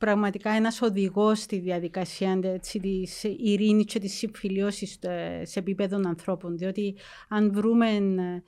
πραγματικά 0.00 0.50
ένας 0.50 0.82
οδηγός 0.82 1.38
στη 1.38 1.58
διαδικασία 1.58 2.40
έτσι, 2.42 2.80
της 2.80 3.22
ειρήνης 3.22 3.84
και 3.84 3.98
της 3.98 4.12
συμφιλίωσης 4.12 4.98
ε, 5.00 5.42
σε 5.44 5.58
επίπεδο 5.58 6.00
ανθρώπων. 6.06 6.56
Διότι 6.56 6.94
αν 7.28 7.52
βρούμε 7.52 7.86
ε, 7.86 8.42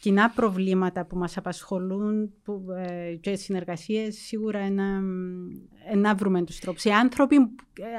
κοινά 0.00 0.30
προβλήματα 0.30 1.06
που 1.06 1.16
μας 1.16 1.36
απασχολούν 1.36 2.32
που, 2.44 2.64
ε, 2.76 3.14
και 3.14 3.34
συνεργασίες, 3.34 4.16
σίγουρα 4.16 4.70
να, 4.70 5.00
να 5.96 6.14
βρούμε 6.14 6.44
τους 6.44 6.58
τρόπους. 6.58 6.84
Οι 6.84 6.90
άνθρωποι 6.90 7.36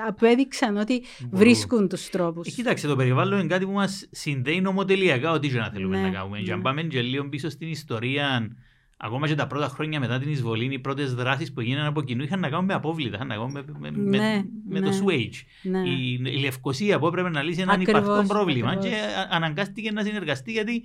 απέδειξαν 0.07 0.77
ότι 0.77 1.03
βρίσκουν 1.31 1.87
τους 1.87 2.09
τρόπους. 2.09 2.53
Κοίταξε, 2.53 2.87
το 2.87 2.95
περιβάλλον 2.95 3.39
είναι 3.39 3.47
κάτι 3.47 3.65
που 3.65 3.71
μας 3.71 4.07
συνδέει 4.11 4.61
νομοτελειακά 4.61 5.31
ό,τι 5.31 5.49
και 5.49 5.57
να 5.57 5.69
θέλουμε 5.69 5.97
ναι, 5.97 6.03
να 6.03 6.09
κάνουμε. 6.09 6.39
Ναι. 6.39 6.53
αν 6.53 6.61
πάμε 6.61 6.83
και 6.83 7.01
λίγο 7.01 7.29
πίσω 7.29 7.49
στην 7.49 7.67
ιστορία 7.67 8.49
Ακόμα 8.97 9.27
και 9.27 9.35
τα 9.35 9.47
πρώτα 9.47 9.67
χρόνια 9.67 9.99
μετά 9.99 10.19
την 10.19 10.31
εισβολή, 10.31 10.73
οι 10.73 10.79
πρώτες 10.79 11.13
δράσεις 11.13 11.53
που 11.53 11.59
έγιναν 11.59 11.85
από 11.85 12.01
κοινού 12.01 12.23
είχαν 12.23 12.39
να 12.39 12.49
κάνουν 12.49 12.65
με 12.65 12.73
απόβλητα, 12.73 13.15
είχαν 13.15 13.27
να 13.27 13.35
κάνουν 13.35 13.51
με, 13.51 13.63
με, 13.79 13.89
ναι, 13.89 14.43
με 14.67 14.79
ναι, 14.79 14.89
το 14.89 14.91
swage. 15.03 15.41
Ναι. 15.61 15.79
Η, 15.79 16.21
η 16.25 16.39
Λευκοσία 16.39 16.99
που 16.99 17.07
έπρεπε 17.07 17.29
να 17.29 17.43
λύσει 17.43 17.61
ένα 17.61 17.77
υπαρκτό 17.79 18.23
πρόβλημα 18.27 18.71
ακριβώς. 18.71 18.97
και 18.97 19.01
αναγκάστηκε 19.29 19.91
να 19.91 20.03
συνεργαστεί 20.03 20.51
γιατί 20.51 20.83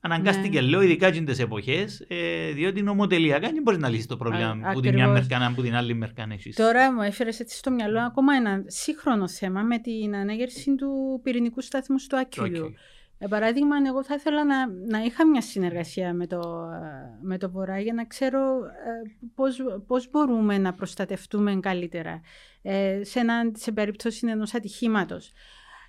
αναγκάστηκε, 0.00 0.60
ναι. 0.60 0.66
λέω, 0.66 0.82
ειδικά 0.82 1.10
τις 1.10 1.38
εποχές, 1.38 2.04
ε, 2.08 2.52
διότι 2.52 2.82
νομοτελειακά 2.82 3.50
δεν 3.50 3.62
μπορείς 3.62 3.80
να 3.80 3.88
λύσεις 3.88 4.06
το 4.06 4.16
πρόβλημα 4.16 4.68
Α, 4.68 4.72
που 4.72 4.80
την 4.80 4.94
μια 4.94 5.08
μερκάνα 5.08 5.46
από 5.46 5.62
την 5.62 5.74
άλλη 5.74 5.94
μερκάνα. 5.94 6.36
Τώρα 6.54 6.92
μου 6.92 7.02
έφερες 7.02 7.40
έτσι 7.40 7.56
στο 7.56 7.70
μυαλό 7.70 8.00
ακόμα 8.00 8.34
ένα 8.34 8.62
σύγχρονο 8.66 9.28
θέμα 9.28 9.62
με 9.62 9.78
την 9.78 10.16
ανέγερση 10.16 10.74
του 10.74 11.20
πυρηνικού 11.22 11.60
σταθμού 11.60 11.98
στο 11.98 12.16
Άκυλου. 12.16 12.74
Ε, 13.22 13.26
παράδειγμα, 13.28 13.76
εγώ 13.86 14.04
θα 14.04 14.14
ήθελα 14.14 14.44
να, 14.44 14.66
να 14.66 15.02
είχα 15.04 15.26
μια 15.26 15.40
συνεργασία 15.40 16.14
με 16.14 16.26
το, 16.26 16.68
με 17.20 17.38
το 17.38 17.50
Βορρά 17.50 17.78
για 17.80 17.92
να 17.92 18.04
ξέρω 18.04 18.40
ε, 18.64 19.26
πώς, 19.34 19.58
πώς 19.86 20.10
μπορούμε 20.10 20.58
να 20.58 20.72
προστατευτούμε 20.72 21.58
καλύτερα 21.60 22.20
ε, 22.62 23.00
σε, 23.04 23.20
ένα, 23.20 23.50
σε 23.54 23.72
περίπτωση 23.72 24.26
ενός 24.28 24.54
ατυχήματος. 24.54 25.32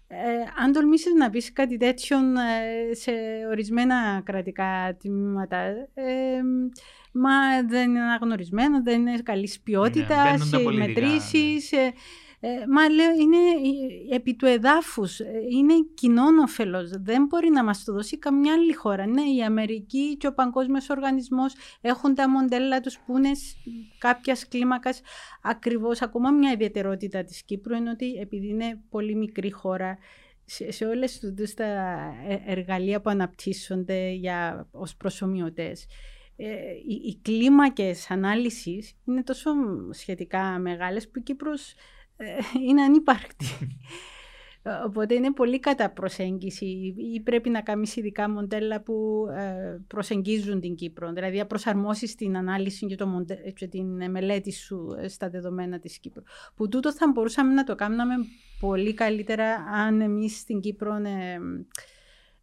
Ε, 0.07 0.63
αν 0.63 0.71
τολμήσεις 0.71 1.13
να 1.13 1.29
πεις 1.29 1.53
κάτι 1.53 1.77
τέτοιο 1.77 2.17
ε, 2.17 2.93
σε 2.93 3.11
ορισμένα 3.49 4.21
κρατικά 4.25 4.97
τμήματα, 4.99 5.57
ε, 5.93 6.41
μα 7.11 7.63
δεν 7.67 7.89
είναι 7.89 8.01
αναγνωρισμένο, 8.01 8.83
δεν 8.83 8.99
είναι 8.99 9.19
καλής 9.19 9.59
ποιότητας, 9.59 10.51
ναι, 10.51 10.61
οι 10.61 10.77
μετρήσεις... 10.77 11.71
Ναι. 11.71 11.89
Ε, 12.45 12.65
μα 12.67 12.89
λέω, 12.89 13.11
είναι 13.11 13.37
επί 14.09 14.35
του 14.35 14.45
εδάφους, 14.45 15.19
ε, 15.19 15.25
είναι 15.49 15.73
κοινό 15.93 16.23
όφελος. 16.43 16.89
Δεν 16.89 17.25
μπορεί 17.25 17.49
να 17.49 17.63
μας 17.63 17.83
το 17.83 17.93
δώσει 17.93 18.17
καμιά 18.19 18.53
άλλη 18.53 18.73
χώρα. 18.73 19.07
Ναι, 19.07 19.21
η 19.21 19.43
Αμερική 19.43 20.17
και 20.17 20.27
ο 20.27 20.33
Παγκόσμιος 20.33 20.89
Οργανισμός 20.89 21.53
έχουν 21.81 22.15
τα 22.15 22.29
μοντέλα 22.29 22.79
τους 22.79 22.99
που 22.99 23.17
είναι 23.17 23.31
κάποιας 23.97 24.47
κλίμακας 24.47 25.01
ακριβώς. 25.41 26.01
Ακόμα 26.01 26.31
μια 26.31 26.51
ιδιαιτερότητα 26.51 27.23
της 27.23 27.43
Κύπρου 27.43 27.75
είναι 27.75 27.89
ότι 27.89 28.13
επειδή 28.13 28.47
είναι 28.47 28.81
πολύ 28.89 29.15
μικρή 29.15 29.51
χώρα, 29.51 29.97
σε, 30.45 30.71
σε 30.71 30.85
όλες 30.85 31.19
τα 31.55 31.65
ε, 32.27 32.37
εργαλεία 32.45 33.01
που 33.01 33.09
αναπτύσσονται 33.09 34.09
για, 34.09 34.67
ως 34.71 34.95
προσωμιωτές, 34.95 35.85
οι, 36.87 36.93
οι 36.93 37.19
κλίμακες 37.21 38.11
ανάλυσης 38.11 38.93
είναι 39.05 39.23
τόσο 39.23 39.51
σχετικά 39.91 40.59
μεγάλες 40.59 41.09
που 41.09 41.19
η 41.19 41.21
Κύπρος 41.21 41.71
ε, 41.71 41.75
είναι 42.67 42.81
ανύπαρκτη. 42.81 43.45
Οπότε 44.85 45.13
είναι 45.13 45.33
πολύ 45.33 45.59
κατά 45.59 45.89
προσέγγιση 45.89 46.65
ή 47.13 47.21
πρέπει 47.21 47.49
να 47.49 47.61
κάνεις 47.61 47.95
ειδικά 47.95 48.29
μοντέλα 48.29 48.81
που 48.81 49.25
ε, 49.37 49.77
προσεγγίζουν 49.87 50.59
την 50.59 50.75
Κύπρο. 50.75 51.11
Δηλαδή 51.13 51.37
να 51.37 51.45
προσαρμόσεις 51.45 52.15
την 52.15 52.37
ανάλυση 52.37 52.85
και, 52.85 52.95
το 52.95 53.07
μοντε... 53.07 53.35
και 53.55 53.67
την 53.67 54.11
μελέτη 54.11 54.51
σου 54.51 54.87
στα 55.07 55.29
δεδομένα 55.29 55.79
της 55.79 55.99
Κύπρου. 55.99 56.23
Που 56.55 56.67
τούτο 56.67 56.93
θα 56.93 57.11
μπορούσαμε 57.13 57.53
να 57.53 57.63
το 57.63 57.75
κάνουμε 57.75 58.13
πολύ 58.59 58.93
καλύτερα 58.93 59.53
αν 59.73 60.01
εμείς 60.01 60.37
στην 60.37 60.59
Κύπρο 60.59 60.93
ε, 60.95 61.39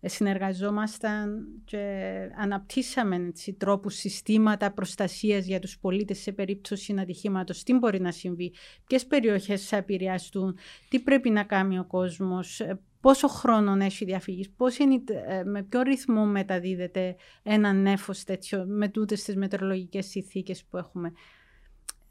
συνεργαζόμασταν 0.02 1.46
και 1.64 2.12
αναπτύσσαμε 2.36 3.16
έτσι, 3.16 3.52
τρόπους, 3.52 3.94
συστήματα 3.94 4.72
προστασίας 4.72 5.46
για 5.46 5.58
τους 5.58 5.78
πολίτες 5.78 6.18
σε 6.18 6.32
περίπτωση 6.32 6.94
ατυχήματος. 6.98 7.62
Τι 7.62 7.74
μπορεί 7.74 8.00
να 8.00 8.12
συμβεί, 8.12 8.52
ποιες 8.86 9.06
περιοχές 9.06 9.68
θα 9.68 9.76
επηρεαστούν, 9.76 10.58
τι 10.88 10.98
πρέπει 11.00 11.30
να 11.30 11.44
κάνει 11.44 11.78
ο 11.78 11.84
κόσμος, 11.84 12.60
ε, 12.60 12.80
πόσο 13.00 13.28
χρόνο 13.28 13.84
έχει 13.84 14.04
διαφυγής, 14.04 14.50
πώς 14.50 14.78
είναι, 14.78 15.02
ε, 15.26 15.44
με 15.44 15.62
ποιο 15.62 15.82
ρυθμό 15.82 16.24
μεταδίδεται 16.24 17.16
ένα 17.42 17.72
νέφος 17.72 18.24
τέτοιο 18.24 18.64
με 18.66 18.88
τούτες 18.88 19.24
τις 19.24 19.36
μετρολογικές 19.36 20.06
συνθήκες 20.06 20.64
που 20.64 20.76
έχουμε. 20.76 21.12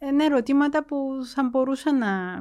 Είναι 0.02 0.24
ερωτήματα 0.24 0.86
που 0.86 0.98
θα 1.34 1.44
μπορούσαν 1.44 1.98
να 1.98 2.40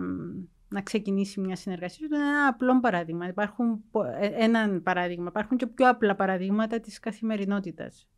να 0.68 0.82
ξεκινήσει 0.82 1.40
μια 1.40 1.56
συνεργασία. 1.56 2.06
Είναι 2.06 2.16
ένα 2.16 2.46
απλό 2.46 2.80
παράδειγμα. 2.80 3.28
Υπάρχουν 3.28 3.84
ε, 4.20 4.26
έναν 4.26 4.82
παράδειγμα. 4.82 5.26
Υπάρχουν 5.28 5.56
και 5.56 5.66
πιο 5.66 5.88
απλά 5.88 6.14
παραδείγματα 6.14 6.80
της 6.80 7.00
καθημερινότητας. 7.00 8.08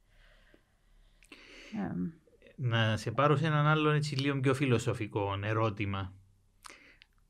Να 2.56 2.96
σε 2.96 3.10
πάρω 3.10 3.36
σε 3.36 3.46
έναν 3.46 3.66
άλλο 3.66 3.90
έτσι 3.90 4.16
λίγο 4.16 4.40
πιο 4.40 4.54
φιλοσοφικό 4.54 5.38
ερώτημα. 5.44 6.12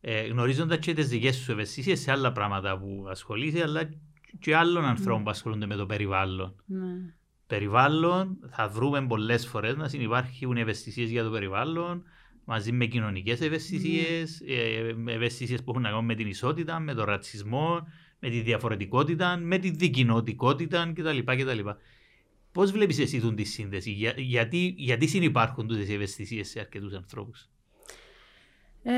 Ε, 0.00 0.26
Γνωρίζοντας 0.26 0.78
και 0.78 0.94
τις 0.94 1.08
δικές 1.08 1.36
σου 1.36 1.52
ευαισθησίες 1.52 2.00
σε 2.00 2.10
άλλα 2.10 2.32
πράγματα 2.32 2.78
που 2.78 3.06
ασχολείσαι, 3.08 3.62
αλλά 3.62 3.90
και 4.38 4.56
άλλων 4.56 4.84
ανθρώπων 4.84 5.18
ναι. 5.18 5.24
που 5.24 5.30
ασχολούνται 5.30 5.66
με 5.66 5.76
το 5.76 5.86
περιβάλλον. 5.86 6.54
Ναι. 6.66 7.14
Περιβάλλον, 7.46 8.38
θα 8.50 8.68
βρούμε 8.68 9.06
πολλές 9.06 9.46
φορές 9.46 9.76
να 9.76 9.88
συνεπάρχουν 9.88 10.56
ευαισθησίες 10.56 11.10
για 11.10 11.24
το 11.24 11.30
περιβάλλον, 11.30 12.02
μαζί 12.45 12.72
με 12.72 12.86
κοινωνικές 12.86 13.41
ευαισθησίες, 13.41 14.43
mm. 14.43 15.07
ευαισθησίες 15.07 15.62
που 15.62 15.70
έχουν 15.70 15.82
να 15.82 15.88
κάνουν 15.88 16.05
με 16.05 16.14
την 16.14 16.26
ισότητα, 16.26 16.80
με 16.80 16.95
τον 16.95 17.05
ρατσισμό, 17.05 17.88
με 18.18 18.30
τη 18.30 18.41
διαφορετικότητα, 18.41 19.36
με 19.36 19.59
τη 19.59 19.70
δικοινοτικότητα 19.70 20.93
κτλ. 20.95 21.18
κτλ. 21.18 21.68
Πώς 22.53 22.70
βλέπεις 22.70 22.99
εσύ 22.99 23.34
τη 23.34 23.45
σύνδεση, 23.45 23.91
Για, 23.91 24.14
γιατί, 24.16 24.74
γιατί 24.76 25.07
συνεπάρχουν 25.07 25.66
τούτες 25.66 25.88
οι 25.88 25.95
ευαισθησίες 25.95 26.49
σε 26.49 26.61
αρκετούς 26.61 26.95
ανθρώπους; 26.95 27.49
Ε, 28.82 28.93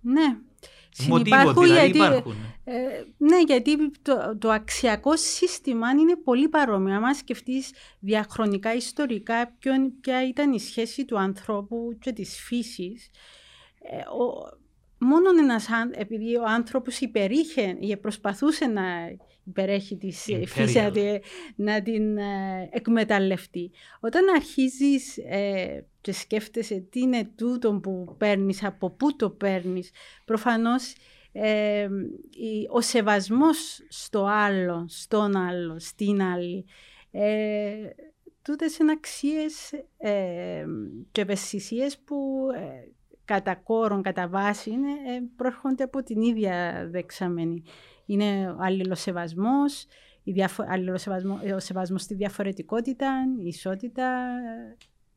ναι. 0.00 0.38
Μοτίβο, 1.08 1.52
δηλαδή 1.52 1.90
γιατί, 1.90 1.98
υπάρχουν. 1.98 2.34
Ε, 2.64 2.74
Ναι, 3.16 3.40
γιατί 3.46 3.90
το, 4.02 4.36
το 4.38 4.50
αξιακό 4.50 5.16
σύστημα 5.16 5.90
είναι 5.90 6.16
πολύ 6.16 6.48
παρόμοιο. 6.48 6.94
Αν 6.94 7.14
σκεφτείς 7.14 7.72
διαχρονικά, 8.00 8.74
ιστορικά, 8.74 9.56
ποια 10.00 10.28
ήταν 10.28 10.52
η 10.52 10.60
σχέση 10.60 11.04
του 11.04 11.18
ανθρώπου 11.18 11.96
και 12.00 12.12
της 12.12 12.40
φύσης, 12.40 13.10
ε, 13.78 13.96
μόνο 14.98 15.30
ένας, 15.38 15.68
επειδή 15.92 16.36
ο 16.36 16.44
άνθρωπος 16.46 17.00
υπερήχε, 17.00 17.76
προσπαθούσε 18.00 18.66
να 18.66 18.82
υπερέχει 19.44 19.96
της 19.96 20.24
φύση, 20.46 20.90
να, 21.56 21.82
την 21.82 22.16
ε, 22.16 22.68
εκμεταλλευτεί. 22.72 23.70
Όταν 24.00 24.24
αρχίζεις 24.34 25.16
ε, 25.16 25.86
και 26.00 26.12
σκέφτεσαι 26.12 26.86
τι 26.90 27.00
είναι 27.00 27.30
τούτο 27.36 27.80
που 27.82 28.14
παίρνεις, 28.18 28.64
από 28.64 28.90
πού 28.90 29.16
το 29.16 29.30
παίρνεις, 29.30 29.90
προφανώς 30.24 30.94
ε, 31.32 31.88
ο 32.72 32.80
σεβασμός 32.80 33.80
στο 33.88 34.24
άλλο, 34.24 34.86
στον 34.88 35.36
άλλο, 35.36 35.78
στην 35.78 36.22
άλλη, 36.22 36.64
ε, 37.10 37.72
τούτες 38.42 38.78
είναι 38.78 38.92
αξίες 38.92 39.72
ε, 39.96 40.64
και 41.12 41.20
ευαισθησίες 41.20 41.98
που 41.98 42.48
ε, 42.54 42.92
κατά 43.26 43.54
κόρον, 43.54 44.02
κατά 44.02 44.28
βάση, 44.28 44.70
είναι, 44.70 44.90
ε, 44.90 45.20
προέρχονται 45.36 45.82
από 45.82 46.02
την 46.02 46.22
ίδια 46.22 46.86
δεξαμενή. 46.90 47.62
Είναι 48.06 48.50
ο 48.50 48.56
αλληλοσεβασμός, 48.60 49.86
η 50.22 50.32
διαφο- 50.32 50.64
αλληλοσεβασμό, 50.68 51.40
ο 51.54 51.58
σεβασμός 51.58 52.02
στη 52.02 52.14
διαφορετικότητα, 52.14 53.24
η 53.42 53.46
ισότητα. 53.46 54.26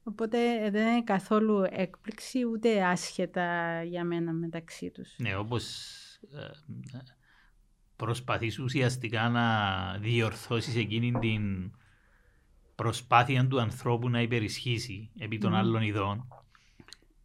Οπότε 0.04 0.70
δεν 0.70 0.88
είναι 0.88 1.04
καθόλου 1.04 1.64
έκπληξη 1.70 2.46
ούτε 2.46 2.84
άσχετα 2.84 3.82
για 3.84 4.04
μένα 4.04 4.34
μεταξύ 4.34 4.90
τους. 4.92 5.16
Ναι, 5.18 5.36
όπως 5.36 5.66
ε, 6.22 6.50
προσπαθείς 7.96 8.60
ουσιαστικά 8.60 9.30
να 9.30 9.48
διορθώσεις 10.00 10.76
εκείνη 10.76 11.12
την 11.12 11.72
προσπάθεια 12.76 13.48
του 13.48 13.62
ανθρώπου 13.62 14.10
να 14.10 14.22
υπερισχύσει 14.22 15.12
επί 15.20 15.38
των 15.38 15.56
άλλων 15.56 15.82
ειδών 15.82 16.28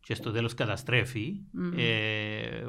και 0.04 0.14
στο 0.14 0.30
τέλος 0.30 0.54
καταστρέφει, 0.54 1.34
ε, 1.76 2.64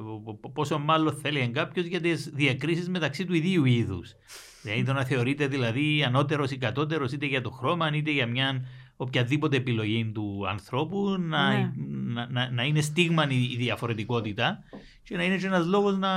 πόσο 0.54 0.80
μάλλον 0.80 1.14
θέλει 1.14 1.50
κάποιος 1.50 1.86
για 1.86 2.02
τις 2.02 2.30
διακρίσεις 2.34 2.90
μεταξύ 2.90 3.26
του 3.26 3.34
ιδίου 3.34 3.66
είδους. 3.66 4.14
Δηλαδή 4.62 4.84
το 4.84 4.94
να 4.94 5.04
θεωρείται 5.04 5.48
δηλαδή 5.48 6.04
ανώτερος 6.04 6.52
ή 6.52 6.58
κατώτερος 6.58 7.12
είτε 7.12 7.26
για 7.26 7.42
το 7.42 7.50
χρώμα 7.50 7.90
είτε 7.94 8.12
για 8.12 8.28
μια 8.28 8.66
οποιαδήποτε 8.96 9.58
επιλογή 9.58 10.12
του 10.14 10.48
ανθρώπου 10.48 11.16
να, 11.20 11.50
ναι. 11.50 11.72
να, 12.14 12.28
να, 12.30 12.52
να, 12.52 12.64
είναι 12.64 12.82
στίγμα 12.82 13.28
η 13.30 13.56
διαφορετικότητα 13.58 14.64
και 15.04 15.16
να 15.16 15.24
είναι 15.24 15.38
και 15.38 15.46
ένας 15.46 15.66
λόγος 15.66 15.98
να, 15.98 16.14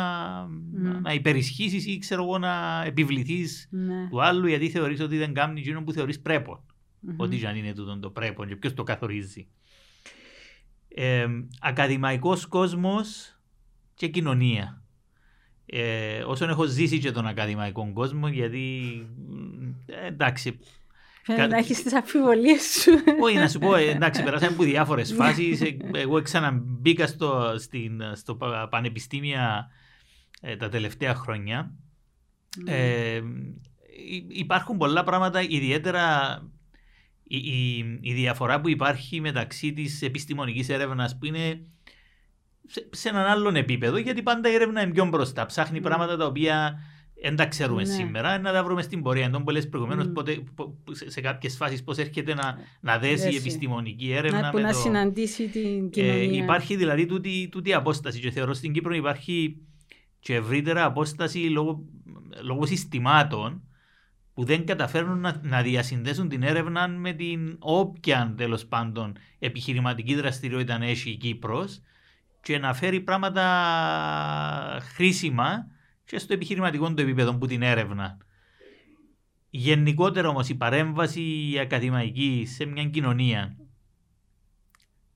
να, 0.72 1.00
να 1.00 1.12
υπερισχύσεις 1.12 1.86
ή 1.86 1.98
ξέρω 1.98 2.22
εγώ 2.22 2.38
να 2.38 2.84
επιβληθείς 2.84 3.68
ναι. 3.70 4.08
του 4.10 4.22
άλλου 4.22 4.46
γιατί 4.46 4.68
θεωρείς 4.68 5.00
ότι 5.00 5.16
δεν 5.16 5.34
κάνει 5.34 5.60
εκείνο 5.60 5.82
που 5.82 5.92
θεωρείς 5.92 6.20
πρέπον. 6.20 6.60
Mm-hmm. 6.60 7.14
Ό,τι 7.16 7.46
αν 7.46 7.56
είναι 7.56 7.72
τούτο 7.72 7.98
το 7.98 8.10
πρέπον 8.10 8.48
και 8.48 8.56
ποιος 8.56 8.74
το 8.74 8.82
καθορίζει. 8.82 9.48
Ε, 10.88 11.26
ακαδημαϊκός 11.60 12.46
κόσμος 12.46 13.38
και 13.94 14.08
κοινωνία. 14.08 14.82
Ε, 15.66 16.22
όσον 16.22 16.48
έχω 16.48 16.64
ζήσει 16.64 16.98
και 16.98 17.12
τον 17.12 17.26
ακαδημαϊκό 17.26 17.92
κόσμο 17.92 18.28
γιατί 18.28 19.06
ε, 19.86 20.06
εντάξει 20.06 20.58
Φαίνεται 21.34 21.46
να 21.46 21.56
έχεις 21.56 21.82
τις 21.82 21.94
αμφιβολίες 21.94 22.62
σου. 22.62 22.92
Όχι, 23.20 23.36
να 23.36 23.48
σου 23.48 23.58
πω, 23.58 23.74
ε, 23.74 23.90
εντάξει, 23.90 24.22
περάσαμε 24.22 24.52
από 24.52 24.62
διάφορες 24.64 25.12
φάσεις. 25.12 25.60
Ε, 25.60 25.76
εγώ 25.92 26.22
ξαναμπήκα 26.22 27.06
στο, 27.06 27.54
στην, 27.58 28.02
στο 28.14 28.38
πανεπιστήμια 28.70 29.70
ε, 30.40 30.56
τα 30.56 30.68
τελευταία 30.68 31.14
χρόνια. 31.14 31.72
Ναι. 32.64 32.72
Ε, 32.72 33.22
υπάρχουν 34.28 34.76
πολλά 34.76 35.04
πράγματα, 35.04 35.40
ιδιαίτερα 35.42 36.42
η, 37.28 37.36
η, 37.36 37.98
η, 38.00 38.12
διαφορά 38.12 38.60
που 38.60 38.68
υπάρχει 38.68 39.20
μεταξύ 39.20 39.72
της 39.72 40.02
επιστημονικής 40.02 40.68
έρευνας 40.68 41.18
που 41.18 41.26
είναι 41.26 41.60
σε, 42.66 42.88
σε 42.90 43.08
έναν 43.08 43.26
άλλον 43.26 43.56
επίπεδο, 43.56 43.96
γιατί 43.96 44.22
πάντα 44.22 44.50
η 44.50 44.54
έρευνα 44.54 44.82
είναι 44.82 44.92
πιο 44.92 45.06
μπροστά. 45.06 45.46
Ψάχνει 45.46 45.78
mm. 45.78 45.82
πράγματα 45.82 46.16
τα 46.16 46.26
οποία 46.26 46.78
δεν 47.22 47.36
τα 47.36 47.46
ξέρουμε 47.46 47.82
ναι. 47.82 47.92
σήμερα, 47.92 48.38
να 48.38 48.52
τα 48.52 48.64
βρούμε 48.64 48.82
στην 48.82 49.02
πορεία. 49.02 49.24
Εντό 49.24 49.42
που 49.42 49.50
λες 49.50 49.68
προηγουμένως, 49.68 50.12
mm. 50.16 50.40
σε 51.06 51.20
κάποιες 51.20 51.56
φάσεις 51.56 51.84
πώς 51.84 51.96
έρχεται 51.96 52.34
να, 52.34 52.58
να 52.80 52.98
δέσει 52.98 53.32
η 53.32 53.36
επιστημονική 53.36 54.12
έρευνα. 54.12 54.40
Να, 54.40 54.50
που 54.50 54.58
να 54.58 54.72
το... 54.72 54.78
συναντήσει 54.78 55.48
την 55.48 55.86
ε, 55.86 55.88
κοινωνία. 55.88 56.14
Ε, 56.14 56.36
υπάρχει 56.36 56.76
δηλαδή 56.76 57.06
τούτη, 57.06 57.48
τούτη 57.50 57.74
απόσταση 57.74 58.20
και 58.20 58.30
θεωρώ 58.30 58.54
στην 58.54 58.72
Κύπρο 58.72 58.94
υπάρχει 58.94 59.56
και 60.20 60.34
ευρύτερα 60.34 60.84
απόσταση 60.84 61.38
λόγω, 61.38 61.84
λόγω 62.42 62.66
συστημάτων 62.66 63.62
που 64.38 64.44
δεν 64.44 64.66
καταφέρνουν 64.66 65.20
να, 65.20 65.40
να 65.42 65.62
διασυνδέσουν 65.62 66.28
την 66.28 66.42
έρευνα 66.42 66.88
με 66.88 67.12
την 67.12 67.56
όποια 67.58 68.34
τέλος 68.36 68.66
πάντων 68.66 69.16
επιχειρηματική 69.38 70.14
δραστηριότητα 70.14 70.78
έχει 70.82 71.10
η 71.10 71.16
Κύπρος 71.16 71.80
και 72.42 72.58
να 72.58 72.74
φέρει 72.74 73.00
πράγματα 73.00 73.44
χρήσιμα 74.94 75.66
και 76.04 76.18
στο 76.18 76.32
επιχειρηματικό 76.32 76.94
του 76.94 77.02
επίπεδο 77.02 77.34
που 77.34 77.46
την 77.46 77.62
έρευνα. 77.62 78.16
Γενικότερα 79.50 80.28
όμως 80.28 80.48
η 80.48 80.54
παρέμβαση 80.54 81.50
η 81.50 81.58
ακαδημαϊκή 81.58 82.46
σε 82.46 82.64
μια 82.64 82.84
κοινωνία 82.84 83.56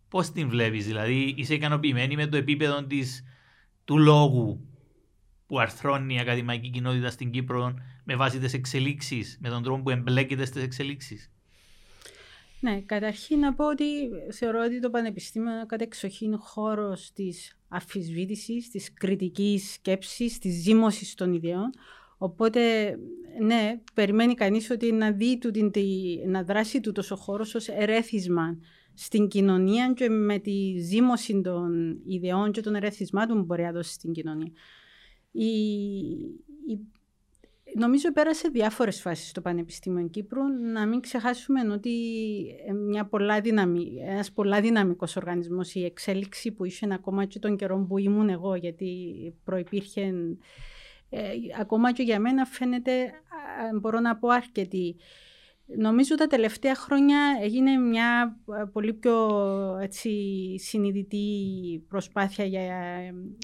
Πώς 0.09 0.31
την 0.31 0.49
βλέπεις, 0.49 0.87
δηλαδή 0.87 1.35
είσαι 1.37 1.55
ικανοποιημένη 1.55 2.17
με 2.17 2.27
το 2.27 2.37
επίπεδο 2.37 2.85
της, 2.85 3.25
του 3.85 3.99
λόγου 3.99 4.67
που 5.47 5.59
αρθρώνει 5.59 6.15
η 6.15 6.19
ακαδημαϊκή 6.19 6.71
κοινότητα 6.71 7.11
στην 7.11 7.31
Κύπρο 7.31 7.75
με 8.05 8.17
βάση 8.17 8.39
τις 8.39 8.53
εξελίξεις, 8.53 9.39
με 9.41 9.49
τον 9.49 9.63
τρόπο 9.63 9.83
που 9.83 9.91
εμπλέκεται 9.91 10.45
στις 10.45 10.63
εξελίξεις. 10.63 11.33
Ναι, 12.61 12.81
καταρχήν 12.81 13.39
να 13.39 13.55
πω 13.55 13.69
ότι 13.69 13.85
θεωρώ 14.33 14.63
ότι 14.65 14.81
το 14.81 14.91
Πανεπιστήμιο 14.91 15.53
είναι 15.53 15.65
κατεξοχήν 15.67 16.39
χώρος 16.39 17.13
της 17.13 17.59
αφισβήτησης, 17.69 18.71
της 18.71 18.93
κριτικής 18.93 19.73
σκέψης, 19.73 20.39
της 20.39 20.63
ζήμωσης 20.63 21.15
των 21.15 21.33
ιδεών. 21.33 21.71
Οπότε, 22.19 22.61
ναι, 23.41 23.81
περιμένει 23.95 24.35
κανείς 24.35 24.71
ότι 24.71 24.93
να 24.93 25.13
δει 25.13 25.39
του, 25.39 25.51
να 26.27 26.43
δράσει 26.43 26.81
του 26.81 26.93
τόσο 26.93 27.17
χώρος 27.17 27.55
ως 27.55 27.69
ερέθισμα 27.69 28.59
στην 28.95 29.29
κοινωνία 29.29 29.93
και 29.93 30.09
με 30.09 30.39
τη 30.39 30.79
ζήμωση 30.79 31.41
των 31.41 31.99
ιδεών 32.07 32.53
και 32.53 32.61
των 32.61 32.75
ερέθισμάτων 32.75 33.39
που 33.39 33.45
μπορεί 33.45 33.63
να 33.63 33.73
δώσει 33.73 33.93
στην 33.93 34.13
κοινωνία. 34.13 34.53
Η, 35.33 35.47
η 36.67 36.79
Νομίζω 37.75 38.13
πέρασε 38.13 38.49
διάφορες 38.49 39.01
φάσεις 39.01 39.29
στο 39.29 39.41
Πανεπιστήμιο 39.41 40.09
Κύπρου. 40.09 40.43
Να 40.73 40.87
μην 40.87 41.01
ξεχάσουμε 41.01 41.73
ότι 41.73 41.91
μια 42.89 43.05
πολλά 43.05 43.41
δυναμι... 43.41 43.95
ένας 44.07 44.33
πολλά 44.33 44.61
δυναμικός 44.61 45.17
οργανισμός, 45.17 45.75
η 45.75 45.85
εξέλιξη 45.85 46.53
που 46.53 46.65
είχε 46.65 46.89
ακόμα 46.93 47.25
και 47.25 47.39
τον 47.39 47.57
καιρό 47.57 47.87
που 47.89 47.99
ήμουν 47.99 48.29
εγώ, 48.29 48.55
γιατί 48.55 48.89
προϋπήρχε... 49.45 50.15
Ε, 51.15 51.31
ακόμα 51.61 51.93
και 51.93 52.03
για 52.03 52.21
μένα 52.21 52.45
φαίνεται, 52.45 53.13
μπορώ 53.81 54.01
να 54.01 54.17
πω, 54.17 54.29
αρκετή 54.29 54.97
Νομίζω 55.77 56.15
τα 56.15 56.27
τελευταία 56.27 56.75
χρόνια 56.75 57.19
έγινε 57.43 57.77
μια 57.77 58.37
ε, 58.61 58.65
πολύ 58.73 58.93
πιο 58.93 59.39
έτσι, 59.81 60.11
συνειδητή 60.59 61.27
προσπάθεια 61.89 62.45
για, 62.45 62.65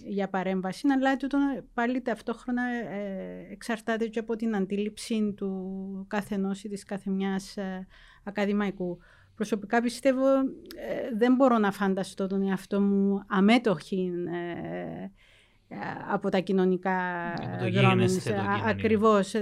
για 0.05 0.29
παρέμβαση, 0.29 0.89
αλλά 0.89 1.16
τούτο 1.16 1.39
πάλι 1.74 2.03
ταυτόχρονα 2.03 2.62
ε, 2.62 3.47
εξαρτάται 3.51 4.07
και 4.07 4.18
από 4.18 4.37
την 4.37 4.57
αντίληψη 4.57 5.33
του 5.37 6.05
καθενός 6.09 6.64
ή 6.64 6.68
της 6.68 6.85
καθεμιάς 6.85 7.57
ε, 7.57 7.87
ακαδημαϊκού. 8.24 8.99
Προσωπικά 9.35 9.81
πιστεύω 9.81 10.24
δεν 11.16 11.35
μπορώ 11.35 11.59
να 11.59 11.72
φανταστώ 11.72 12.26
τον 12.26 12.49
εαυτό 12.49 12.81
μου 12.81 13.24
αμέτωχη 13.29 14.12
από 16.11 16.29
τα 16.29 16.39
κοινωνικά 16.39 16.99
δρόμενα. 17.72 18.09
Ακριβώς 18.66 19.35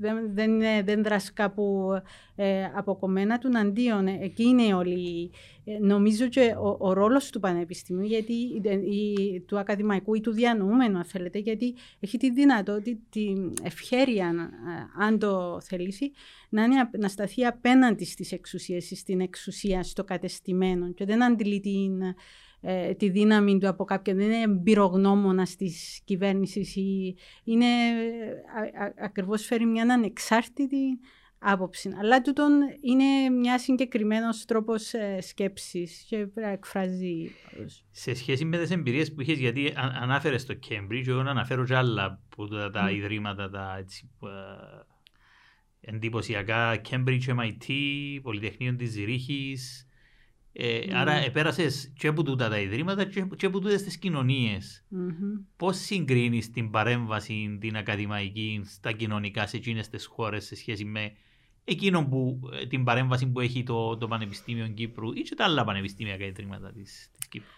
δεν, 0.00 0.34
δεν, 0.34 0.84
δεν 0.84 1.02
δράσει 1.02 1.32
κάπου 1.32 1.90
ε, 2.36 2.64
αποκομμένα 2.74 3.38
του 3.38 3.58
αντίον. 3.58 4.06
Εκεί 4.06 4.42
είναι 4.42 4.74
όλοι. 4.74 5.30
Ε, 5.64 5.78
νομίζω 5.80 6.28
και 6.28 6.54
ο, 6.58 6.76
ο 6.88 6.92
ρόλος 6.92 7.30
του 7.30 7.40
πανεπιστημίου, 7.40 8.06
γιατί, 8.06 8.32
η, 8.32 9.40
του 9.40 9.58
ακαδημαϊκού 9.58 10.14
ή 10.14 10.20
του 10.20 10.32
διανοούμενου, 10.32 10.98
αν 10.98 11.04
θέλετε, 11.04 11.38
γιατί 11.38 11.74
έχει 12.00 12.18
τη 12.18 12.30
δυνατότητα, 12.30 13.00
την 13.10 13.52
ευχέρεια, 13.62 14.26
ε, 14.26 15.04
αν 15.04 15.18
το 15.18 15.60
θελήσει, 15.60 16.12
να, 16.48 16.64
είναι, 16.64 16.90
να 16.98 17.08
σταθεί 17.08 17.46
απέναντι 17.46 18.04
στις 18.04 18.32
εξουσίες, 18.32 18.92
στην 18.94 19.20
εξουσία, 19.20 19.82
στο 19.82 20.04
κατεστημένο 20.04 20.92
και 20.92 21.04
δεν 21.04 21.24
αντιλεί 21.24 21.60
την 21.60 22.02
ε, 22.60 22.94
τη 22.94 23.10
δύναμη 23.10 23.58
του 23.58 23.68
από 23.68 23.84
κάποιον. 23.84 24.16
Δεν 24.16 24.26
είναι 24.26 24.42
εμπειρογνώμονας 24.42 25.56
της 25.56 26.00
κυβέρνησης. 26.04 26.76
Είναι 27.44 27.66
ακριβώς 28.98 29.44
φέρει 29.44 29.66
μια 29.66 29.82
ανεξάρτητη 29.82 30.98
άποψη. 31.40 31.90
Αλλά 31.98 32.20
τούτον 32.20 32.52
είναι 32.80 33.28
μια 33.28 33.58
συγκεκριμένος 33.58 34.44
τρόπος 34.44 34.92
ε, 34.94 35.20
σκέψης 35.20 36.04
και 36.08 36.28
εκφράζει. 36.34 37.30
Σε 37.90 38.14
σχέση 38.14 38.44
με 38.44 38.58
τις 38.58 38.70
εμπειρίες 38.70 39.12
που 39.14 39.20
είχες, 39.20 39.38
γιατί 39.38 39.72
ανάφερες 39.76 40.42
στο 40.42 40.54
Cambridge, 40.68 41.06
εγώ 41.06 41.22
να 41.22 41.30
αναφέρω 41.30 41.64
και 41.64 41.74
άλλα 41.74 42.22
που 42.28 42.48
τα, 42.48 42.70
τα 42.70 42.90
ιδρύματα, 42.90 43.50
τα 43.50 43.76
έτσι, 43.78 44.10
uh, 44.20 44.84
εντυπωσιακά, 45.80 46.80
Cambridge, 46.90 47.26
MIT, 47.26 47.74
Πολυτεχνείο 48.22 48.74
της 48.76 48.90
Ζηρίχης. 48.90 49.84
Ε, 50.62 50.78
mm. 50.84 50.90
Άρα 50.92 51.12
επέρασες 51.12 51.92
και 51.96 52.06
από 52.06 52.22
τούτα 52.22 52.48
τα 52.48 52.60
ιδρύματα 52.60 53.04
και, 53.04 53.26
και 53.36 53.46
από 53.46 53.60
τούτες 53.60 53.82
τις 53.82 53.98
κοινωνίες. 53.98 54.84
Mm-hmm. 54.92 55.44
Πώς 55.56 55.76
συγκρίνεις 55.76 56.50
την 56.50 56.70
παρέμβαση 56.70 57.58
την 57.60 57.76
ακαδημαϊκή 57.76 58.62
στα 58.64 58.92
κοινωνικά 58.92 59.46
σε 59.46 59.56
εκείνες 59.56 59.88
τις 59.88 60.06
χώρες 60.06 60.44
σε 60.44 60.56
σχέση 60.56 60.84
με 60.84 61.12
εκείνο 61.64 62.06
που, 62.06 62.40
ε, 62.52 62.66
την 62.66 62.84
παρέμβαση 62.84 63.26
που 63.26 63.40
έχει 63.40 63.62
το, 63.62 63.96
το 63.96 64.08
Πανεπιστήμιο 64.08 64.68
Κύπρου 64.68 65.12
ή 65.12 65.20
και 65.20 65.34
τα 65.34 65.44
άλλα 65.44 65.64
πανεπιστήμια 65.64 66.16
και 66.16 66.24
ιδρύματα 66.24 66.72
της, 66.72 67.10
της 67.12 67.28
Κύπρου; 67.28 67.48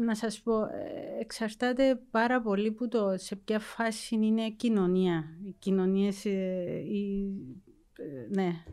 Ε, 0.00 0.04
να 0.04 0.14
σας 0.14 0.40
πω, 0.40 0.62
ε, 0.62 1.20
εξαρτάται 1.20 2.00
πάρα 2.10 2.42
πολύ 2.42 2.70
που 2.72 2.88
το 2.88 3.14
σε 3.16 3.36
ποια 3.36 3.58
φάση 3.58 4.14
είναι 4.14 4.50
κοινωνία. 4.50 5.24
Οι 5.44 5.54
κοινωνίες, 5.58 6.24
οι, 6.24 7.30
ναι, 8.30 8.64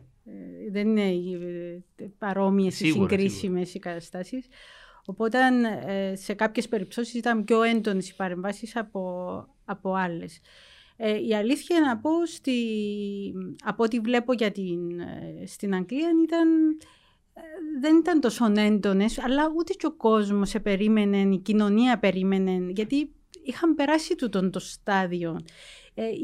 δεν 0.70 0.96
είναι 0.96 1.82
παρόμοιες 2.18 2.80
ή 2.80 2.90
συγκρίσιμες 2.90 3.74
οι 3.74 3.78
καταστάσεις. 3.78 4.46
Οπότε 5.04 5.38
σε 6.12 6.34
κάποιες 6.34 6.68
περιπτώσεις 6.68 7.14
ήταν 7.14 7.44
πιο 7.44 7.62
έντονες 7.62 8.08
οι 8.08 8.16
παρεμβάσεις 8.16 8.76
από, 8.76 9.46
από 9.64 9.94
άλλες. 9.94 10.40
Ε, 11.00 11.26
η 11.26 11.34
αλήθεια 11.34 11.80
να 11.80 11.98
πω, 11.98 12.26
στη, 12.26 12.52
από 13.64 13.84
ό,τι 13.84 14.00
βλέπω 14.00 14.32
για 14.32 14.50
την, 14.50 15.00
ε, 15.00 15.46
στην 15.46 15.74
Αγγλία 15.74 16.08
ήταν, 16.24 16.48
ε, 17.34 17.40
δεν 17.80 17.96
ήταν 17.96 18.20
τόσο 18.20 18.52
έντονες, 18.56 19.18
αλλά 19.18 19.52
ούτε 19.56 19.72
και 19.72 19.86
ο 19.86 19.92
κόσμος 19.92 20.48
σε 20.48 20.60
περίμενε, 20.60 21.18
η 21.34 21.38
κοινωνία 21.38 21.98
περίμενε, 21.98 22.70
γιατί 22.70 23.10
είχαν 23.42 23.74
περάσει 23.74 24.14
τούτον 24.14 24.50
το 24.50 24.58
στάδιο. 24.58 25.40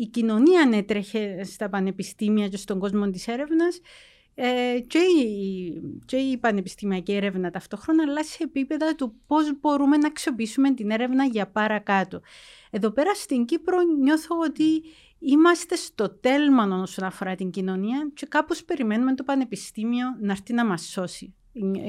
Η 0.00 0.06
κοινωνία 0.06 0.60
ανέτρεχε 0.62 1.44
στα 1.44 1.68
πανεπιστήμια 1.68 2.48
και 2.48 2.56
στον 2.56 2.78
κόσμο 2.78 3.10
της 3.10 3.28
έρευνας 3.28 3.80
ε, 4.34 4.80
και, 4.86 4.98
η, 4.98 5.82
και 6.04 6.16
η 6.16 6.36
πανεπιστημιακή 6.36 7.12
έρευνα 7.12 7.50
ταυτόχρονα, 7.50 8.02
αλλά 8.02 8.24
σε 8.24 8.42
επίπεδα 8.42 8.94
του 8.94 9.14
πώς 9.26 9.60
μπορούμε 9.60 9.96
να 9.96 10.06
αξιοποιήσουμε 10.06 10.74
την 10.74 10.90
έρευνα 10.90 11.24
για 11.24 11.46
παρακάτω. 11.46 12.20
Εδώ 12.70 12.90
πέρα 12.90 13.14
στην 13.14 13.44
Κύπρο 13.44 13.78
νιώθω 14.00 14.38
ότι 14.38 14.82
είμαστε 15.18 15.76
στο 15.76 16.10
τέλμα 16.10 16.80
όσον 16.82 17.04
αφορά 17.04 17.34
την 17.34 17.50
κοινωνία 17.50 18.10
και 18.14 18.26
κάπως 18.26 18.64
περιμένουμε 18.64 19.14
το 19.14 19.22
πανεπιστήμιο 19.22 20.06
να 20.20 20.32
έρθει 20.32 20.52
να 20.52 20.64
μας 20.64 20.82
σώσει. 20.82 21.34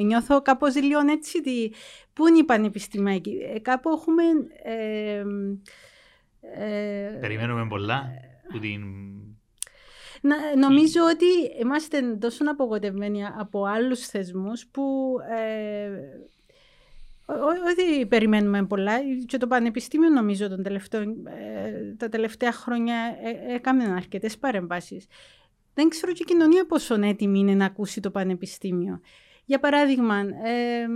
Νιώθω 0.04 0.42
κάπως 0.42 0.76
λίγο 0.76 1.00
έτσι, 1.10 1.38
ότι 1.38 1.74
πού 2.14 2.28
είναι 2.28 2.38
η 2.38 2.44
πανεπιστημιακή. 2.44 3.38
Ε, 3.54 3.60
κάπου 3.60 3.90
έχουμε... 3.90 4.24
Ε, 4.64 5.24
ε, 6.54 7.18
Περιμένουμε 7.20 7.68
πολλά 7.68 8.10
που 8.52 8.60
την 8.60 8.82
να, 10.26 10.56
νομίζω 10.56 11.02
ότι 11.12 11.26
είμαστε 11.62 12.02
τόσο 12.02 12.44
απογοητευμένοι 12.48 13.26
από 13.26 13.66
άλλους 13.66 14.06
θεσμούς 14.06 14.68
που 14.68 15.16
ε, 15.30 15.90
όχι 17.26 18.06
περιμένουμε 18.06 18.66
πολλά. 18.66 18.94
Και 19.26 19.38
το 19.38 19.48
Πανεπιστήμιο 19.48 20.10
νομίζω 20.10 20.50
τον 20.50 20.64
τελευταίο, 20.64 21.02
ε, 21.02 21.96
τα 21.98 22.10
τελευταία 22.10 22.52
χρόνια 22.52 22.96
ε, 23.24 23.54
έκαμε 23.54 23.84
αρκετές 23.84 24.38
παρεμβάσεις. 24.38 25.06
Δεν 25.74 25.90
ξέρω 25.90 26.12
και 26.12 26.22
η 26.22 26.26
κοινωνία 26.26 26.66
πόσο 26.66 26.96
έτοιμη 27.02 27.40
είναι 27.40 27.54
να 27.54 27.66
ακούσει 27.66 28.00
το 28.02 28.12
Πανεπιστήμιο. 28.12 29.00
Για 29.46 29.60
παράδειγμα, 29.60 30.20
ε, 30.20 30.88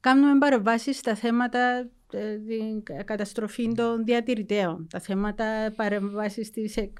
κάνουμε 0.00 0.38
παρεμβάσεις 0.38 0.98
στα 0.98 1.14
θέματα 1.14 1.58
ε, 1.58 1.90
την 2.08 3.04
καταστροφή 3.04 3.72
των 3.74 4.04
διατηρητέων, 4.04 4.86
τα 4.90 5.00
θέματα 5.00 5.72
παρεμβάσεις 5.76 6.50
της, 6.50 6.76
ε, 6.76 6.90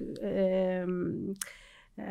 ε, 1.96 2.05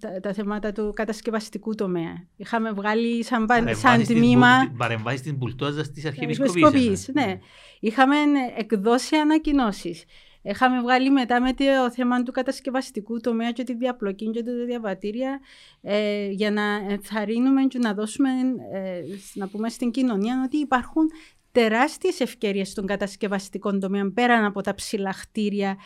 τα, 0.00 0.20
τα, 0.20 0.32
θέματα 0.32 0.72
του 0.72 0.92
κατασκευαστικού 0.94 1.74
τομέα. 1.74 2.26
Είχαμε 2.36 2.72
βγάλει 2.72 3.24
σαν, 3.24 3.46
σαν 3.72 4.04
τμήμα... 4.04 4.72
Παρεμβάσεις 4.76 5.20
της 5.20 5.34
μπουλτόζας 5.34 5.90
της 5.90 6.04
αρχιεπισκοπής. 6.04 7.10
Ναι. 7.12 7.24
ναι. 7.24 7.38
Είχαμε 7.80 8.16
εκδώσει 8.56 9.16
ανακοινώσεις. 9.16 10.04
Είχαμε 10.42 10.80
βγάλει 10.80 11.10
μετά 11.10 11.40
με 11.40 11.52
το 11.52 11.90
θέμα 11.90 12.22
του 12.22 12.32
κατασκευαστικού 12.32 13.20
τομέα 13.20 13.52
και 13.52 13.64
τη 13.64 13.74
διαπλοκή 13.74 14.30
και 14.30 14.42
τα 14.42 14.52
διαβατήρια 14.66 15.40
ε, 15.80 16.28
για 16.28 16.50
να 16.50 16.62
ενθαρρύνουμε 16.88 17.62
και 17.64 17.78
να 17.78 17.94
δώσουμε, 17.94 18.30
ε, 18.72 19.00
να 19.34 19.48
πούμε 19.48 19.68
στην 19.68 19.90
κοινωνία 19.90 20.42
ότι 20.44 20.56
υπάρχουν 20.56 21.10
τεράστιες 21.52 22.20
ευκαιρίες 22.20 22.68
στον 22.68 22.86
κατασκευαστικό 22.86 23.78
τομέα 23.78 24.12
πέραν 24.14 24.44
από 24.44 24.60
τα 24.60 24.74
ψηλά 24.74 25.14
κτίρια, 25.20 25.76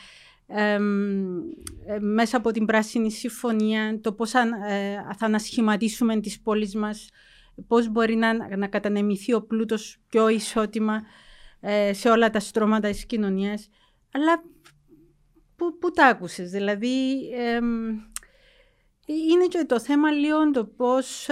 ε, 0.47 0.79
μέσα 2.01 2.37
από 2.37 2.51
την 2.51 2.65
Πράσινη 2.65 3.11
Συμφωνία, 3.11 4.01
το 4.01 4.13
πώς 4.13 4.35
ε, 4.35 4.41
θα 5.17 5.27
ανασχηματίσουμε 5.27 6.21
τις 6.21 6.41
πόλεις 6.41 6.75
μας, 6.75 7.09
πώς 7.67 7.89
μπορεί 7.89 8.15
να, 8.15 8.57
να 8.57 8.67
κατανεμηθεί 8.67 9.35
ο 9.35 9.43
πλούτος 9.43 9.99
πιο 10.09 10.29
ισότιμα 10.29 11.03
ε, 11.61 11.93
σε 11.93 12.09
όλα 12.09 12.31
τα 12.31 12.41
στρώματα 12.41 12.91
της 12.91 13.07
κοινωνίας. 13.07 13.69
Αλλά 14.13 14.43
πού, 15.57 15.79
πού 15.79 15.91
τα 15.91 16.07
άκουσες, 16.07 16.51
δηλαδή 16.51 17.21
είναι 19.07 19.47
και 19.49 19.65
το 19.67 19.81
θέμα 19.81 20.11
λίγο 20.11 20.51
το 20.51 20.65
πώς 20.65 21.29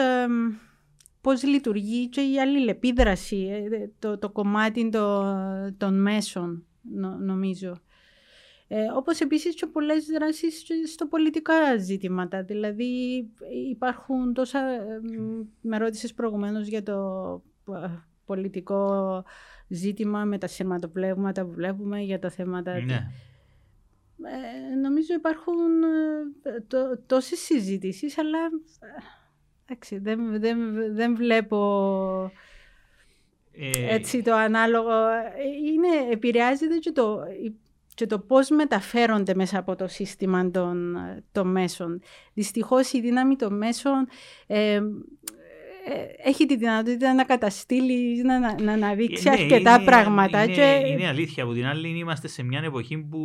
πώς 1.22 1.42
λειτουργεί 1.42 2.08
και 2.08 2.20
η 2.20 2.40
αλληλεπίδραση, 2.40 3.68
ε, 3.70 3.90
το, 3.98 4.18
το 4.18 4.30
κομμάτι 4.30 4.90
των 5.76 6.00
μέσων, 6.00 6.66
νομίζω. 7.20 7.80
Ε, 8.68 8.84
όπως 8.96 9.20
επίσης 9.20 9.54
και 9.54 9.66
πολλές 9.66 10.06
δράσεις 10.06 10.64
στο 10.86 11.06
πολιτικά 11.06 11.76
ζήτηματα. 11.76 12.42
Δηλαδή 12.42 13.24
υπάρχουν 13.70 14.32
τόσα, 14.34 14.60
με 15.60 15.78
ρώτησες 15.78 16.14
προηγουμένως 16.14 16.66
για 16.66 16.82
το 16.82 17.42
πολιτικό 18.24 19.24
ζήτημα 19.68 20.24
με 20.24 20.38
τα 20.38 20.46
σειρματοπλέγματα 20.46 21.44
που 21.44 21.52
βλέπουμε 21.52 22.00
για 22.00 22.18
τα 22.18 22.30
θέματα... 22.30 22.72
Ναι. 22.80 23.06
Ε, 24.24 24.74
νομίζω 24.74 25.14
υπάρχουν 25.14 25.82
ε, 26.42 26.60
τό, 26.60 26.98
τόσες 27.06 27.38
συζητήσεις, 27.38 28.18
αλλά 28.18 28.38
Εντάξει, 29.72 29.98
δεν, 29.98 30.40
δεν, 30.40 30.58
δεν 30.94 31.16
βλέπω 31.16 32.32
ε... 33.52 33.94
έτσι 33.94 34.22
το 34.22 34.34
ανάλογο. 34.34 34.90
Είναι, 35.66 36.12
επηρεάζεται 36.12 36.76
και 36.76 36.92
το, 36.92 37.18
και 37.94 38.06
το 38.06 38.18
πώς 38.18 38.50
μεταφέρονται 38.50 39.34
μέσα 39.34 39.58
από 39.58 39.76
το 39.76 39.88
σύστημα 39.88 40.50
των, 40.50 40.96
των 41.32 41.50
μέσων. 41.50 42.02
Δυστυχώς 42.32 42.92
η 42.92 43.00
δύναμη 43.00 43.36
των 43.36 43.56
μέσων 43.56 44.08
ε, 44.46 44.74
ε 44.74 44.80
έχει 46.24 46.46
τη 46.46 46.56
δυνατότητα 46.56 47.14
να 47.14 47.24
καταστήλει, 47.24 48.22
να, 48.22 48.38
να, 48.38 48.62
να 48.62 48.72
αναδείξει 48.72 49.28
ναι, 49.28 49.34
αρκετά 49.34 49.74
είναι, 49.74 49.84
πράγματα. 49.84 50.44
Είναι, 50.44 50.54
και... 50.54 50.82
είναι 50.86 51.08
αλήθεια. 51.08 51.42
Από 51.42 51.52
την 51.52 51.66
άλλη 51.66 51.88
είμαστε 51.88 52.28
σε 52.28 52.42
μια 52.42 52.60
εποχή 52.64 52.98
που 52.98 53.18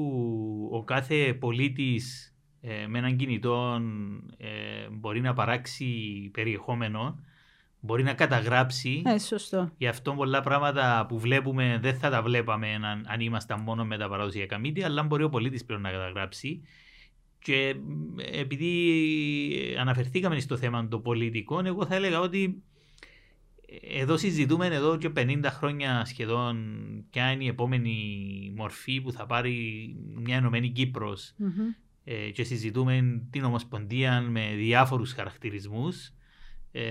ο 0.71 0.83
κάθε 0.83 1.33
πολίτης 1.39 2.31
ε, 2.61 2.87
με 2.87 2.97
έναν 2.97 3.15
κινητό 3.15 3.81
ε, 4.37 4.47
μπορεί 4.91 5.21
να 5.21 5.33
παράξει 5.33 5.85
περιεχόμενο, 6.33 7.19
μπορεί 7.79 8.03
να 8.03 8.13
καταγράψει. 8.13 9.01
Ε, 9.05 9.19
σωστό. 9.19 9.71
Γι' 9.77 9.87
αυτό 9.87 10.13
πολλά 10.13 10.41
πράγματα 10.41 11.05
που 11.07 11.19
βλέπουμε 11.19 11.79
δεν 11.81 11.97
θα 11.97 12.09
τα 12.09 12.21
βλέπαμε 12.21 12.73
αν, 12.73 13.05
αν 13.07 13.19
ήμασταν 13.19 13.61
μόνο 13.61 13.85
με 13.85 13.97
τα 13.97 14.09
παραδοσιακά 14.09 14.57
μίντια, 14.57 14.85
αλλά 14.85 15.03
μπορεί 15.03 15.23
ο 15.23 15.29
πολίτης 15.29 15.65
πλέον 15.65 15.81
να 15.81 15.91
καταγράψει. 15.91 16.61
Και 17.39 17.75
επειδή 18.31 19.75
αναφερθήκαμε 19.79 20.39
στο 20.39 20.57
θέμα 20.57 20.87
των 20.87 21.01
πολιτικών, 21.01 21.65
εγώ 21.65 21.85
θα 21.85 21.95
έλεγα 21.95 22.19
ότι 22.19 22.63
εδώ 23.81 24.17
συζητούμε 24.17 24.65
εδώ 24.65 24.97
και 24.97 25.11
50 25.15 25.39
χρόνια 25.45 26.05
σχεδόν 26.05 26.55
ποια 27.09 27.31
είναι 27.31 27.43
η 27.43 27.47
επόμενη 27.47 27.97
μορφή 28.55 29.01
που 29.01 29.11
θα 29.11 29.25
πάρει 29.25 29.55
μια 30.15 30.35
Ενωμένη 30.35 30.69
Κύπρος 30.69 31.33
ε, 32.09 32.29
και 32.29 32.43
συζητούμε 32.43 33.21
την 33.29 33.43
Ομοσπονδία 33.43 34.21
με 34.21 34.53
διάφορους 34.55 35.13
χαρακτηρισμούς 35.13 36.13
ε, 36.71 36.81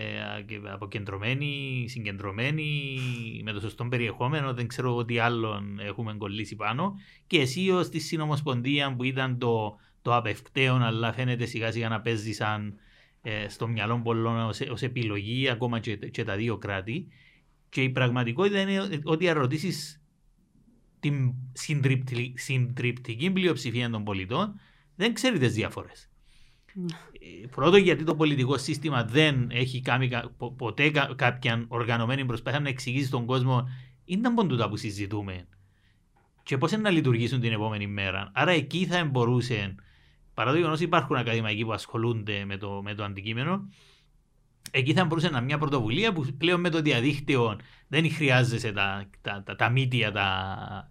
αποκεντρωμένοι, 0.72 1.84
συγκεντρωμένοι, 1.88 2.98
με 3.44 3.52
το 3.52 3.60
σωστό 3.60 3.84
περιεχόμενο, 3.84 4.54
δεν 4.54 4.66
ξέρω 4.66 5.04
τι 5.04 5.18
άλλον 5.18 5.78
έχουμε 5.78 6.14
κολλήσει 6.14 6.56
πάνω. 6.56 6.94
Και 7.26 7.40
εσύ 7.40 7.70
ως 7.70 7.88
της 7.88 8.06
Συνομοσπονδία 8.06 8.94
που 8.96 9.04
ήταν 9.04 9.38
το, 9.38 9.76
το 10.02 10.14
απευκταίο 10.14 10.74
αλλά 10.74 11.12
φαίνεται 11.12 11.44
σιγά 11.44 11.72
σιγά 11.72 11.88
να 11.88 12.00
παίζει 12.00 12.32
σαν 12.32 12.74
ε, 13.22 13.48
στο 13.48 13.68
μυαλό 13.68 14.00
πολλών 14.00 14.40
ως, 14.40 14.60
ως 14.60 14.82
επιλογή 14.82 15.48
ακόμα 15.48 15.80
και, 15.80 15.96
και, 15.96 16.24
τα 16.24 16.36
δύο 16.36 16.58
κράτη. 16.58 17.08
Και 17.68 17.82
η 17.82 17.90
πραγματικότητα 17.90 18.60
είναι 18.60 19.00
ότι 19.04 19.28
αν 19.28 19.38
ρωτήσεις 19.38 20.02
την 21.00 21.34
συντριπτική 22.34 23.30
πλειοψηφία 23.30 23.90
των 23.90 24.04
πολιτών 24.04 24.60
δεν 24.96 25.14
ξέρει 25.14 25.38
τις 25.38 25.54
διαφορές. 25.54 26.08
Ε, 27.42 27.46
πρώτο 27.46 27.76
γιατί 27.76 28.04
το 28.04 28.14
πολιτικό 28.14 28.58
σύστημα 28.58 29.04
δεν 29.04 29.50
έχει 29.50 29.80
κάνει 29.80 30.10
ποτέ 30.56 30.90
κάποια 31.16 31.64
οργανωμένη 31.68 32.24
προσπάθεια 32.24 32.60
να 32.60 32.68
εξηγήσει 32.68 33.06
στον 33.06 33.26
κόσμο 33.26 33.68
ήταν 34.04 34.34
πόντου 34.34 34.68
που 34.68 34.76
συζητούμε 34.76 35.46
και 36.42 36.58
πώς 36.58 36.72
να 36.72 36.90
λειτουργήσουν 36.90 37.40
την 37.40 37.52
επόμενη 37.52 37.86
μέρα. 37.86 38.30
Άρα 38.34 38.50
εκεί 38.50 38.86
θα 38.86 39.04
μπορούσε, 39.04 39.74
παρά 40.34 40.50
το 40.50 40.56
γεγονός 40.56 40.80
υπάρχουν 40.80 41.16
ακαδημαϊκοί 41.16 41.64
που 41.64 41.72
ασχολούνται 41.72 42.44
με 42.44 42.56
το, 42.56 42.80
με 42.82 42.94
το 42.94 43.04
αντικείμενο, 43.04 43.68
εκεί 44.70 44.92
θα 44.92 45.04
μπορούσε 45.04 45.28
να 45.28 45.40
μια 45.40 45.58
πρωτοβουλία 45.58 46.12
που 46.12 46.26
πλέον 46.38 46.60
με 46.60 46.70
το 46.70 46.80
διαδίκτυο 46.80 47.58
δεν 47.88 48.10
χρειάζεσαι 48.10 48.72
τα, 48.72 49.08
τα, 49.20 49.42
τα, 49.42 49.56
τα 49.56 49.68
μύτια, 49.68 50.12
τα, 50.12 50.88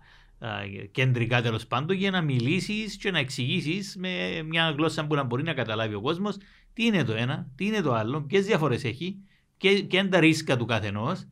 κεντρικά 0.92 1.42
τέλος 1.42 1.68
πάντων 1.68 1.98
για 1.98 2.12
να 2.12 2.22
μιλήσεις 2.22 2.98
και 2.98 3.12
να 3.12 3.20
εξηγήσεις 3.20 3.96
με 3.96 4.44
μια 4.44 4.70
γλώσσα 4.70 5.08
που 5.08 5.16
να 5.16 5.24
μπορεί 5.24 5.44
να 5.44 5.54
καταλάβει 5.54 5.94
ο 5.94 6.02
κόσμος 6.02 6.38
τι 6.74 6.86
είναι 6.86 7.04
το 7.04 7.14
ένα, 7.14 7.48
τι 7.56 7.66
είναι 7.66 7.82
το 7.82 7.94
άλλο, 7.94 8.22
ποιες 8.22 8.46
διαφορές 8.46 8.84
έχει 8.84 9.18
και, 9.58 9.82
και 9.82 9.98
είναι 9.98 10.08
τα 10.08 10.20
ρίσκα 10.20 10.58
του 10.58 10.66
καθενός. 10.66 11.28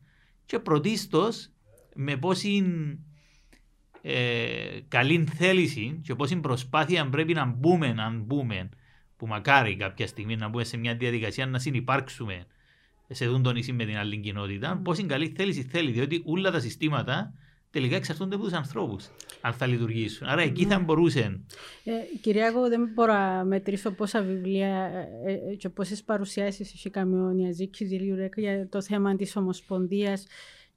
Και 0.46 0.58
πρωτίστως 0.58 1.50
με 1.94 2.16
πόση 2.16 2.64
ε, 4.02 4.80
καλή 4.88 5.24
θέληση 5.24 6.00
και 6.02 6.14
πόση 6.14 6.36
προσπάθεια 6.36 7.08
πρέπει 7.08 7.32
να 7.32 7.44
μπούμε, 7.44 7.92
να 7.92 8.10
μπούμε, 8.10 8.68
που 9.16 9.26
μακάρι 9.26 9.76
κάποια 9.76 10.06
στιγμή 10.06 10.36
να 10.36 10.48
μπούμε 10.48 10.64
σε 10.64 10.76
μια 10.76 10.94
διαδικασία 10.94 11.46
να 11.46 11.58
συνεπάρξουμε 11.58 12.46
σε 13.08 13.26
δουν 13.26 13.42
τον 13.42 13.56
με 13.72 13.84
την 13.84 13.96
άλλη 13.96 14.16
κοινότητα, 14.18 14.80
πόση 14.84 15.04
καλή 15.04 15.32
θέληση 15.36 15.62
θέλει, 15.62 15.90
διότι 15.90 16.22
όλα 16.24 16.50
τα 16.50 16.60
συστήματα 16.60 17.34
τελικά 17.74 17.96
εξαρτώνται 17.96 18.34
από 18.34 18.44
τους 18.44 18.52
ανθρώπους, 18.52 19.08
αν 19.40 19.52
θα 19.52 19.66
λειτουργήσουν. 19.66 20.26
Άρα 20.26 20.42
εκεί 20.42 20.64
θα 20.64 20.78
ναι. 20.78 20.84
μπορούσε. 20.84 21.40
Ε, 21.84 21.92
Κυριάκο, 22.20 22.68
δεν 22.68 22.90
μπορώ 22.94 23.12
να 23.12 23.44
μετρήσω 23.44 23.90
πόσα 23.90 24.22
βιβλία 24.22 24.68
ε, 25.26 25.32
ε 25.32 25.54
και 25.54 25.68
πόσες 25.68 26.02
παρουσιάσεις 26.02 26.72
έχει 26.72 26.90
κάνει 26.90 27.14
ο 27.14 27.30
Νιαζίκης 27.30 27.90
για 28.36 28.68
το 28.68 28.82
θέμα 28.82 29.16
της 29.16 29.36
Ομοσπονδίας 29.36 30.26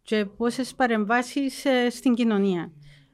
και 0.02 0.26
πόσες 0.26 0.74
παρεμβάσεις 0.76 1.66
ε, 1.66 1.90
στην 1.90 2.14
κοινωνία. 2.14 2.72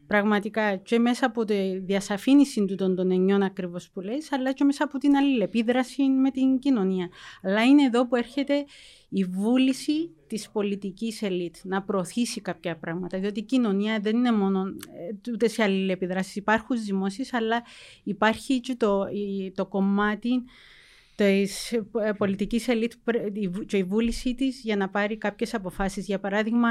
Πραγματικά 0.08 0.76
και 0.76 1.00
μέσα 1.00 1.26
από 1.26 1.46
τη 1.46 1.78
διασαφήνιση 1.78 2.66
του 2.66 2.76
των, 2.76 2.96
των 2.96 3.12
ενιών 3.12 3.44
ακριβώς 3.44 3.90
που 3.90 4.02
λέει, 4.02 4.24
αλλά 4.30 4.52
και 4.52 4.64
μέσα 4.64 4.84
από 4.84 4.98
την 4.98 5.16
αλληλεπίδραση 5.16 6.04
με 6.04 6.32
την 6.32 6.60
κοινωνία. 6.60 7.10
Αλλά 7.44 7.64
είναι 7.64 7.84
εδώ 7.84 8.08
που 8.08 8.16
έρχεται 8.16 8.66
η 9.10 9.24
βούληση 9.24 10.16
της 10.28 10.50
πολιτικής 10.50 11.22
ελίτ 11.22 11.56
να 11.64 11.84
προωθήσει 11.84 12.42
κάποια 12.42 12.78
πράγματα. 12.78 13.20
Διότι 13.20 13.40
η 13.40 13.44
κοινωνία 13.44 14.00
δεν 14.00 14.16
είναι 14.16 14.32
μόνο 14.32 14.64
ε, 14.64 15.32
ούτε 15.32 15.48
σε 15.48 15.64
αλληλεπιδράσεις. 15.64 16.36
Υπάρχουν 16.36 16.84
δημόσιε, 16.84 17.26
αλλά 17.32 17.64
υπάρχει 18.04 18.60
και 18.60 18.76
το, 18.76 19.06
το 19.56 19.66
κομμάτι 19.66 20.44
της 21.16 21.72
ε, 21.72 22.12
πολιτικής 22.18 22.68
ελίτ 22.68 22.94
και 23.66 23.78
η 23.78 23.84
βούλησή 23.84 24.36
της 24.36 24.62
για 24.64 24.76
να 24.76 24.90
πάρει 24.90 25.18
κάποιες 25.18 25.54
αποφάσεις. 25.54 26.06
Για 26.06 26.20
παράδειγμα, 26.20 26.70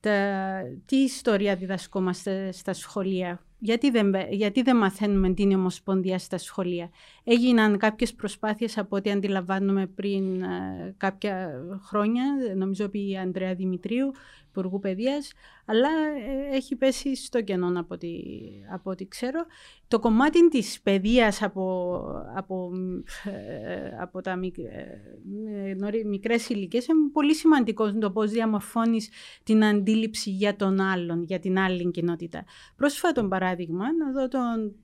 τα, 0.00 0.62
τι 0.86 0.96
ιστορία 0.96 1.56
διδασκόμαστε 1.56 2.52
στα 2.52 2.72
σχολεία; 2.72 3.40
Γιατί 3.58 3.90
δεν, 3.90 4.14
γιατί 4.30 4.62
δεν 4.62 4.76
μαθαίνουμε 4.76 5.32
την 5.34 5.52
Ομοσπονδία 5.52 6.18
στα 6.18 6.38
σχολεία; 6.38 6.90
Έγιναν 7.24 7.78
κάποιες 7.78 8.14
προσπάθειες 8.14 8.78
από 8.78 8.96
ό,τι 8.96 9.10
αντιλαμβάνουμε 9.10 9.86
πριν 9.86 10.42
ε, 10.42 10.94
κάποια 10.96 11.50
χρόνια, 11.82 12.24
νομίζω 12.56 12.88
πει 12.88 13.10
η 13.10 13.16
Ανδρέα 13.16 13.54
Δημητρίου, 13.54 14.12
Υπουργού 14.50 14.78
Παιδείας, 14.78 15.32
αλλά 15.64 15.88
ε, 15.88 16.56
έχει 16.56 16.76
πέσει 16.76 17.16
στο 17.16 17.42
κενό 17.42 17.80
από 17.80 17.94
ό,τι, 17.94 18.08
από 18.72 18.90
ό,τι 18.90 19.06
ξέρω. 19.06 19.46
Το 19.88 19.98
κομμάτι 19.98 20.48
της 20.48 20.80
παιδείας 20.80 21.42
από, 21.42 21.96
από, 22.36 22.70
ε, 23.24 23.96
από 24.00 24.20
τα 24.20 24.36
μικ, 24.36 24.58
ε, 24.58 26.04
μικρές 26.06 26.48
ηλικίες 26.48 26.86
είναι 26.86 27.10
πολύ 27.12 27.34
σημαντικό 27.34 27.92
το 27.92 28.10
πώς 28.10 28.30
διαμορφώνεις 28.30 29.08
την 29.42 29.64
αντίληψη 29.64 30.30
για 30.30 30.56
τον 30.56 30.80
άλλον, 30.80 31.22
για 31.22 31.38
την 31.38 31.58
άλλη 31.58 31.90
κοινότητα. 31.90 32.44
Πρόσφατον 32.76 33.28
παράδειγμα, 33.28 33.84
να 33.92 34.12
δω 34.12 34.28
τον 34.28 34.74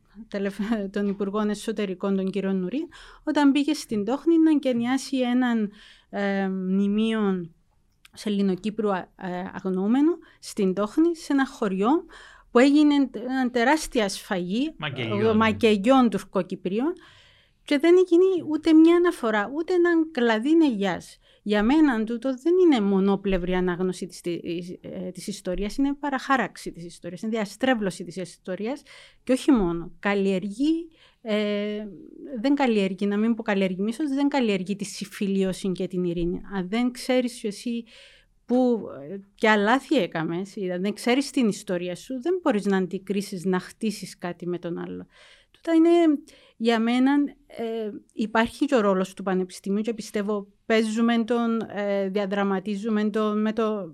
τον 0.90 1.08
Υπουργό 1.08 1.40
Εσωτερικών, 1.48 2.16
τον 2.16 2.30
κύριο 2.30 2.52
Νουρί, 2.52 2.88
όταν 3.24 3.52
πήγε 3.52 3.72
στην 3.72 4.04
Τόχνη 4.04 4.38
να 4.38 4.50
εγκαινιάσει 4.50 5.16
έναν 5.16 5.70
ε, 6.10 6.48
μνημείο 6.48 7.50
σε 8.16 8.28
Ελληνοκύπρου 8.28 8.88
ε, 8.90 9.04
αγνοούμενο, 9.52 10.18
στην 10.38 10.74
Τόχνη, 10.74 11.16
σε 11.16 11.32
ένα 11.32 11.46
χωριό 11.46 12.04
που 12.50 12.58
έγινε 12.58 12.94
ένα 13.12 13.50
τεράστια 13.50 14.08
σφαγή 14.08 14.74
μακεγιών 15.34 16.10
τουρκοκυπρίων 16.10 16.92
και 17.64 17.78
δεν 17.78 17.94
έγινε 17.96 18.44
ούτε 18.50 18.72
μια 18.72 18.96
αναφορά, 18.96 19.50
ούτε 19.54 19.74
έναν 19.74 20.10
κλαδί 20.10 20.56
νεγιάς. 20.56 21.18
Γιας 21.42 21.64
μένα 21.64 22.04
τούτο 22.04 22.34
δεν 22.42 22.54
είναι 22.64 22.80
μονόπλευρη 22.80 23.54
ανάγνωση 23.54 24.06
της, 24.06 24.20
ε, 24.80 25.10
της 25.12 25.26
ιστορίας, 25.26 25.76
είναι 25.76 25.94
παραχάραξη 25.94 26.72
της 26.72 26.84
ιστορίας, 26.84 27.22
είναι 27.22 27.30
διαστρέβλωση 27.30 28.04
της 28.04 28.16
ιστορίας 28.16 28.82
και 29.24 29.32
όχι 29.32 29.52
μόνο. 29.52 29.92
Καλλιεργεί, 29.98 30.88
ε, 31.22 31.86
δεν 32.40 32.54
καλλιεργεί, 32.54 33.06
να 33.06 33.16
μην 33.16 33.34
πω 33.34 33.42
καλλιεργεί 33.42 33.82
μίσος, 33.82 34.08
δεν 34.14 34.28
καλλιεργεί 34.28 34.76
τη 34.76 34.84
συμφιλίωση 34.84 35.72
και 35.72 35.86
την 35.86 36.04
ειρήνη. 36.04 36.40
Αν 36.54 36.68
δεν 36.68 36.90
ξέρεις 36.90 37.44
εσύ 37.44 37.84
που 38.46 38.80
και 39.34 39.54
λάθη 39.56 39.96
έκαμες, 39.96 40.54
δεν 40.80 40.92
ξέρεις 40.92 41.30
την 41.30 41.48
ιστορία 41.48 41.94
σου, 41.96 42.22
δεν 42.22 42.38
μπορείς 42.42 42.64
να 42.64 42.76
αντικρίσεις, 42.76 43.44
να 43.44 43.58
χτίσεις 43.60 44.18
κάτι 44.18 44.46
με 44.46 44.58
τον 44.58 44.78
άλλο. 44.78 45.06
Τούτα 45.50 45.72
είναι 45.74 46.22
για 46.56 46.80
μένα 46.80 47.12
ε, 47.46 47.90
υπάρχει 48.12 48.66
και 48.66 48.74
ο 48.74 48.80
ρόλος 48.80 49.14
του 49.14 49.22
Πανεπιστημίου 49.22 49.82
και 49.82 49.94
πιστεύω 49.94 50.46
παίζουμε 50.66 51.24
τον, 51.24 51.60
ε, 51.74 52.08
διαδραματίζουμε 52.08 53.10
τον 53.10 53.40
με 53.40 53.52
το 53.52 53.90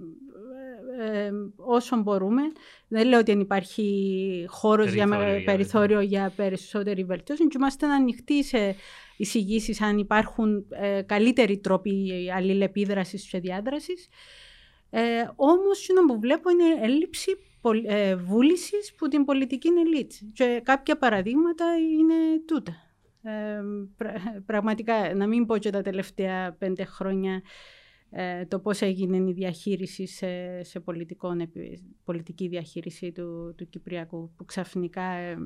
ε, 1.02 1.26
ε, 1.26 1.30
όσο 1.56 1.96
μπορούμε. 1.96 2.42
Δεν 2.88 3.06
λέω 3.08 3.18
ότι 3.18 3.30
δεν 3.30 3.40
υπάρχει 3.40 4.46
χώρος 4.48 4.92
για, 4.92 5.08
περιθώριο 5.44 6.00
για 6.00 6.32
περισσότερη 6.36 7.04
βελτίωση 7.04 7.48
και 7.48 7.56
είμαστε 7.58 7.86
ανοιχτοί 7.86 8.44
σε 8.44 8.76
εισηγήσεις 9.16 9.80
αν 9.80 9.98
υπάρχουν 9.98 10.66
ε, 10.70 11.02
καλύτεροι 11.02 11.58
τρόποι 11.58 12.12
αλληλεπίδρασης 12.34 13.28
και 13.28 13.38
διάδρασης. 13.38 14.08
Ε, 14.90 15.00
όμως, 15.36 15.86
που 16.06 16.20
βλέπω 16.20 16.50
είναι 16.50 16.84
έλλειψη 16.84 17.36
ε, 17.86 18.16
βούλησης 18.16 18.94
που 18.96 19.08
την 19.08 19.24
πολιτική 19.24 19.68
ελίτ. 19.86 20.12
Και 20.32 20.60
κάποια 20.64 20.98
παραδείγματα 20.98 21.64
είναι 21.98 22.14
τούτα. 22.46 22.72
Ε, 23.22 23.62
πραγματικά, 24.46 25.14
να 25.14 25.26
μην 25.26 25.46
πω 25.46 25.58
και 25.58 25.70
τα 25.70 25.82
τελευταία 25.82 26.56
πέντε 26.58 26.84
χρόνια 26.84 27.34
ε, 27.34 27.42
το 28.48 28.58
πώς 28.58 28.80
έγινε 28.80 29.16
η 29.16 29.32
διαχείριση 29.32 30.06
σε, 30.06 30.62
σε 30.62 30.82
πολιτική 32.04 32.48
διαχείριση 32.48 33.12
του, 33.12 33.54
του 33.56 33.68
Κυπριακού, 33.68 34.32
που 34.36 34.44
ξαφνικά 34.44 35.02
ε, 35.02 35.36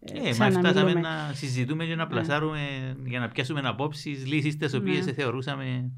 ε, 0.00 0.34
μας 0.38 0.54
φτάσαμε 0.54 0.92
να 0.92 1.30
συζητούμε 1.34 1.84
και 1.84 1.94
να 1.94 2.04
ναι. 2.04 2.10
πλασάρουμε 2.10 2.60
για 3.04 3.20
να 3.20 3.28
πιάσουμε 3.28 3.60
απόψεις 3.64 4.26
λύσεις 4.26 4.56
τις 4.56 4.74
οποίες 4.74 5.06
ναι. 5.06 5.12
θεωρούσαμε. 5.12 5.92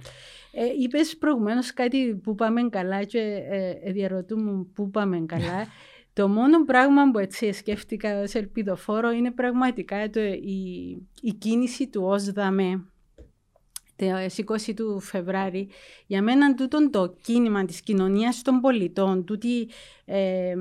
Ε, 0.53 0.65
Είπες 0.81 1.17
προηγουμένως 1.17 1.73
κάτι 1.73 2.15
που 2.15 2.35
πάμε 2.35 2.69
καλά 2.69 3.05
και 3.05 3.19
ε, 3.51 3.71
ε 3.83 3.93
διαρωτούμε 3.93 4.67
πού 4.75 4.91
πάμε 4.91 5.25
καλά. 5.27 5.67
το 6.13 6.29
μόνο 6.29 6.65
πράγμα 6.65 7.11
που 7.11 7.19
έτσι 7.19 7.53
σκέφτηκα 7.53 8.21
ως 8.21 8.35
ελπιδοφόρο 8.35 9.11
είναι 9.11 9.31
πραγματικά 9.31 10.11
το, 10.11 10.21
η, 10.21 10.89
η 11.21 11.33
κίνηση 11.39 11.89
του 11.89 12.03
ως 12.05 12.33
δαμέ 12.33 12.71
στις 12.71 12.98
20 13.99 14.75
του 14.77 15.01
Φεβράρι, 15.01 15.69
για 16.07 16.23
μένα 16.23 16.55
τούτο 16.55 16.91
το 16.91 17.15
κίνημα 17.21 17.65
της 17.65 17.81
κοινωνίας 17.81 18.43
των 18.43 18.61
πολιτών, 18.61 19.25
τούτη, 19.25 19.69
ε, 20.11 20.55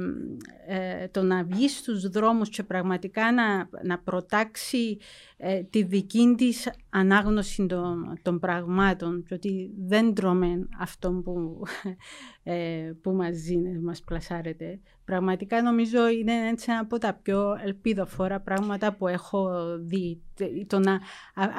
ε, 0.68 1.08
το 1.08 1.22
να 1.22 1.44
βγει 1.44 1.70
στους 1.70 2.10
δρόμους 2.10 2.50
και 2.50 2.64
πραγματικά 2.64 3.32
να, 3.32 3.70
να 3.84 4.00
προτάξει 4.00 4.98
ε, 5.38 5.64
τη 5.64 5.84
δική 5.84 6.34
της 6.38 6.70
ανάγνωση 6.90 7.66
των, 7.66 8.20
των 8.22 8.40
πραγμάτων 8.40 9.24
και 9.24 9.34
ότι 9.34 9.74
δεν 9.78 10.14
τρώμε 10.14 10.68
αυτό 10.80 11.12
που, 11.12 11.62
ε, 12.44 12.92
που 13.02 13.12
μας 13.12 13.36
ζήνε, 13.36 13.80
μας 13.80 14.02
πλασάρεται. 14.02 14.80
Πραγματικά 15.06 15.62
νομίζω 15.62 16.08
είναι 16.10 16.48
έτσι 16.50 16.72
ένα 16.72 16.80
από 16.80 16.98
τα 16.98 17.20
πιο 17.22 17.58
ελπίδοφορα 17.64 18.40
πράγματα 18.40 18.94
που 18.94 19.08
έχω 19.08 19.52
δει. 19.80 20.22
Το 20.68 20.80
να, 20.80 21.00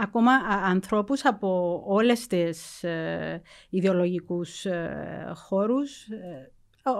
ακόμα 0.02 0.32
ανθρώπους 0.64 1.24
από 1.24 1.82
όλες 1.86 2.26
τις 2.26 2.82
ε, 2.82 3.42
ιδεολογικούς 3.70 4.64
ε, 4.64 5.32
χώρους 5.34 6.06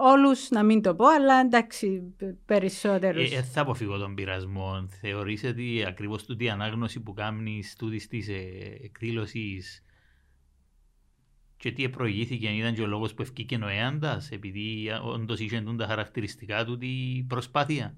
Όλους 0.01 0.49
να 0.49 0.63
μην 0.63 0.81
το 0.81 0.95
πω, 0.95 1.05
αλλά 1.07 1.39
εντάξει, 1.39 2.13
περισσότερους. 2.45 3.31
Ε, 3.31 3.35
ε, 3.35 3.41
θα 3.41 3.61
αποφύγω 3.61 3.97
τον 3.97 4.15
πειρασμό. 4.15 4.87
Θεωρείς 5.01 5.43
ότι 5.43 5.83
ακριβώς 5.87 6.25
τούτη 6.25 6.43
η 6.43 6.49
ανάγνωση 6.49 6.99
που 6.99 7.13
κάνεις 7.13 7.75
τούτης 7.75 8.07
της 8.07 8.27
ε, 8.27 8.41
εκδήλωσης 8.83 9.83
και 11.57 11.71
τι 11.71 11.89
προηγήθηκε, 11.89 12.47
ήταν 12.47 12.73
και 12.73 12.81
ο 12.81 12.87
λόγος 12.87 13.13
που 13.13 13.21
ευκήκε 13.21 13.55
ο 13.55 13.67
Έαντας, 13.67 14.31
επειδή 14.31 14.89
όντως 15.03 15.39
είχε 15.39 15.63
τα 15.77 15.85
χαρακτηριστικά 15.85 16.65
του 16.65 16.77
την 16.77 17.27
προσπάθεια. 17.27 17.95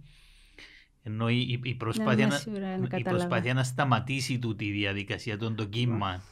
Ενώ 1.03 1.29
η, 1.29 1.59
η, 1.63 1.75
προσπάθεια, 1.75 2.27
να, 2.27 2.97
η 2.97 3.01
προσπάθεια 3.01 3.53
να 3.53 3.63
σταματήσει 3.63 4.39
τούτη 4.39 4.65
η 4.65 4.71
διαδικασία, 4.71 5.37
των 5.37 5.55
το 5.55 5.65
κύμα, 5.65 6.23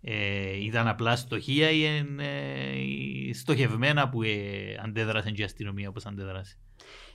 ε, 0.00 0.64
ήταν 0.64 0.88
απλά 0.88 1.16
στοχεία 1.16 1.70
ή 1.70 1.84
ε, 1.84 1.94
στοχευμένα 3.34 4.08
που 4.08 4.22
ε, 4.22 4.30
αντέδρασε 4.84 5.30
και 5.30 5.40
η 5.40 5.44
αστυνομία 5.44 5.88
όπως 5.88 6.06
αντέδρασε. 6.06 6.58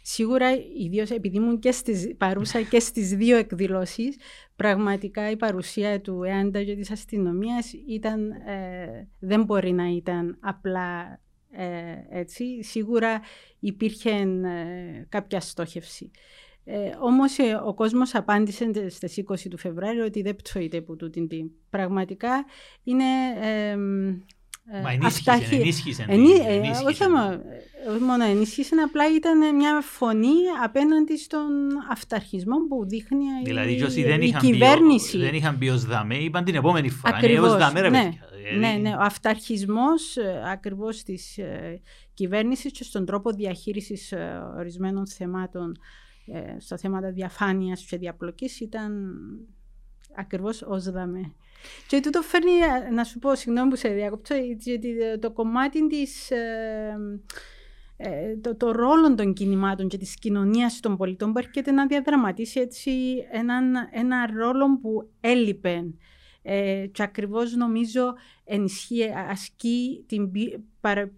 Σίγουρα, 0.02 0.48
ιδίως 0.78 1.10
επειδή 1.10 1.36
ήμουν 1.36 1.60
και 1.60 1.72
στις, 1.72 2.16
παρούσα 2.18 2.62
και 2.62 2.80
στις 2.80 3.10
δύο 3.16 3.38
εκδηλώσεις, 3.38 4.18
πραγματικά 4.56 5.30
η 5.30 5.38
παρουσία 5.38 6.02
του 6.02 6.24
ΕΑΝΤΑ 6.24 6.64
και 6.64 6.76
της 6.76 6.92
αστυνομίας 6.92 7.74
ήταν, 7.88 8.32
ε, 8.32 9.08
δεν 9.20 9.44
μπορεί 9.44 9.72
να 9.72 9.88
ήταν 9.88 10.38
απλά 10.40 11.20
ε, 11.52 12.20
έτσι. 12.20 12.64
Σίγουρα 12.64 13.22
υπήρχε 13.60 14.10
ε, 14.10 15.06
κάποια 15.10 15.40
στόχευση. 15.40 16.12
Ε, 16.64 16.92
όμως 17.00 17.38
ε, 17.38 17.62
ο 17.66 17.74
κόσμος 17.74 18.16
απάντησε 18.16 18.90
στις 18.90 19.24
20 19.28 19.36
του 19.50 19.58
Φεβρουάριου 19.58 20.04
ότι 20.06 20.22
δεν 20.22 20.36
πτωείται 20.36 20.78
από 20.78 20.96
τούτην 20.96 21.28
την. 21.28 21.52
Πραγματικά 21.70 22.46
είναι... 22.84 23.04
Ε, 24.72 24.82
Μα 24.82 24.92
ενίσχυσε, 24.92 25.32
αυτάχει... 25.32 25.56
ενίσχυσε, 25.56 26.06
ενίσχυσε, 26.08 26.50
ενίσχυσε. 26.50 26.86
Όχι, 26.86 27.04
όχι 27.90 28.04
μόνο 28.04 28.24
ενίσχυσε, 28.24 28.76
απλά 28.76 29.04
ήταν 29.16 29.56
μια 29.56 29.82
φωνή 29.82 30.36
απέναντι 30.64 31.18
στον 31.18 31.50
αυταρχισμό 31.92 32.56
που 32.70 32.88
δείχνει 32.88 33.24
δηλαδή, 33.44 33.72
η, 33.72 33.86
η, 33.96 34.04
δεν 34.04 34.22
η 34.22 34.32
κυβέρνηση. 34.32 35.18
Μπει, 35.18 35.24
δεν 35.24 35.34
είχαν 35.34 35.56
μπει 35.56 35.70
ως 35.70 35.86
δαμέ, 35.86 36.16
είπαν 36.16 36.44
την 36.44 36.56
επόμενη 36.56 36.90
φορά. 36.90 37.16
Ακριβώς, 37.16 37.58
δαμέ, 37.58 37.82
ρε, 37.82 37.90
ναι, 37.90 38.12
ναι, 38.58 38.72
ναι, 38.82 38.90
ο 38.90 39.02
αυταρχισμός 39.02 40.18
ακριβώς 40.52 41.04
της 41.04 41.38
ε, 41.38 41.82
κυβέρνησης 42.14 42.72
και 42.72 42.84
στον 42.84 43.06
τρόπο 43.06 43.32
διαχείρισης 43.32 44.12
ε, 44.12 44.42
ορισμένων 44.58 45.08
θεμάτων 45.08 45.78
ε, 46.26 46.60
στο 46.60 46.78
θέμα 46.78 47.02
της 47.02 47.14
διαφάνειας 47.14 47.86
και 47.86 47.98
διαπλοκής 47.98 48.60
ήταν 48.60 49.16
ακριβώς 50.16 50.62
ως 50.62 50.92
δαμέ. 50.92 51.34
Και 51.88 52.00
τούτο 52.00 52.22
φέρνει, 52.22 52.52
ε, 52.52 52.90
να 52.90 53.04
σου 53.04 53.20
πω, 53.20 53.36
συγγνώμη 53.36 53.70
που 53.70 53.76
σε 53.76 53.90
διακόπτω, 53.90 54.36
γιατί 54.60 54.96
το 55.20 55.32
κομμάτι 55.32 55.88
της... 55.88 56.32
Ε, 56.32 56.98
ε, 58.02 58.38
το, 58.42 58.56
το 58.56 58.72
ρόλο 58.72 59.16
των 59.16 59.34
κινημάτων 59.34 59.88
και 59.88 59.98
της 59.98 60.16
κοινωνίας 60.16 60.80
των 60.80 60.98
πολιτών 60.98 61.34
που 61.34 61.40
έρχεται 61.40 61.72
να 61.72 61.88
διαδραματίσει 61.88 62.60
έτσι 62.60 62.92
έναν, 63.32 63.74
ένα 63.92 64.32
ρόλο 64.36 64.80
που 64.82 65.10
έλειπε 65.20 65.84
ε, 66.42 66.86
και 66.92 67.04
ακριβώς 67.04 67.56
νομίζω 67.56 68.14
ενισχύει, 68.44 69.04
ασκεί 69.30 70.06
την 70.08 70.32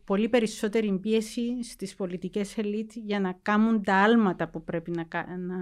πολύ 0.06 0.30
περισσότερη 0.30 1.00
πίεση 1.02 1.64
στις 1.64 1.96
πολιτικές 1.96 2.58
ελίτ 2.58 2.92
για 3.06 3.20
να 3.20 3.38
κάνουν 3.42 3.84
τα 3.84 3.96
άλματα 3.96 4.50
που 4.50 4.64
πρέπει 4.64 4.92
να, 4.92 5.08
να, 5.38 5.58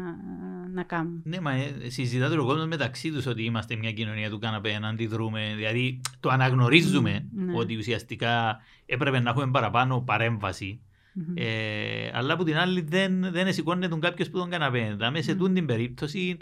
να 0.73 0.83
κάνουν. 0.83 1.21
Ναι, 1.25 1.41
μα 1.41 1.53
ε, 1.53 1.73
συζητάτε 1.87 2.37
ο 2.37 2.45
κόσμο 2.45 2.67
μεταξύ 2.67 3.11
τους 3.11 3.25
ότι 3.25 3.43
είμαστε 3.43 3.75
μια 3.75 3.91
κοινωνία 3.91 4.29
του 4.29 4.39
καναπέ, 4.39 4.79
να 4.79 4.87
αντιδρούμε. 4.87 5.53
Δηλαδή 5.55 6.01
το 6.19 6.29
αναγνωρίζουμε 6.29 7.27
ναι. 7.31 7.53
ότι 7.55 7.77
ουσιαστικά 7.77 8.61
έπρεπε 8.85 9.19
να 9.19 9.29
έχουμε 9.29 9.49
παραπάνω 9.51 10.01
παρέμβαση. 10.01 10.81
Mm-hmm. 11.15 11.33
Ε, 11.35 12.09
αλλά 12.13 12.33
από 12.33 12.43
την 12.43 12.57
άλλη 12.57 12.81
δεν, 12.81 13.31
δεν 13.31 13.53
σηκώνεται 13.53 13.97
κάποιος 13.99 14.29
που 14.29 14.37
τον 14.37 14.49
καναπέ. 14.49 14.93
Δηλαδή, 14.97 15.21
σε 15.21 15.37
mm-hmm. 15.39 15.53
την 15.53 15.65
περίπτωση 15.65 16.37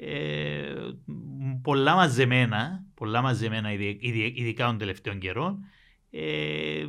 ε, 0.00 0.74
πολλά 1.62 1.94
μαζεμένα, 1.94 2.84
πολλά 2.94 3.22
μαζεμένα 3.22 3.72
ειδικά 3.72 4.66
των 4.66 4.78
τελευταίων 4.78 5.18
καιρών, 5.18 5.58
ε, 6.10 6.86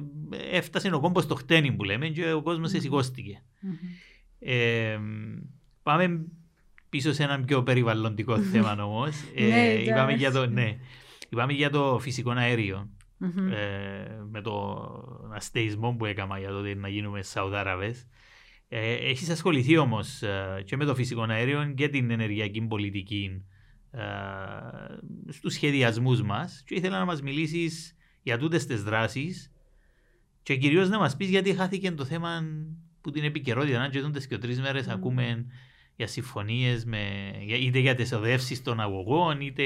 έφτασε 0.51 0.89
ο 0.93 0.99
κόμπος 0.99 1.23
στο 1.23 1.35
χτένι 1.35 1.71
που 1.71 1.83
λέμε 1.83 2.07
και 2.07 2.31
ο 2.31 2.41
κόσμος 2.41 2.73
εσηκώστηκε. 2.73 3.43
Ε, 4.39 4.99
πάμε 5.83 6.25
πίσω 6.89 7.13
σε 7.13 7.23
ένα 7.23 7.39
πιο 7.39 7.63
περιβαλλοντικό 7.63 8.39
θέμα 8.39 8.83
όμως. 8.83 9.15
ε, 9.35 9.47
ναι, 9.47 9.73
είπαμε, 9.73 10.13
για 10.13 10.31
το, 10.31 10.45
ναι, 10.45 10.77
είπαμε 11.29 11.53
για 11.53 11.69
το 11.69 11.99
φυσικό 11.99 12.31
αέριο. 12.31 12.89
Ε, 13.51 14.21
με 14.29 14.41
το 14.41 14.77
αστεϊσμό 15.33 15.91
που 15.91 16.05
έκανα 16.05 16.39
για 16.39 16.49
το 16.49 16.55
ότι 16.59 16.75
να 16.75 16.87
γίνουμε 16.87 17.21
Σαουδάραβες. 17.21 18.07
Ε, 18.71 18.93
Έχεις 18.93 19.29
ασχοληθεί 19.29 19.77
όμως 19.77 20.21
ε, 20.21 20.63
και 20.65 20.77
με 20.77 20.85
το 20.85 20.95
φυσικό 20.95 21.21
αέριο 21.29 21.73
και 21.75 21.89
την 21.89 22.11
ενεργειακή 22.11 22.61
πολιτική 22.61 23.45
ε, 23.91 24.01
στους 25.27 25.53
σχεδιασμούς 25.53 26.21
μας. 26.21 26.63
Και 26.65 26.75
ήθελα 26.75 26.99
να 26.99 27.05
μας 27.05 27.21
μιλήσεις 27.21 27.95
για 28.23 28.37
τούτες 28.37 28.65
τις 28.65 28.83
δράσεις 28.83 29.51
και 30.43 30.55
κυρίως 30.55 30.89
να 30.89 30.99
μας 30.99 31.15
πεις 31.15 31.29
γιατί 31.29 31.53
χάθηκε 31.53 31.91
το 31.91 32.05
θέμα 32.05 32.43
που 33.01 33.11
την 33.11 33.23
επικαιρότητα. 33.23 33.81
Αν 33.81 33.91
και 33.91 34.01
τούτε 34.01 34.19
και 34.19 34.37
τρει 34.37 34.55
μέρες 34.55 34.85
mm. 34.87 34.91
ακούμε 34.91 35.45
για 35.95 36.07
συμφωνίες 36.07 36.85
είτε 37.61 37.79
για 37.79 37.95
τις 37.95 38.11
οδεύσεις 38.11 38.61
των 38.61 38.79
αγωγών, 38.79 39.41
είτε, 39.41 39.63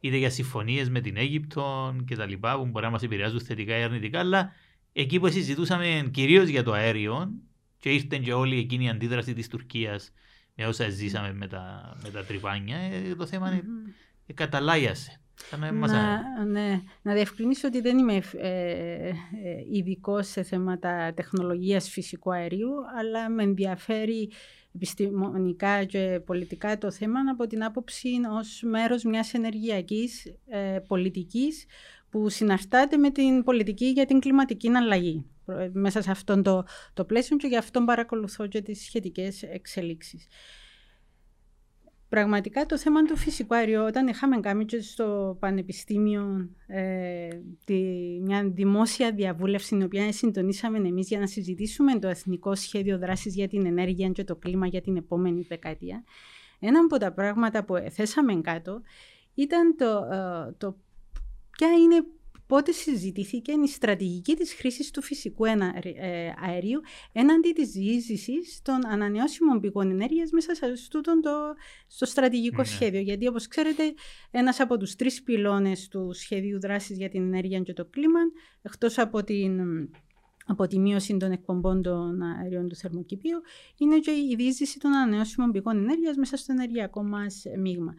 είτε 0.00 0.16
για 0.16 0.30
συμφωνίες 0.30 0.90
με 0.90 1.00
την 1.00 1.16
Αίγυπτο 1.16 1.96
κτλ. 2.06 2.32
που 2.32 2.66
μπορεί 2.66 2.84
να 2.84 2.90
μας 2.90 3.02
επηρεάζουν 3.02 3.40
θετικά 3.40 3.78
ή 3.78 3.82
αρνητικά. 3.82 4.18
Αλλά 4.18 4.52
εκεί 4.92 5.20
που 5.20 5.28
συζητούσαμε 5.28 6.08
κυρίως 6.12 6.48
για 6.48 6.62
το 6.62 6.72
αέριο, 6.72 7.30
και 7.78 7.90
ήρθε 7.92 8.18
και 8.18 8.32
όλη 8.32 8.58
εκείνη 8.58 8.84
η 8.84 8.88
αντίδραση 8.88 9.34
της 9.34 9.48
Τουρκίας 9.48 10.12
με 10.54 10.66
όσα 10.66 10.88
ζήσαμε 10.88 11.32
με 11.32 11.46
τα, 11.46 11.96
με 12.02 12.10
τα 12.10 12.24
τρυπάνια, 12.24 12.76
ε, 12.76 13.14
το 13.14 13.26
θέμα 13.26 13.50
είναι 13.50 13.62
mm-hmm. 13.64 14.32
καταλάγιασε. 14.34 15.20
Να, 15.58 16.44
ναι, 16.44 16.82
να 17.02 17.12
διευκρινίσω 17.12 17.68
ότι 17.68 17.80
δεν 17.80 17.98
είμαι 17.98 18.22
ε, 18.36 19.08
ε, 19.08 19.14
ειδικό 19.72 20.22
σε 20.22 20.42
θέματα 20.42 21.12
τεχνολογίας 21.14 21.88
φυσικού 21.88 22.32
αερίου, 22.32 22.70
αλλά 22.98 23.28
με 23.30 23.42
ενδιαφέρει 23.42 24.30
επιστημονικά 24.74 25.84
και 25.84 26.20
πολιτικά 26.26 26.78
το 26.78 26.90
θέμα 26.90 27.20
από 27.30 27.46
την 27.46 27.64
άποψη 27.64 28.08
ως 28.38 28.62
μέρος 28.64 29.04
μιας 29.04 29.34
ενεργειακής 29.34 30.34
ε, 30.48 30.78
πολιτικής 30.86 31.66
που 32.10 32.28
συναρτάται 32.28 32.96
με 32.96 33.10
την 33.10 33.42
πολιτική 33.44 33.86
για 33.86 34.06
την 34.06 34.20
κλιματική 34.20 34.68
αλλαγή 34.68 35.26
μέσα 35.72 36.02
σε 36.02 36.10
αυτόν 36.10 36.42
το, 36.42 36.64
το 36.94 37.04
πλαίσιο 37.04 37.36
και 37.36 37.46
γι' 37.46 37.56
αυτό 37.56 37.84
παρακολουθώ 37.84 38.46
και 38.46 38.62
τις 38.62 38.84
σχετικές 38.84 39.42
εξελίξεις. 39.42 40.26
Πραγματικά 42.08 42.66
το 42.66 42.78
θέμα 42.78 43.02
του 43.02 43.16
φυσικού 43.16 43.54
αερίου, 43.54 43.82
όταν 43.82 44.06
είχαμε 44.06 44.40
κάνει 44.40 44.64
και 44.64 44.80
στο 44.80 45.36
Πανεπιστήμιο 45.40 46.50
ε, 46.66 47.28
τη, 47.64 47.82
μια 48.22 48.50
δημόσια 48.50 49.12
διαβούλευση, 49.12 49.68
την 49.68 49.82
οποία 49.82 50.12
συντονίσαμε 50.12 50.78
εμείς 50.78 51.08
για 51.08 51.18
να 51.18 51.26
συζητήσουμε 51.26 51.98
το 51.98 52.08
Εθνικό 52.08 52.54
Σχέδιο 52.54 52.98
Δράσης 52.98 53.34
για 53.34 53.48
την 53.48 53.66
Ενέργεια 53.66 54.08
και 54.08 54.24
το 54.24 54.36
Κλίμα 54.36 54.66
για 54.66 54.80
την 54.80 54.96
επόμενη 54.96 55.42
δεκαετία, 55.48 56.04
ένα 56.58 56.78
από 56.78 56.98
τα 56.98 57.12
πράγματα 57.12 57.64
που 57.64 57.74
θέσαμε 57.90 58.40
κάτω 58.40 58.82
ήταν 59.34 59.76
το, 59.76 59.86
ε, 59.86 60.54
το 60.58 60.76
ποια 61.50 61.68
είναι 61.68 62.04
πότε 62.48 62.72
συζητήθηκε 62.72 63.52
η 63.52 63.66
στρατηγική 63.66 64.34
της 64.34 64.54
χρήσης 64.54 64.90
του 64.90 65.02
φυσικού 65.02 65.44
ε, 65.44 65.54
αερίου 66.46 66.80
έναντι 67.12 67.52
της 67.52 67.70
διείσδυσης 67.70 68.60
των 68.62 68.86
ανανεώσιμων 68.86 69.60
πηγών 69.60 69.90
ενέργειας 69.90 70.30
μέσα 70.30 70.54
σε 70.54 70.66
το, 70.90 71.54
στο 71.86 72.06
στρατηγικό 72.06 72.60
ναι. 72.60 72.64
σχέδιο; 72.64 73.00
Γιατί 73.00 73.26
όπως 73.26 73.46
ξέρετε 73.48 73.94
ένας 74.30 74.60
από 74.60 74.76
τους 74.76 74.96
τρεις 74.96 75.22
πυλώνες 75.22 75.88
του 75.88 76.12
σχεδίου 76.12 76.60
δράσης 76.60 76.96
για 76.96 77.08
την 77.08 77.22
ενέργεια 77.22 77.60
και 77.60 77.72
το 77.72 77.84
κλίμα, 77.84 78.20
εκτός 78.62 78.98
από 78.98 79.24
την 79.24 79.60
από 80.50 80.66
τη 80.66 80.78
μείωση 80.78 81.16
των 81.16 81.32
εκπομπών 81.32 81.82
των 81.82 82.22
αερίων 82.22 82.68
του 82.68 82.76
θερμοκηπίου, 82.76 83.40
είναι 83.78 83.98
και 83.98 84.10
η 84.10 84.34
διείσδυση 84.36 84.78
των 84.78 84.92
ανανεώσιμων 84.92 85.50
πηγών 85.50 85.76
ενέργειας 85.76 86.16
μέσα 86.16 86.36
στο 86.36 86.52
ενεργειακό 86.52 87.02
μας 87.02 87.42
μείγμα. 87.58 87.94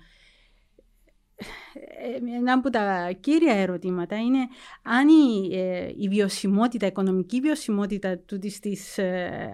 Ε, 2.01 2.35
ένα 2.35 2.53
από 2.53 2.69
τα 2.69 3.11
κύρια 3.19 3.53
ερωτήματα 3.53 4.15
είναι 4.15 4.47
αν 4.83 5.07
η, 5.07 5.55
ε, 5.57 5.91
η 5.97 6.07
βιωσιμότητα, 6.07 6.85
η 6.85 6.89
οικονομική 6.89 7.39
βιωσιμότητα 7.39 8.17
της, 8.17 8.59
της, 8.59 8.97
ε, 8.97 9.53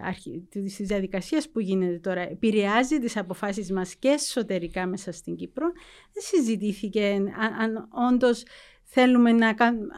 της 0.49 0.75
διαδικασίας 0.77 1.49
που 1.49 1.59
γίνεται 1.59 1.99
τώρα 1.99 2.21
επηρεάζει 2.21 2.99
τις 2.99 3.17
αποφάσεις 3.17 3.71
μας 3.71 3.95
και 3.95 4.07
εσωτερικά 4.07 4.85
μέσα 4.85 5.11
στην 5.11 5.35
Κύπρο. 5.35 5.65
Δεν 6.13 6.23
συζητήθηκε 6.23 7.05
αν, 7.39 7.53
αν 7.61 7.87
όντως 8.11 8.43
θέλουμε 8.83 9.31
να, 9.31 9.55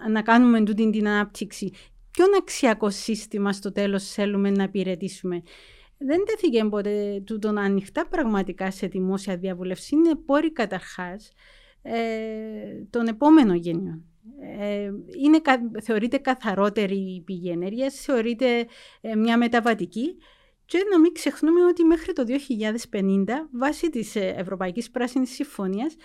να 0.10 0.22
κάνουμε 0.22 0.64
τούτη 0.64 0.90
την 0.90 1.08
ανάπτυξη. 1.08 1.72
Ποιον 2.12 2.30
αξιακό 2.38 2.90
σύστημα 2.90 3.54
στο 3.54 3.72
τέλος 3.72 4.12
θέλουμε 4.12 4.50
να 4.50 4.64
υπηρετήσουμε; 4.64 5.42
Δεν 5.98 6.26
τέθηκε 6.26 6.64
ποτέ 6.64 7.22
τούτον 7.26 7.58
ανοιχτά 7.58 8.08
πραγματικά 8.08 8.72
σε 8.72 8.88
δημόσια 8.88 9.38
διαβουλευσή. 9.38 9.96
Είναι 9.96 10.16
πόροι 10.16 10.52
καταρχάς 10.52 11.28
ε, 11.28 11.57
των 12.90 13.08
επόμενων 13.08 13.56
γενιών. 13.56 14.04
Ε, 14.60 14.92
είναι, 15.24 15.42
θεωρείται 15.84 16.18
καθαρότερη 16.18 16.96
η 16.96 17.22
πηγή 17.22 17.50
ενέργειας, 17.50 17.96
θεωρείται 18.02 18.68
ε, 19.02 19.16
μια 19.16 19.38
μεταβατική 19.38 20.18
και 20.66 20.78
να 20.92 21.00
μην 21.00 21.14
ξεχνούμε 21.14 21.66
ότι 21.66 21.84
μέχρι 21.84 22.14
το 22.14 22.24
2050, 22.92 23.04
βάσει 23.52 23.90
της 23.90 24.16
ε, 24.16 24.34
Ευρωπαϊκής 24.38 24.92
Πράσινης 24.92 25.30
Συμφωνίας, 25.30 25.96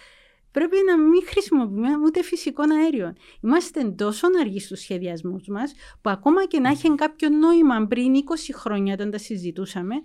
πρέπει 0.50 0.76
να 0.86 0.98
μην 0.98 1.22
χρησιμοποιούμε 1.26 1.88
ούτε 2.04 2.22
φυσικό 2.22 2.62
αέριο. 2.82 3.12
Είμαστε 3.42 3.84
τόσο 3.84 4.28
αργοί 4.40 4.60
στους 4.60 4.80
σχεδιασμούς 4.80 5.46
μας, 5.48 5.72
που 6.00 6.10
ακόμα 6.10 6.46
και 6.46 6.60
να 6.60 6.68
έχει 6.68 6.94
κάποιο 6.94 7.28
νόημα 7.28 7.86
πριν 7.86 8.14
20 8.14 8.18
χρόνια 8.54 8.94
όταν 8.94 9.10
τα 9.10 9.18
συζητούσαμε, 9.18 9.94
ε, 9.94 10.00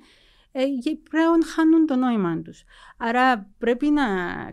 πλέον 1.10 1.46
χάνουν 1.46 1.86
το 1.86 1.96
νόημα 1.96 2.42
τους. 2.42 2.64
Άρα 2.98 3.50
πρέπει 3.58 3.90
να 3.90 4.06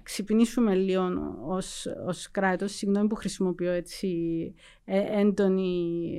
ξυπνήσουμε 0.02 0.74
λίγο 0.74 1.08
ως, 1.46 1.86
ως 2.06 2.30
κράτος, 2.30 2.72
συγγνώμη 2.72 3.06
που 3.06 3.14
χρησιμοποιώ 3.14 3.72
έτσι 3.72 4.08
ε, 4.84 5.20
έντονη 5.20 6.12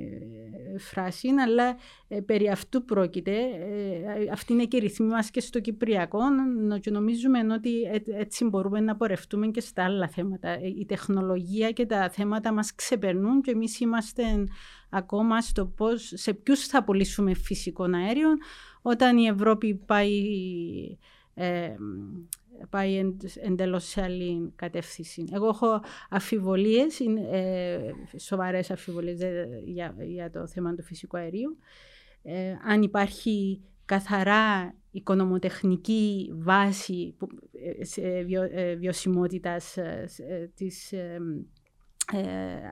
ε, 0.74 0.78
φράση, 0.80 1.28
αλλά 1.28 1.78
ε, 2.08 2.20
περί 2.20 2.50
αυτού 2.50 2.84
πρόκειται. 2.86 3.32
Ε, 3.32 4.30
αυτή 4.32 4.54
είναι 4.54 4.66
και 4.66 4.78
η 4.78 4.80
ρυθμή 4.80 5.08
μας 5.08 5.30
και 5.30 5.40
στο 5.40 5.60
Κυπριακό 5.60 6.20
και 6.82 6.92
νομίζουμε 6.92 7.40
ότι 7.54 7.72
έτσι 8.18 8.46
μπορούμε 8.46 8.80
να 8.80 8.96
πορευτούμε 8.96 9.48
και 9.48 9.62
στα 9.62 9.84
άλλα 9.84 10.08
θέματα. 10.08 10.60
Η 10.62 10.86
τεχνολογία 10.86 11.72
και 11.72 11.86
τα 11.86 12.10
θέματα 12.10 12.54
μας 12.54 12.76
ξεπερνούν 12.76 13.42
και 13.42 13.52
εμείς 13.52 13.80
είμαστε 13.80 14.24
ακόμα 14.96 15.42
στο 15.42 15.66
πώς, 15.66 16.12
σε 16.16 16.34
ποιους 16.34 16.66
θα 16.66 16.84
πουλήσουμε 16.84 17.34
φυσικό 17.34 17.84
αέριο 17.84 18.30
όταν 18.82 19.18
η 19.18 19.26
Ευρώπη 19.26 19.76
πάει, 19.76 20.22
ε, 21.34 21.76
πάει 22.70 23.16
εντελώς 23.42 23.84
σε 23.84 24.02
άλλη 24.02 24.52
κατεύθυνση. 24.56 25.26
Εγώ 25.32 25.48
έχω 25.48 25.82
αφιβολίες, 26.10 27.00
ε, 27.32 27.80
σοβαρές 28.18 28.72
αφιβολίες 28.72 29.20
για, 29.66 29.96
για 30.00 30.30
το 30.30 30.48
θέμα 30.48 30.76
του 30.76 30.84
φυσικού 30.84 31.18
αερίου. 31.18 31.58
Ε, 32.24 32.56
αν 32.64 32.82
υπάρχει 32.82 33.62
καθαρά 33.86 34.76
οικονομοτεχνική 34.92 36.32
βάση 36.34 37.16
ε, 37.96 38.24
βιο, 38.24 38.42
ε, 38.52 38.76
βιωσιμότητας 38.76 39.78
της 40.56 40.94
ε, 42.14 42.22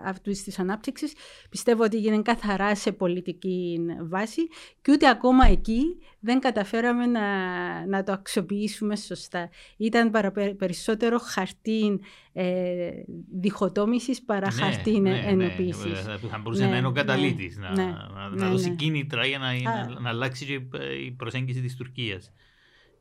αυτού 0.06 0.32
της 0.32 0.60
ανάπτυξης. 0.60 1.14
Πιστεύω 1.50 1.84
ότι 1.84 2.00
γίνεται 2.00 2.22
καθαρά 2.22 2.76
σε 2.76 2.92
πολιτική 2.92 3.80
βάση 4.02 4.42
και 4.82 4.92
ούτε 4.92 5.10
ακόμα 5.10 5.48
εκεί 5.48 5.82
δεν 6.20 6.40
καταφέραμε 6.40 7.06
να, 7.06 7.26
να 7.86 8.04
το 8.04 8.12
αξιοποιήσουμε 8.12 8.96
σωστά. 8.96 9.50
Ήταν 9.78 10.12
περισσότερο 10.58 11.18
χαρτί 11.20 12.00
ε, 12.34 12.90
διχοτόμησης 13.40 14.22
παρά 14.22 14.54
ναι, 14.54 14.62
χαρτί 14.62 15.00
ναι, 15.00 15.10
ναι 15.10 15.24
ενοποίησης. 15.28 16.06
Ναι, 16.06 16.18
θα 16.30 16.38
μπορούσε 16.38 16.64
ναι, 16.64 16.70
να 16.70 16.78
είναι 16.78 16.88
ο 16.88 16.92
ναι, 16.92 17.00
καταλήτης, 17.02 17.58
να, 17.58 17.72
ναι, 17.72 17.84
να, 18.14 18.30
να 18.30 18.50
δώσει 18.50 18.76
κίνητρα 18.76 19.26
για 19.26 19.38
να, 19.38 19.62
να, 19.62 20.00
να, 20.00 20.10
αλλάξει 20.10 20.46
και 20.46 20.78
η 21.06 21.12
προσέγγιση 21.12 21.62
της 21.62 21.76
Τουρκίας. 21.76 22.32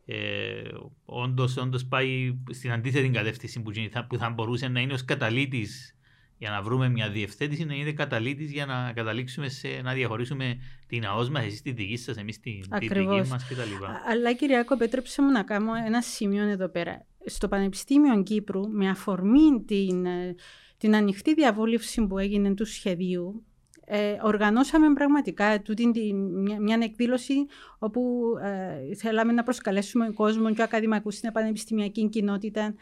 Ε, 0.06 0.62
όντως, 1.04 1.56
όντως 1.56 1.86
πάει 1.86 2.38
στην 2.50 2.72
αντίθετη 2.72 3.08
κατεύθυνση 3.08 3.62
που, 3.62 3.72
που 4.08 4.16
θα 4.16 4.30
μπορούσε 4.30 4.68
να 4.68 4.80
είναι 4.80 4.92
ως 4.92 5.04
καταλήτης 5.04 5.96
για 6.43 6.51
να 6.51 6.62
βρούμε 6.62 6.88
μια 6.88 7.11
διευθέτηση 7.11 7.64
να 7.64 7.74
είναι 7.74 7.93
καταλήτης 7.93 8.53
για 8.53 8.66
να 8.66 8.93
καταλήξουμε 8.95 9.49
σε 9.49 9.68
να 9.82 9.93
διαχωρίσουμε 9.93 10.59
την 10.86 11.07
ΑΟΣ 11.07 11.30
μας, 11.30 11.45
εσείς 11.45 11.62
τη 11.62 11.72
δική 11.72 11.97
σας, 11.97 12.16
εμείς 12.16 12.40
την, 12.40 12.62
δική 12.78 13.05
μας 13.05 13.47
κτλ. 13.49 13.84
Αλλά 14.11 14.32
Κυριακό, 14.32 14.74
επέτρεψε 14.74 15.22
μου 15.22 15.30
να 15.30 15.43
κάνω 15.43 15.72
ένα 15.86 16.01
σημείο 16.01 16.49
εδώ 16.49 16.68
πέρα. 16.68 17.07
Στο 17.26 17.49
Πανεπιστήμιο 17.49 18.22
Κύπρου, 18.22 18.68
με 18.68 18.88
αφορμή 18.88 19.64
την, 19.66 20.07
ε, 20.07 20.34
την 20.78 20.95
ανοιχτή 20.95 21.34
διαβούλευση 21.34 22.07
που 22.07 22.18
έγινε 22.18 22.55
του 22.55 22.64
σχεδίου, 22.64 23.45
ε, 23.84 24.16
οργανώσαμε 24.22 24.93
πραγματικά 24.93 25.62
τούτη, 25.62 25.86
μια, 26.14 26.61
μια 26.61 26.78
εκδήλωση 26.82 27.34
όπου 27.78 28.22
ε, 28.43 28.95
θέλαμε 28.95 29.32
να 29.32 29.43
προσκαλέσουμε 29.43 30.11
κόσμο 30.11 30.55
και 30.55 30.62
ακαδημαϊκούς 30.62 31.14
στην 31.14 31.32
πανεπιστημιακή 31.32 32.09
κοινότητα 32.09 32.74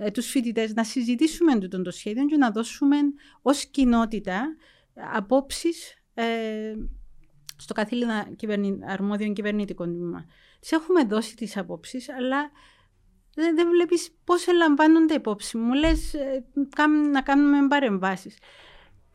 ε, 0.00 0.10
τους 0.10 0.26
φοιτητές 0.26 0.74
να 0.74 0.84
συζητήσουμε 0.84 1.58
το, 1.58 1.82
το 1.82 1.90
σχέδιο 1.90 2.26
και 2.26 2.36
να 2.36 2.50
δώσουμε 2.50 2.96
ως 3.42 3.66
κοινότητα 3.66 4.56
απόψεις 5.14 5.94
ε, 6.14 6.24
στο 7.56 7.74
καθήλυνα 7.74 8.28
κυβερνη, 8.36 8.78
αρμόδιων 8.86 9.34
κυβερνητικών 9.34 9.94
τμήμα. 9.94 10.26
Τις 10.60 10.72
έχουμε 10.72 11.04
δώσει 11.04 11.36
τις 11.36 11.56
απόψεις, 11.56 12.08
αλλά 12.08 12.50
δεν, 13.34 13.56
δεν 13.56 13.68
βλέπεις 13.68 14.10
πώς 14.24 14.46
ελαμβάνονται 14.46 15.14
υπόψη. 15.14 15.56
Μου 15.56 15.72
λες 15.72 16.14
ε, 16.14 16.44
να 17.12 17.22
κάνουμε 17.22 17.68
παρεμβάσεις 17.68 18.38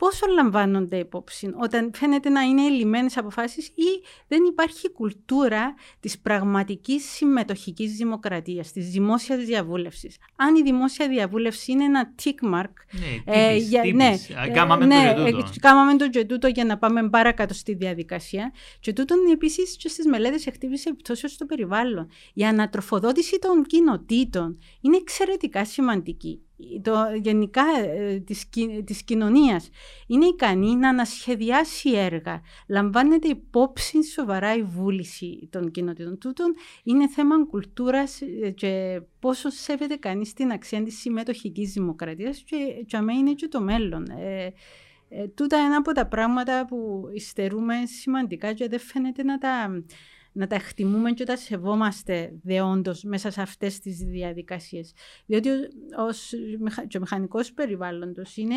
πόσο 0.04 0.26
λαμβάνονται 0.26 0.96
υπόψη 0.96 1.54
όταν 1.60 1.90
φαίνεται 1.94 2.28
να 2.28 2.40
είναι 2.40 2.66
ελλημένε 2.66 3.10
αποφάσεις 3.14 3.66
ή 3.66 4.02
δεν 4.28 4.44
υπάρχει 4.44 4.90
κουλτούρα 4.90 5.74
της 6.00 6.18
πραγματικής 6.18 7.04
συμμετοχικής 7.04 7.92
δημοκρατίας, 7.96 8.72
της 8.72 8.90
δημόσιας 8.90 9.44
διαβούλευσης. 9.44 10.16
Αν 10.36 10.54
η 10.54 10.62
δημόσια 10.62 11.08
διαβούλευση 11.08 11.72
είναι 11.72 11.84
ένα 11.84 12.14
tick 12.22 12.54
mark. 12.54 12.72
Ναι, 12.90 13.34
ε, 13.34 13.56
για, 13.56 13.82
ναι, 13.94 14.14
ε, 14.46 14.48
κάμαμε 14.48 14.86
ναι, 14.86 15.14
το 15.14 15.26
ε, 15.26 15.32
Κάμαμε 15.60 15.96
το 15.96 16.10
τζετούτο 16.10 16.46
για 16.48 16.64
να 16.64 16.78
πάμε 16.78 17.08
παρακάτω 17.08 17.54
στη 17.54 17.74
διαδικασία. 17.74 18.52
Και 18.80 18.92
τούτον 18.92 19.18
επίσης 19.32 19.76
και 19.76 19.88
στις 19.88 20.06
μελέτες 20.06 20.46
εκτίμηση 20.46 20.88
επιπτώσεων 20.88 21.32
στο 21.32 21.46
περιβάλλον. 21.46 22.10
Η 22.34 22.44
ανατροφοδότηση 22.44 23.38
των 23.38 23.64
κοινοτήτων 23.64 24.58
είναι 24.80 24.96
εξαιρετικά 24.96 25.64
σημαντική 25.64 26.43
το, 26.82 26.94
γενικά 27.22 27.62
ε, 27.84 28.18
της, 28.18 28.48
της 28.84 29.02
κοινωνίας 29.02 29.70
είναι 30.06 30.26
ικανή 30.26 30.76
να 30.76 30.88
ανασχεδιάσει 30.88 31.90
έργα. 31.90 32.40
Λαμβάνεται 32.68 33.28
υπόψη 33.28 34.04
σοβαρά 34.04 34.56
η 34.56 34.62
βούληση 34.62 35.48
των 35.50 35.70
κοινότητων 35.70 36.18
τούτων. 36.18 36.54
Είναι 36.82 37.08
θέμα 37.08 37.46
κουλτούρας 37.46 38.20
ε, 38.42 38.50
και 38.50 39.02
πόσο 39.18 39.50
σέβεται 39.50 39.96
κανείς 39.96 40.32
την 40.32 40.50
αξία 40.50 40.82
της 40.82 41.00
συμμετοχικής 41.00 41.72
δημοκρατίας 41.72 42.42
και, 42.46 42.56
και 42.86 42.96
είναι 43.18 43.32
και 43.32 43.48
το 43.48 43.60
μέλλον. 43.60 44.06
Ε, 44.10 44.52
ε, 45.08 45.28
τούτα 45.28 45.58
είναι 45.58 45.76
από 45.76 45.92
τα 45.92 46.06
πράγματα 46.06 46.64
που 46.68 47.08
υστερούμε 47.14 47.74
σημαντικά 47.86 48.52
και 48.52 48.68
δεν 48.68 48.80
φαίνεται 48.80 49.22
να 49.22 49.38
τα 49.38 49.82
να 50.36 50.46
τα 50.46 50.54
εκτιμούμε 50.54 51.12
και 51.12 51.24
τα 51.24 51.36
σεβόμαστε 51.36 52.32
δεόντως 52.42 53.02
μέσα 53.02 53.30
σε 53.30 53.40
αυτές 53.40 53.78
τις 53.78 53.96
διαδικασίες. 53.96 54.92
Διότι 55.26 55.48
ως, 55.98 56.32
και 56.88 56.96
ο 56.96 57.00
μηχανικός 57.00 57.52
περιβάλλοντος 57.52 58.36
είναι 58.36 58.54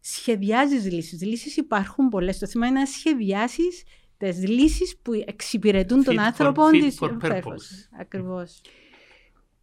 σχεδιάζεις 0.00 0.92
λύσεις. 0.92 1.22
Λύσεις 1.22 1.56
υπάρχουν 1.56 2.08
πολλές. 2.08 2.38
Το 2.38 2.46
θέμα 2.46 2.66
είναι 2.66 2.78
να 2.78 2.86
σχεδιάσεις 2.86 3.82
τις 4.16 4.48
λύσεις 4.48 4.96
που 5.02 5.12
εξυπηρετούν 5.26 6.04
τον 6.04 6.18
άνθρωπο. 6.18 6.62
For, 6.98 7.08
fit 7.22 7.42
for 7.42 7.56
Ακριβώς. 8.00 8.60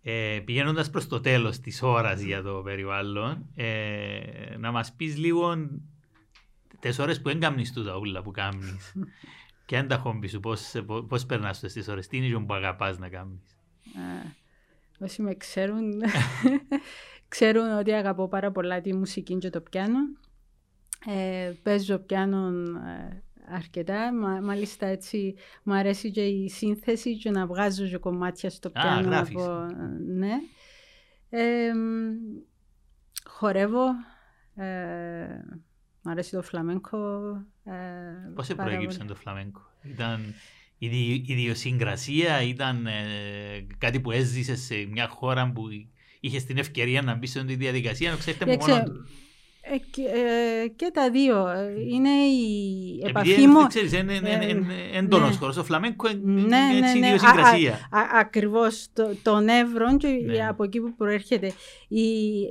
Ε, 0.01 0.39
πηγαίνοντας 0.45 0.89
προς 0.89 1.07
το 1.07 1.19
τέλος 1.19 1.59
της 1.59 1.81
ώρας 1.81 2.21
για 2.21 2.41
το 2.41 2.61
περιβάλλον, 2.63 3.49
ε, 3.55 4.19
να 4.57 4.71
μας 4.71 4.93
πεις 4.93 5.17
λίγο 5.17 5.69
τις 6.79 6.99
ώρες 6.99 7.21
που 7.21 7.29
έγκαμνεις 7.29 7.73
τούτα 7.73 7.97
ούλα 7.97 8.21
που 8.21 8.31
κάνεις. 8.31 8.93
Και 9.73 9.79
αν 9.79 9.87
τα 9.87 9.97
χόμπι 9.97 10.27
σου, 10.27 10.39
πώς, 10.39 10.71
πώς 11.07 11.25
περνάς 11.25 11.59
τις 11.59 11.87
ώρες, 11.87 12.07
τι 12.07 12.17
είναι 12.17 12.45
που 12.45 12.53
αγαπάς 12.53 12.97
να 12.97 13.09
κάνεις; 13.09 13.57
όσοι 14.99 15.21
με 15.21 15.35
ξέρουν, 15.35 16.01
ξέρουν 17.27 17.77
ότι 17.77 17.91
αγαπώ 17.91 18.27
πάρα 18.27 18.51
πολλά 18.51 18.81
τη 18.81 18.93
μουσική 18.93 19.37
και 19.37 19.49
το 19.49 19.61
πιάνο. 19.61 19.97
Ε, 21.07 21.51
παίζω 21.63 21.97
πιάνο 21.97 22.47
ε, 22.47 23.23
αρκετά, 23.49 24.13
Μα, 24.13 24.41
μάλιστα 24.41 24.85
έτσι 24.85 25.35
μου 25.63 25.73
αρέσει 25.73 26.11
και 26.11 26.25
η 26.25 26.49
σύνθεση 26.49 27.17
και 27.17 27.31
να 27.31 27.45
βγάζω 27.45 27.87
και 27.87 27.97
κομμάτια 27.97 28.49
στο 28.49 28.69
πιάνο. 28.69 29.15
Α, 29.15 29.19
από, 29.19 29.65
ναι. 30.07 30.33
Ε, 31.29 31.71
χορεύω, 33.25 33.85
ε, 34.55 35.25
Μ' 36.03 36.09
αρέσει 36.09 36.31
το 36.31 36.41
φλαμέγκο. 36.41 37.45
Ε, 37.63 37.71
Πώς 38.35 38.45
σε 38.45 38.55
προέκυψε 38.55 39.03
το 39.03 39.15
φλαμέγκο, 39.15 39.61
Ήταν 39.81 40.33
ιδιοσυγκρασία, 41.25 42.41
ήταν 42.41 42.85
ε, 42.85 43.67
κάτι 43.77 43.99
που 43.99 44.11
έζησες 44.11 44.61
σε 44.61 44.75
μια 44.91 45.07
χώρα 45.07 45.51
που 45.51 45.63
είχες 46.19 46.43
την 46.43 46.57
ευκαιρία 46.57 47.01
να 47.01 47.15
μπεις 47.15 47.31
σε 47.31 47.43
τη 47.43 47.55
διαδικασία, 47.55 48.11
να 48.11 48.17
ξέρετε 48.17 48.45
μόνο 48.45 48.83
ε, 49.65 49.73
ε, 49.73 50.67
και, 50.67 50.89
τα 50.93 51.09
δύο. 51.09 51.47
Είναι 51.89 52.09
η 52.09 53.01
επαφή 53.07 53.47
μου. 53.47 53.67
Ξέρεις, 53.67 53.93
είναι 53.93 54.19
έντονο 54.93 55.27
ναι. 55.27 55.33
χώρος. 55.33 55.55
Το 55.55 55.63
φλαμέγκο 55.63 56.09
είναι 56.09 56.41
ναι, 56.41 56.77
έτσι 56.81 56.99
ναι, 56.99 57.07
ιδιοσυγκρασία. 57.07 57.89
Ακριβώς. 58.19 58.87
Το, 58.93 59.15
το 59.21 59.39
νεύρο 59.39 59.97
και 59.97 60.07
ναι. 60.07 60.47
από 60.47 60.63
εκεί 60.63 60.79
που 60.79 60.93
προέρχεται. 60.95 61.51
Η, 61.87 62.01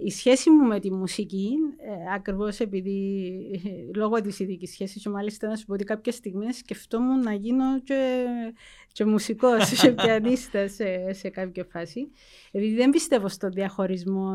η 0.05 0.11
σχέση 0.11 0.51
μου 0.51 0.67
με 0.67 0.81
τη 0.81 0.93
μουσική, 0.93 1.51
ε, 1.79 2.15
ακριβώς 2.15 2.59
επειδή 2.59 3.31
λόγω 3.95 4.21
της 4.21 4.39
ειδικής 4.39 4.71
σχέσης, 4.71 5.03
και 5.03 5.09
μάλιστα 5.09 5.49
να 5.49 5.57
σου 5.57 5.65
πω 5.67 5.73
ότι 5.73 5.85
κάποια 5.85 6.13
στιγμή 6.13 6.53
σκεφτόμουν 6.53 7.21
να 7.21 7.33
γίνω 7.33 7.81
και 7.81 8.25
και 8.93 9.05
μουσικός 9.05 9.81
και 9.81 9.93
πιανίστας 9.93 10.73
σε, 10.73 11.13
σε 11.13 11.29
κάποια 11.29 11.65
φάση. 11.65 12.11
Επειδή 12.51 12.75
δεν 12.75 12.91
πιστεύω 12.91 13.29
στο 13.29 13.49
διαχωρισμό 13.49 14.35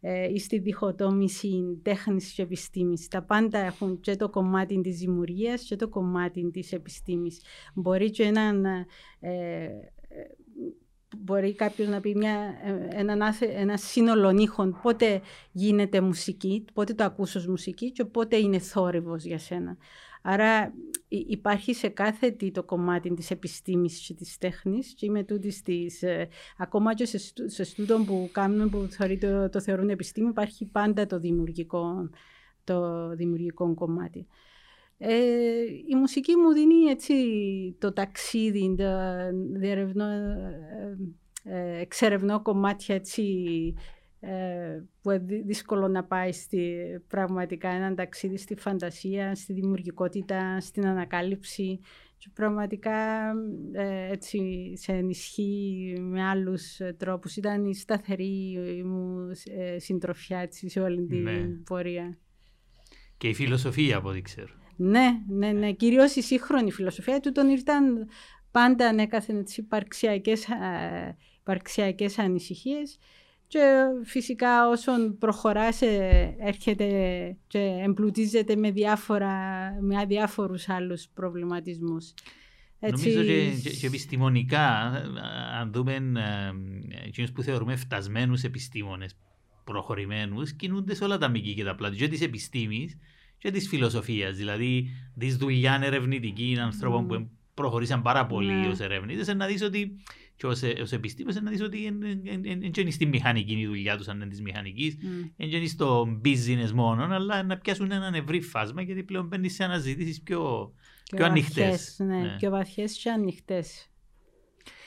ε, 0.00 0.32
ή 0.32 0.38
στη 0.38 0.58
διχοτόμηση 0.58 1.80
τέχνης 1.82 2.32
και 2.32 2.42
επιστήμης. 2.42 3.08
Τα 3.08 3.22
πάντα 3.22 3.58
έχουν 3.58 4.00
και 4.00 4.16
το 4.16 4.28
κομμάτι 4.28 4.80
της 4.80 4.98
δημιουργίας 4.98 5.62
και 5.62 5.76
το 5.76 5.88
κομμάτι 5.88 6.50
της 6.50 6.72
επιστήμης. 6.72 7.40
Μπορεί 7.74 8.10
και 8.10 8.22
έναν... 8.22 8.64
Ε, 9.20 9.68
μπορεί 11.18 11.54
κάποιος 11.54 11.88
να 11.88 12.00
πει 12.00 12.14
μια, 12.14 12.54
ένα, 12.90 13.34
ένα 13.56 13.76
σύνολο 13.76 14.30
νύχων 14.30 14.78
πότε 14.82 15.20
γίνεται 15.52 16.00
μουσική, 16.00 16.64
πότε 16.72 16.94
το 16.94 17.04
ακούς 17.04 17.34
ως 17.34 17.46
μουσική 17.46 17.92
και 17.92 18.04
πότε 18.04 18.36
είναι 18.36 18.58
θόρυβος 18.58 19.24
για 19.24 19.38
σένα. 19.38 19.76
Άρα 20.26 20.74
υπάρχει 21.08 21.74
σε 21.74 21.88
κάθε 21.88 22.30
τι 22.30 22.50
το 22.50 22.62
κομμάτι 22.62 23.14
της 23.14 23.30
επιστήμης 23.30 24.06
και 24.06 24.14
της 24.14 24.38
τέχνης 24.38 24.94
και 24.94 25.06
είμαι 25.06 25.24
τούτης 25.24 25.62
της, 25.62 26.02
ε, 26.02 26.28
ακόμα 26.58 26.94
και 26.94 27.04
σε, 27.04 27.18
σε 27.46 27.64
στούτο 27.64 28.04
που 28.06 28.28
κάνουν 28.32 28.70
που 28.70 28.88
το, 29.20 29.48
το 29.48 29.60
θεωρούν 29.60 29.88
επιστήμη 29.88 30.28
υπάρχει 30.28 30.64
πάντα 30.64 31.06
το 31.06 31.18
δημιουργικό, 31.18 32.10
το 32.64 33.08
δημιουργικό 33.08 33.74
κομμάτι. 33.74 34.26
Ε, 34.98 35.62
η 35.88 35.94
μουσική 35.94 36.36
μου 36.36 36.52
δίνει 36.52 36.90
έτσι 36.90 37.14
το 37.78 37.92
ταξίδι, 37.92 38.74
το 38.78 38.84
διερευνώ, 39.58 40.04
ε, 40.04 40.98
ε, 41.44 41.80
εξερευνώ 41.80 42.42
κομμάτια 42.42 42.94
έτσι 42.94 43.22
ε, 43.76 43.93
που 45.02 45.10
είναι 45.10 45.42
δύσκολο 45.44 45.88
να 45.88 46.04
πάει 46.04 46.32
στη, 46.32 46.76
πραγματικά 47.08 47.68
ένα 47.68 47.94
ταξίδι 47.94 48.36
στη 48.36 48.54
φαντασία, 48.56 49.34
στη 49.34 49.52
δημιουργικότητα, 49.52 50.60
στην 50.60 50.86
ανακάλυψη 50.86 51.80
και 52.18 52.30
πραγματικά 52.34 53.30
ε, 53.72 54.12
έτσι 54.12 54.72
σε 54.76 54.92
ενισχύει 54.92 55.96
με 56.00 56.24
άλλους 56.24 56.80
τρόπους. 56.96 57.36
Ήταν 57.36 57.64
η 57.64 57.74
σταθερή 57.74 58.58
μου 58.84 59.30
ε, 59.58 59.78
συντροφιά 59.78 60.38
έτσι, 60.38 60.68
σε 60.68 60.80
όλη 60.80 61.06
την 61.06 61.22
ναι. 61.22 61.46
πορεία. 61.64 62.18
Και 63.16 63.28
η 63.28 63.34
φιλοσοφία 63.34 63.96
από 63.96 64.08
ό,τι 64.08 64.22
ξέρω. 64.22 64.52
Ναι, 64.76 65.22
ναι, 65.28 65.52
ναι. 65.52 65.72
Κυρίως 65.72 66.14
η 66.14 66.22
σύγχρονη 66.22 66.72
φιλοσοφία 66.72 67.20
του 67.20 67.32
τον 67.32 67.48
ήρθαν 67.48 68.08
πάντα 68.50 68.88
ανέκαθεν 68.88 69.44
τις 69.44 69.56
υπαρξιακές, 69.56 70.46
υπαρξιακές 71.40 72.18
ανησυχίες 72.18 72.98
και 73.54 73.84
φυσικά 74.04 74.68
όσον 74.68 75.18
προχωράς 75.18 75.80
έρχεται 76.38 76.86
και 77.46 77.58
εμπλουτίζεται 77.58 78.56
με, 78.56 78.70
διάφορα, 78.70 79.36
με 79.80 80.04
διάφορους 80.06 80.68
άλλους 80.68 81.08
προβληματισμούς. 81.14 82.14
Έτσι... 82.80 83.08
Νομίζω 83.08 83.24
και, 83.62 83.70
και, 83.70 83.86
επιστημονικά, 83.86 84.68
αν 85.60 85.72
δούμε 85.72 85.92
εκείνους 87.06 87.32
που 87.32 87.42
θεωρούμε 87.42 87.76
φτασμένους 87.76 88.42
επιστήμονες, 88.42 89.16
προχωρημένους, 89.64 90.52
κινούνται 90.52 90.94
σε 90.94 91.04
όλα 91.04 91.18
τα 91.18 91.28
μήκη 91.28 91.54
και 91.54 91.64
τα 91.64 91.74
πλάτη, 91.74 91.96
και 91.96 92.08
της 92.08 92.20
επιστήμης 92.20 92.98
και 93.38 93.50
της 93.50 93.68
φιλοσοφίας, 93.68 94.36
δηλαδή 94.36 94.88
της 95.18 95.36
δουλειά 95.36 95.80
ερευνητική 95.82 96.56
ανθρώπων 96.60 97.04
mm. 97.04 97.08
που 97.08 97.30
προχωρήσαν 97.54 98.02
πάρα 98.02 98.26
πολύ 98.26 98.64
mm. 98.66 98.70
ως 98.70 98.80
ερευνητές, 98.80 99.34
να 99.34 99.46
δεις 99.46 99.62
ότι 99.62 99.96
και 100.36 100.46
ως, 100.46 100.62
ως 100.82 100.92
επιστήμες 100.92 101.40
να 101.40 101.50
δεις 101.50 101.62
ότι 101.62 101.96
δεν 102.30 102.72
είναι 102.76 102.90
στη 102.90 103.06
μηχανική 103.06 103.52
η 103.52 103.66
δουλειά 103.66 103.96
τους 103.96 104.08
αν 104.08 104.16
είναι 104.16 104.26
της 104.26 104.42
μηχανικής, 104.42 104.96
δεν 105.36 105.48
είναι 105.48 105.66
στο 105.66 106.20
business 106.24 106.70
μόνο, 106.74 107.04
αλλά 107.04 107.42
να 107.42 107.58
πιάσουν 107.58 107.90
έναν 107.90 108.14
ευρύ 108.14 108.40
φάσμα 108.40 108.82
γιατί 108.82 109.02
πλέον 109.02 109.26
μπαίνεις 109.26 109.54
σε 109.54 109.64
αναζητήσεις 109.64 110.22
πιο, 110.22 110.72
πιο, 111.04 111.16
πιο 111.16 111.26
ανοιχτές. 111.26 111.96
Ναι, 111.98 112.16
ναι, 112.16 112.36
πιο 112.38 112.50
βαθιές 112.50 112.98
και 112.98 113.10
ανοιχτές. 113.10 113.88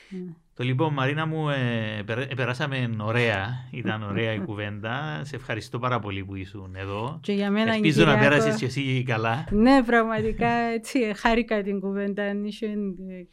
Ναι. 0.08 0.32
Το 0.54 0.64
λοιπόν 0.64 0.92
Μαρίνα 0.92 1.26
μου, 1.26 1.48
ε, 1.48 2.02
περάσαμε 2.36 2.90
ωραία, 3.00 3.68
ήταν 3.70 4.02
ωραία 4.02 4.32
η 4.32 4.38
κουβέντα. 4.48 5.20
Σε 5.24 5.36
ευχαριστώ 5.36 5.78
πάρα 5.78 5.98
πολύ 5.98 6.24
που 6.24 6.34
ήσουν 6.34 6.74
εδώ. 6.74 7.18
Και 7.22 7.32
για 7.32 7.50
μένα 7.50 7.74
Ελπίζω 7.74 8.04
να 8.04 8.18
πέρασεις 8.18 8.56
και 8.56 8.64
εσύ 8.64 9.02
καλά. 9.06 9.46
Ναι, 9.50 9.82
πραγματικά 9.82 10.48
έτσι 10.48 11.12
χάρηκα 11.16 11.62
την 11.62 11.80
κουβέντα. 11.80 12.34
Είχε 12.44 12.68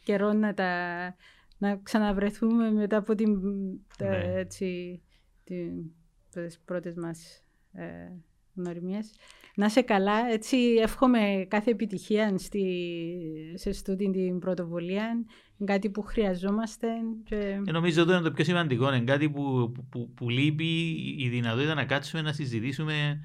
καιρό 0.04 0.32
να 0.32 0.54
τα 0.54 0.70
να 1.58 1.76
ξαναβρεθούμε 1.82 2.70
μετά 2.70 2.96
από 2.96 3.14
την, 3.14 3.40
ναι. 3.98 4.32
έτσι, 4.34 5.00
την, 5.44 5.90
τις 6.30 6.60
πρώτες 6.64 6.94
μας 6.94 7.44
ε, 7.72 7.84
γνωριμίες. 8.54 9.10
Να 9.54 9.66
είσαι 9.66 9.82
καλά. 9.82 10.30
Έτσι, 10.30 10.56
εύχομαι 10.82 11.46
κάθε 11.48 11.70
επιτυχία 11.70 12.38
στη, 12.38 12.64
σε 13.54 13.72
στούτη 13.72 14.10
την 14.10 14.38
πρωτοβουλία. 14.38 15.04
Είναι 15.58 15.72
κάτι 15.72 15.90
που 15.90 16.02
χρειαζόμαστε. 16.02 16.88
Και... 17.24 17.36
Ε, 17.66 17.72
νομίζω 17.72 18.02
ότι 18.02 18.12
είναι 18.12 18.20
το 18.20 18.30
πιο 18.30 18.44
σημαντικό. 18.44 18.94
Είναι 18.94 19.04
κάτι 19.04 19.30
που, 19.30 19.72
που, 19.90 20.12
που, 20.14 20.30
λείπει 20.30 20.90
η 21.18 21.28
δυνατότητα 21.28 21.74
να 21.74 21.84
κάτσουμε 21.84 22.22
να 22.22 22.32
συζητήσουμε 22.32 23.20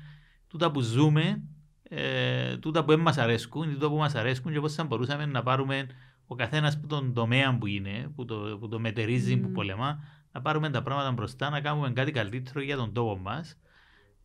τούτα 0.47 0.71
που 0.71 0.81
ζούμε, 0.81 1.43
ε, 1.83 2.57
τούτα 2.57 2.83
που 2.83 2.91
δεν 2.91 2.99
μας 2.99 3.17
αρέσκουν, 3.17 3.73
τούτα 3.73 3.89
που 3.89 3.95
μας 3.95 4.15
αρέσκουν 4.15 4.53
και 4.53 4.59
πώς 4.59 4.73
θα 4.73 4.83
μπορούσαμε 4.83 5.25
να 5.25 5.43
πάρουμε 5.43 5.87
ο 6.31 6.35
καθένας 6.35 6.79
που 6.79 6.87
τον 6.87 7.13
τομέα 7.13 7.57
που 7.57 7.67
είναι, 7.67 8.11
που 8.15 8.25
το, 8.25 8.57
που 8.59 8.67
το 8.67 8.79
μετερίζει, 8.79 9.37
mm. 9.37 9.41
που 9.41 9.51
πολεμά, 9.51 10.03
να 10.31 10.41
πάρουμε 10.41 10.69
τα 10.69 10.81
πράγματα 10.83 11.11
μπροστά, 11.11 11.49
να 11.49 11.61
κάνουμε 11.61 11.91
κάτι 11.91 12.11
καλύτερο 12.11 12.61
για 12.61 12.75
τον 12.75 12.93
τόπο 12.93 13.17
μας. 13.17 13.57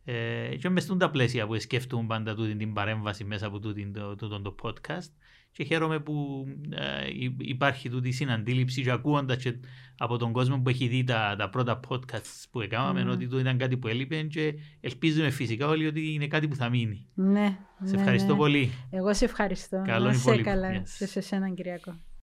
Ε, 0.03 0.55
και 0.55 0.69
μες 0.69 0.85
τα 0.85 1.09
πλαίσια 1.09 1.47
που 1.47 1.59
σκέφτομαι 1.59 2.07
πάντα 2.07 2.35
τούτη 2.35 2.55
την 2.55 2.73
παρέμβαση 2.73 3.23
μέσα 3.23 3.47
από 3.47 3.59
τούτη, 3.59 3.91
το, 3.91 4.15
το, 4.15 4.41
το, 4.41 4.55
podcast. 4.61 5.11
Και 5.57 5.63
χαίρομαι 5.63 5.99
που 5.99 6.45
ε, 6.69 7.07
υπάρχει 7.37 7.89
τούτη 7.89 8.11
συναντήληψη 8.11 8.81
και 8.81 8.91
ακούγοντα 8.91 9.35
και 9.35 9.59
από 9.97 10.17
τον 10.17 10.31
κόσμο 10.31 10.59
που 10.61 10.69
έχει 10.69 10.87
δει 10.87 11.03
τα, 11.03 11.35
τα 11.37 11.49
πρώτα 11.49 11.79
podcasts 11.89 12.43
που 12.51 12.61
έκαναμε, 12.61 13.03
mm. 13.03 13.11
ότι 13.11 13.27
το 13.27 13.39
ήταν 13.39 13.57
κάτι 13.57 13.77
που 13.77 13.87
έλειπε 13.87 14.21
και 14.21 14.53
ελπίζουμε 14.79 15.29
φυσικά 15.29 15.67
όλοι 15.67 15.87
ότι 15.87 16.13
είναι 16.13 16.27
κάτι 16.27 16.47
που 16.47 16.55
θα 16.55 16.69
μείνει. 16.69 17.07
Ναι. 17.13 17.57
Σε 17.83 17.95
ναι, 17.95 17.99
ευχαριστώ 17.99 18.31
ναι. 18.31 18.37
πολύ. 18.37 18.71
Εγώ 18.89 19.13
σε 19.13 19.25
ευχαριστώ. 19.25 19.83
Καλό 19.85 20.05
Να 20.05 20.13
σε 20.13 20.41
καλά. 20.41 20.81
Yes. 20.81 20.81
Σε 20.85 21.19
εσένα, 21.19 21.49
Κυριακό. 21.49 21.99